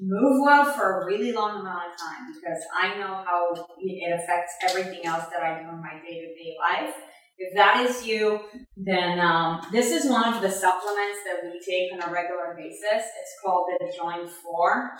move 0.00 0.42
well 0.44 0.72
for 0.72 1.02
a 1.02 1.06
really 1.06 1.32
long 1.32 1.60
amount 1.60 1.92
of 1.92 1.98
time 1.98 2.32
because 2.34 2.62
I 2.74 2.98
know 2.98 3.24
how 3.24 3.66
it 3.78 4.20
affects 4.20 4.52
everything 4.68 5.06
else 5.06 5.24
that 5.26 5.42
I 5.42 5.62
do 5.62 5.68
in 5.70 5.80
my 5.80 5.94
day 6.06 6.20
to 6.20 6.34
day 6.34 6.56
life. 6.58 6.94
If 7.38 7.54
that 7.54 7.84
is 7.84 8.06
you, 8.06 8.40
then 8.78 9.20
um, 9.20 9.60
this 9.70 9.92
is 9.92 10.10
one 10.10 10.32
of 10.32 10.40
the 10.40 10.50
supplements 10.50 11.18
that 11.26 11.42
we 11.44 11.60
take 11.60 11.92
on 11.92 12.08
a 12.08 12.10
regular 12.10 12.54
basis. 12.56 12.82
It's 12.82 13.36
called 13.44 13.68
the 13.78 13.92
Joint 13.94 14.30
4. 14.30 14.90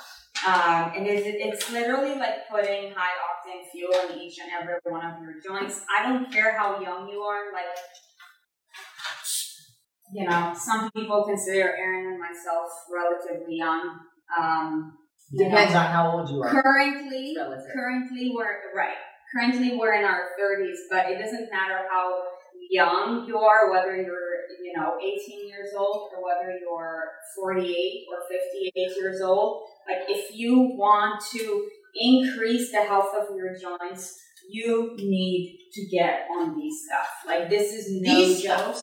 Um, 0.47 0.93
and 0.97 1.07
it's, 1.07 1.25
it's 1.27 1.71
literally 1.73 2.15
like 2.17 2.49
putting 2.51 2.93
high 2.93 3.15
octane 3.25 3.65
fuel 3.73 3.93
in 4.11 4.19
each 4.21 4.39
and 4.39 4.51
every 4.61 4.75
one 4.85 5.05
of 5.05 5.15
your 5.23 5.41
joints. 5.41 5.81
I 5.97 6.03
don't 6.03 6.31
care 6.33 6.59
how 6.59 6.81
young 6.81 7.09
you 7.09 7.21
are, 7.21 7.53
like, 7.53 7.65
you 10.13 10.29
know, 10.29 10.53
some 10.55 10.91
people 10.93 11.25
consider 11.25 11.75
Erin 11.77 12.13
and 12.13 12.19
myself 12.21 12.69
relatively 12.93 13.57
young. 13.57 13.99
Um, 14.39 14.93
know, 15.33 15.45
Depends 15.49 15.75
on 15.75 15.87
how 15.87 16.13
old 16.19 16.31
you 16.31 16.43
are. 16.43 16.51
currently, 16.63 17.35
Relative. 17.37 17.67
currently 17.75 18.33
we're 18.35 18.73
right 18.75 18.95
currently 19.35 19.77
we're 19.77 19.95
in 19.95 20.05
our 20.05 20.31
30s 20.41 20.77
but 20.89 21.11
it 21.11 21.19
doesn't 21.19 21.51
matter 21.51 21.83
how 21.91 22.23
young 22.71 23.25
you 23.27 23.37
are 23.37 23.71
whether 23.73 23.97
you're 23.97 24.47
you 24.63 24.73
know 24.77 24.95
18 25.03 25.49
years 25.49 25.71
old 25.77 26.11
or 26.15 26.23
whether 26.25 26.57
you're 26.59 27.11
48 27.35 28.07
or 28.09 28.19
58 28.29 28.73
years 28.97 29.21
old 29.21 29.65
like 29.89 30.09
if 30.09 30.35
you 30.35 30.75
want 30.77 31.23
to 31.33 31.69
increase 31.95 32.71
the 32.73 32.83
health 32.83 33.11
of 33.19 33.35
your 33.37 33.55
joints 33.57 34.19
you 34.49 34.95
need 34.99 35.59
to 35.73 35.87
get 35.87 36.27
on 36.39 36.57
these 36.57 36.85
stuff 36.87 37.09
like 37.27 37.49
this 37.51 37.73
is 37.73 38.01
no 38.01 38.15
These 38.15 38.43
joke 38.43 38.77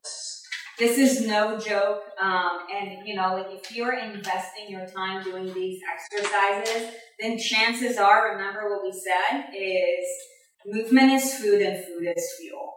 this 0.80 0.98
is 0.98 1.28
no 1.28 1.60
joke. 1.60 2.02
Um, 2.22 2.60
and 2.74 3.08
you 3.08 3.16
know, 3.16 3.36
like 3.36 3.48
if 3.52 3.76
you're 3.76 3.94
investing 3.94 4.70
your 4.70 4.88
time 4.88 5.24
doing 5.24 5.54
these 5.54 5.80
exercises, 5.94 6.96
then 7.20 7.38
chances 7.38 7.98
are, 7.98 8.34
remember 8.34 8.70
what 8.70 8.84
we 8.84 8.92
said, 8.92 9.46
is 9.56 10.06
movement 10.66 11.12
is 11.12 11.36
food 11.36 11.62
and 11.62 11.84
food 11.86 12.08
is 12.16 12.34
fuel. 12.40 12.74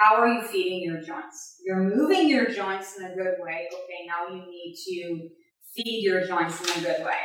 How 0.00 0.16
are 0.16 0.28
you 0.28 0.42
feeding 0.42 0.82
your 0.82 1.00
joints? 1.00 1.56
You're 1.64 1.82
moving 1.82 2.28
your 2.28 2.48
joints 2.50 2.96
in 2.98 3.04
a 3.04 3.14
good 3.14 3.34
way. 3.40 3.68
Okay, 3.72 4.06
now 4.06 4.34
you 4.34 4.42
need 4.42 4.76
to 4.86 5.28
feed 5.74 6.02
your 6.02 6.26
joints 6.26 6.60
in 6.60 6.82
a 6.82 6.86
good 6.86 7.04
way. 7.04 7.16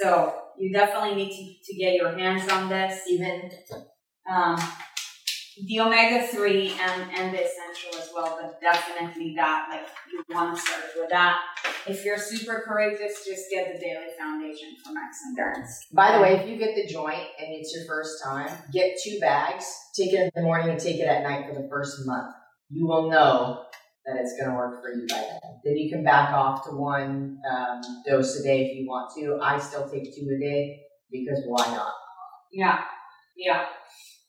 So 0.00 0.34
you 0.58 0.72
definitely 0.72 1.14
need 1.16 1.30
to, 1.30 1.72
to 1.72 1.78
get 1.78 1.94
your 1.94 2.16
hands 2.16 2.50
on 2.50 2.68
this. 2.68 3.02
Even 3.08 3.50
Um, 4.30 4.58
the 5.68 5.80
omega 5.80 6.26
three 6.26 6.74
and 6.78 7.10
and 7.12 7.34
the 7.34 7.42
essential 7.42 7.98
as 7.98 8.10
well, 8.14 8.38
but 8.40 8.60
definitely 8.60 9.34
that 9.36 9.68
like 9.70 9.86
you 10.12 10.22
want 10.34 10.54
to 10.54 10.60
start 10.60 10.84
with 10.96 11.08
that. 11.10 11.38
If 11.86 12.04
you're 12.04 12.18
super 12.18 12.62
courageous, 12.66 13.24
just 13.24 13.44
get 13.50 13.72
the 13.72 13.78
daily 13.78 14.08
foundation 14.18 14.76
for 14.84 14.90
X 14.90 15.18
Endurance. 15.28 15.86
By 15.92 16.16
the 16.16 16.22
way, 16.22 16.34
if 16.34 16.48
you 16.48 16.58
get 16.58 16.74
the 16.74 16.92
joint 16.92 17.28
and 17.38 17.54
it's 17.54 17.72
your 17.74 17.86
first 17.86 18.22
time, 18.22 18.50
get 18.72 18.98
two 19.02 19.18
bags, 19.20 19.64
take 19.94 20.12
it 20.12 20.20
in 20.20 20.30
the 20.34 20.42
morning 20.42 20.70
and 20.70 20.80
take 20.80 20.96
it 20.96 21.06
at 21.06 21.22
night 21.22 21.46
for 21.48 21.54
the 21.54 21.68
first 21.70 22.04
month. 22.04 22.34
You 22.68 22.86
will 22.86 23.08
know 23.08 23.65
that 24.06 24.16
it's 24.16 24.36
going 24.38 24.50
to 24.50 24.56
work 24.56 24.82
for 24.82 24.92
you 24.92 25.06
by 25.08 25.16
then. 25.16 25.60
Then 25.64 25.76
you 25.76 25.90
can 25.90 26.04
back 26.04 26.32
off 26.32 26.64
to 26.64 26.70
one 26.70 27.38
um, 27.50 27.80
dose 28.06 28.38
a 28.40 28.42
day 28.42 28.66
if 28.66 28.78
you 28.78 28.86
want 28.86 29.12
to. 29.16 29.38
I 29.42 29.58
still 29.58 29.88
take 29.88 30.14
two 30.14 30.28
a 30.34 30.38
day 30.38 30.80
because 31.10 31.42
why 31.46 31.66
not? 31.74 31.92
Yeah, 32.52 32.84
yeah. 33.36 33.66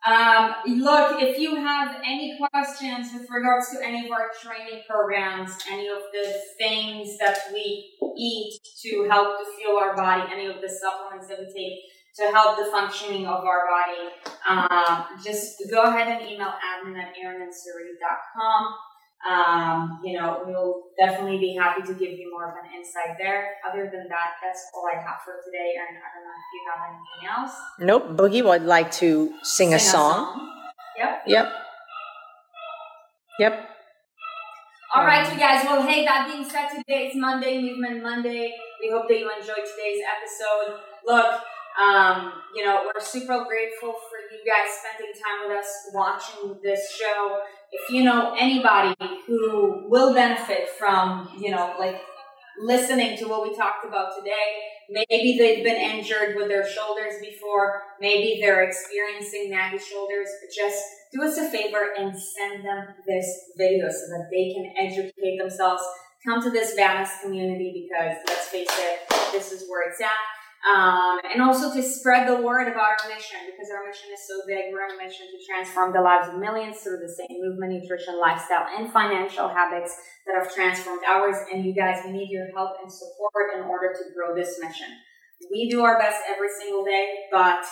Um, 0.06 0.54
look, 0.80 1.22
if 1.22 1.38
you 1.38 1.56
have 1.56 1.98
any 2.06 2.38
questions 2.38 3.10
with 3.14 3.30
regards 3.30 3.72
to 3.72 3.86
any 3.86 4.06
of 4.06 4.12
our 4.12 4.32
training 4.42 4.84
programs, 4.90 5.58
any 5.70 5.88
of 5.88 6.00
the 6.14 6.34
things 6.58 7.18
that 7.18 7.38
we 7.52 7.94
eat 8.18 8.60
to 8.84 9.08
help 9.10 9.40
to 9.40 9.46
fuel 9.58 9.78
our 9.78 9.96
body, 9.96 10.24
any 10.32 10.46
of 10.48 10.62
the 10.62 10.70
supplements 10.70 11.28
that 11.28 11.40
we 11.40 11.46
take 11.46 11.80
to 12.16 12.32
help 12.34 12.58
the 12.58 12.72
functioning 12.72 13.28
of 13.28 13.44
our 13.44 13.68
body, 13.68 14.10
um, 14.48 15.06
just 15.24 15.62
go 15.70 15.84
ahead 15.84 16.08
and 16.08 16.30
email 16.30 16.48
admin 16.48 16.98
at 16.98 17.14
aaronandsurrey.com. 17.16 18.74
Um, 19.26 20.00
you 20.04 20.18
know, 20.18 20.44
we'll 20.46 20.84
definitely 21.00 21.40
be 21.40 21.56
happy 21.56 21.82
to 21.82 21.94
give 21.94 22.18
you 22.18 22.30
more 22.32 22.50
of 22.50 22.56
an 22.64 22.72
insight 22.78 23.18
there. 23.18 23.56
Other 23.68 23.90
than 23.92 24.08
that, 24.10 24.38
that's 24.42 24.70
all 24.74 24.88
I 24.88 25.02
have 25.02 25.20
for 25.26 25.34
today. 25.44 25.74
And 25.80 25.98
I 25.98 26.08
don't 26.14 26.24
know 26.24 26.38
if 26.38 26.50
you 26.54 26.62
have 26.70 26.82
anything 26.88 27.24
else. 27.36 27.54
Nope, 27.80 28.18
Boogie 28.18 28.46
would 28.46 28.64
like 28.64 28.92
to 29.04 29.34
sing, 29.44 29.74
a, 29.74 29.80
song. 29.80 30.50
Yep. 30.98 31.24
Yep. 31.28 31.54
Yep. 33.40 33.70
All 34.96 35.04
right, 35.04 35.32
you 35.32 35.38
guys. 35.38 35.66
Well, 35.66 35.86
hey, 35.86 36.06
that 36.06 36.28
being 36.32 36.48
said, 36.48 36.70
today 36.70 37.08
is 37.08 37.16
Monday, 37.16 37.62
Movement 37.62 38.02
Monday. 38.02 38.54
We 38.82 38.90
hope 38.90 39.08
that 39.10 39.20
you 39.20 39.30
enjoyed 39.30 39.66
today's 39.66 40.02
episode. 40.08 40.80
Look, 41.06 41.42
um, 41.78 42.34
you 42.56 42.66
know, 42.66 42.82
we're 42.86 43.02
super 43.02 43.46
grateful 43.46 43.94
for 43.94 44.18
you 44.34 44.42
guys 44.42 44.74
spending 44.82 45.14
time 45.14 45.48
with 45.48 45.60
us 45.60 45.70
watching 45.94 46.58
this 46.64 46.92
show. 46.92 47.40
If 47.72 47.92
you 47.92 48.04
know 48.04 48.36
anybody 48.38 48.96
who 49.26 49.88
will 49.90 50.14
benefit 50.14 50.70
from, 50.80 51.30
you 51.40 51.52
know, 51.52 51.76
like 51.80 52.00
listening 52.60 53.18
to 53.18 53.26
what 53.28 53.44
we 53.44 53.56
talked 53.56 53.86
about 53.86 54.18
today, 54.18 54.62
maybe 54.90 55.38
they've 55.38 55.64
been 55.64 55.76
injured 55.76 56.36
with 56.36 56.48
their 56.48 56.68
shoulders 56.68 57.14
before, 57.22 57.84
maybe 58.00 58.40
they're 58.42 58.64
experiencing 58.64 59.52
naggy 59.52 59.80
shoulders, 59.80 60.28
just 60.56 60.82
do 61.14 61.24
us 61.24 61.38
a 61.38 61.50
favor 61.50 61.94
and 61.98 62.18
send 62.18 62.66
them 62.66 62.88
this 63.06 63.28
video 63.58 63.90
so 63.90 64.08
that 64.10 64.28
they 64.32 64.54
can 64.54 64.74
educate 64.78 65.38
themselves. 65.38 65.84
Come 66.26 66.42
to 66.42 66.50
this 66.50 66.76
Vanis 66.78 67.22
community 67.22 67.88
because 67.88 68.18
let's 68.28 68.48
face 68.48 68.68
it, 68.70 69.00
this 69.32 69.52
is 69.52 69.70
where 69.70 69.90
it's 69.90 70.02
at. 70.02 70.37
Um, 70.66 71.22
and 71.32 71.42
also 71.42 71.74
to 71.74 71.82
spread 71.84 72.28
the 72.28 72.42
word 72.42 72.68
about 72.68 72.98
our 72.98 73.08
mission 73.08 73.40
because 73.46 73.70
our 73.72 73.86
mission 73.86 74.10
is 74.12 74.26
so 74.28 74.42
big. 74.48 74.74
We're 74.74 74.84
on 74.84 75.00
a 75.00 75.04
mission 75.04 75.28
to 75.30 75.38
transform 75.46 75.94
the 75.94 76.02
lives 76.02 76.28
of 76.28 76.40
millions 76.40 76.82
through 76.82 76.98
the 76.98 77.08
same 77.08 77.40
movement, 77.40 77.74
nutrition, 77.74 78.20
lifestyle, 78.20 78.66
and 78.76 78.92
financial 78.92 79.48
habits 79.48 79.96
that 80.26 80.44
have 80.44 80.54
transformed 80.54 81.04
ours. 81.08 81.38
And 81.54 81.64
you 81.64 81.74
guys, 81.74 82.02
we 82.04 82.12
need 82.12 82.30
your 82.30 82.48
help 82.56 82.72
and 82.82 82.92
support 82.92 83.56
in 83.56 83.64
order 83.64 83.94
to 83.94 84.04
grow 84.16 84.36
this 84.36 84.60
mission. 84.60 84.88
We 85.52 85.70
do 85.70 85.84
our 85.84 86.00
best 86.00 86.24
every 86.28 86.50
single 86.60 86.84
day, 86.84 87.30
but 87.32 87.64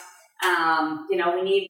um, 0.46 1.08
you 1.10 1.18
know 1.18 1.34
we 1.36 1.42
need 1.42 1.70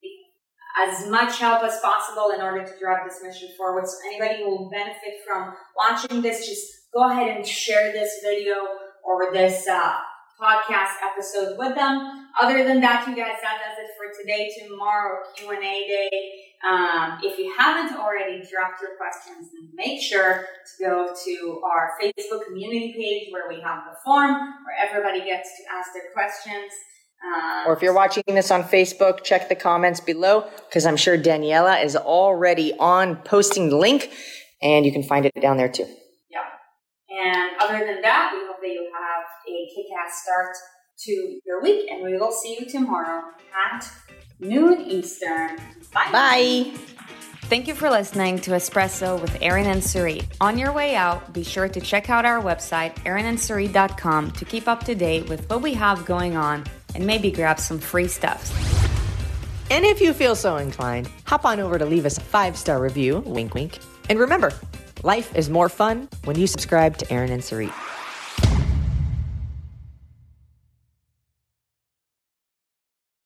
as 0.77 1.07
much 1.07 1.39
help 1.39 1.63
as 1.63 1.79
possible 1.79 2.31
in 2.35 2.41
order 2.41 2.65
to 2.65 2.79
drive 2.79 3.07
this 3.07 3.21
mission 3.23 3.49
forward. 3.57 3.87
So 3.87 3.95
anybody 4.05 4.43
who 4.43 4.49
will 4.49 4.69
benefit 4.69 5.23
from 5.25 5.53
watching 5.77 6.21
this, 6.21 6.45
just 6.45 6.67
go 6.93 7.09
ahead 7.09 7.35
and 7.35 7.47
share 7.47 7.93
this 7.93 8.19
video 8.21 8.55
or 9.03 9.31
this 9.31 9.67
uh, 9.67 9.95
podcast 10.41 10.95
episode 11.03 11.57
with 11.57 11.75
them. 11.75 12.27
Other 12.41 12.63
than 12.63 12.81
that, 12.81 13.07
you 13.07 13.15
guys, 13.15 13.37
that 13.41 13.57
does 13.63 13.77
it 13.79 13.91
for 13.97 14.21
today. 14.21 14.51
Tomorrow, 14.67 15.23
Q 15.35 15.51
and 15.51 15.63
A 15.63 15.87
day. 15.87 16.31
Um, 16.67 17.19
if 17.23 17.37
you 17.37 17.53
haven't 17.57 17.95
already 17.97 18.37
dropped 18.37 18.81
your 18.81 18.97
questions, 18.97 19.49
make 19.73 20.01
sure 20.01 20.45
to 20.77 20.83
go 20.83 21.13
to 21.25 21.61
our 21.63 21.91
Facebook 22.01 22.45
community 22.45 22.93
page 22.97 23.31
where 23.31 23.47
we 23.47 23.61
have 23.61 23.83
the 23.85 23.95
form 24.03 24.33
where 24.33 24.75
everybody 24.87 25.19
gets 25.23 25.49
to 25.57 25.63
ask 25.73 25.91
their 25.93 26.11
questions. 26.13 26.71
Um, 27.23 27.67
Or 27.67 27.73
if 27.73 27.81
you're 27.81 27.93
watching 27.93 28.23
this 28.27 28.51
on 28.51 28.63
Facebook, 28.63 29.23
check 29.23 29.47
the 29.47 29.55
comments 29.55 29.99
below 29.99 30.49
because 30.67 30.85
I'm 30.85 30.97
sure 30.97 31.17
Daniela 31.17 31.83
is 31.83 31.95
already 31.95 32.73
on 32.79 33.17
posting 33.17 33.69
the 33.69 33.77
link 33.77 34.09
and 34.61 34.85
you 34.85 34.91
can 34.91 35.03
find 35.03 35.25
it 35.25 35.33
down 35.41 35.57
there 35.57 35.69
too. 35.69 35.87
Yeah. 36.29 36.39
And 37.09 37.51
other 37.61 37.85
than 37.85 38.01
that, 38.01 38.31
we 38.33 38.45
hope 38.47 38.59
that 38.61 38.67
you 38.67 38.91
have 38.93 39.14
a 39.47 39.75
kick-ass 39.75 40.23
start 40.23 40.55
to 41.05 41.39
your 41.45 41.61
week, 41.61 41.89
and 41.91 42.03
we 42.03 42.17
will 42.17 42.31
see 42.31 42.57
you 42.59 42.65
tomorrow 42.65 43.23
at 43.73 43.87
noon 44.39 44.81
Eastern. 44.81 45.57
Bye. 45.93 46.11
Bye. 46.11 46.73
Thank 47.43 47.67
you 47.67 47.75
for 47.75 47.91
listening 47.91 48.39
to 48.39 48.51
Espresso 48.51 49.21
with 49.21 49.37
Erin 49.39 49.67
and 49.67 49.81
Suri. 49.81 50.25
On 50.41 50.57
your 50.57 50.71
way 50.71 50.95
out, 50.95 51.31
be 51.31 51.43
sure 51.43 51.67
to 51.67 51.79
check 51.79 52.09
out 52.09 52.25
our 52.25 52.41
website, 52.41 52.95
aaronandsuri.com, 53.03 54.31
to 54.31 54.45
keep 54.45 54.67
up 54.67 54.83
to 54.85 54.95
date 54.95 55.29
with 55.29 55.47
what 55.47 55.61
we 55.61 55.75
have 55.75 56.05
going 56.05 56.35
on 56.35 56.63
and 56.95 57.05
maybe 57.05 57.29
grab 57.29 57.59
some 57.59 57.77
free 57.77 58.07
stuff. 58.07 58.51
And 59.69 59.85
if 59.85 60.01
you 60.01 60.11
feel 60.11 60.35
so 60.35 60.57
inclined, 60.57 61.07
hop 61.25 61.45
on 61.45 61.59
over 61.59 61.77
to 61.77 61.85
leave 61.85 62.07
us 62.07 62.17
a 62.17 62.21
five 62.21 62.57
star 62.57 62.81
review, 62.81 63.19
wink, 63.19 63.53
wink. 63.53 63.77
And 64.09 64.17
remember, 64.17 64.51
life 65.03 65.35
is 65.35 65.47
more 65.47 65.69
fun 65.69 66.09
when 66.23 66.39
you 66.39 66.47
subscribe 66.47 66.97
to 66.97 67.13
Erin 67.13 67.31
and 67.31 67.43
Sarit. 67.43 67.73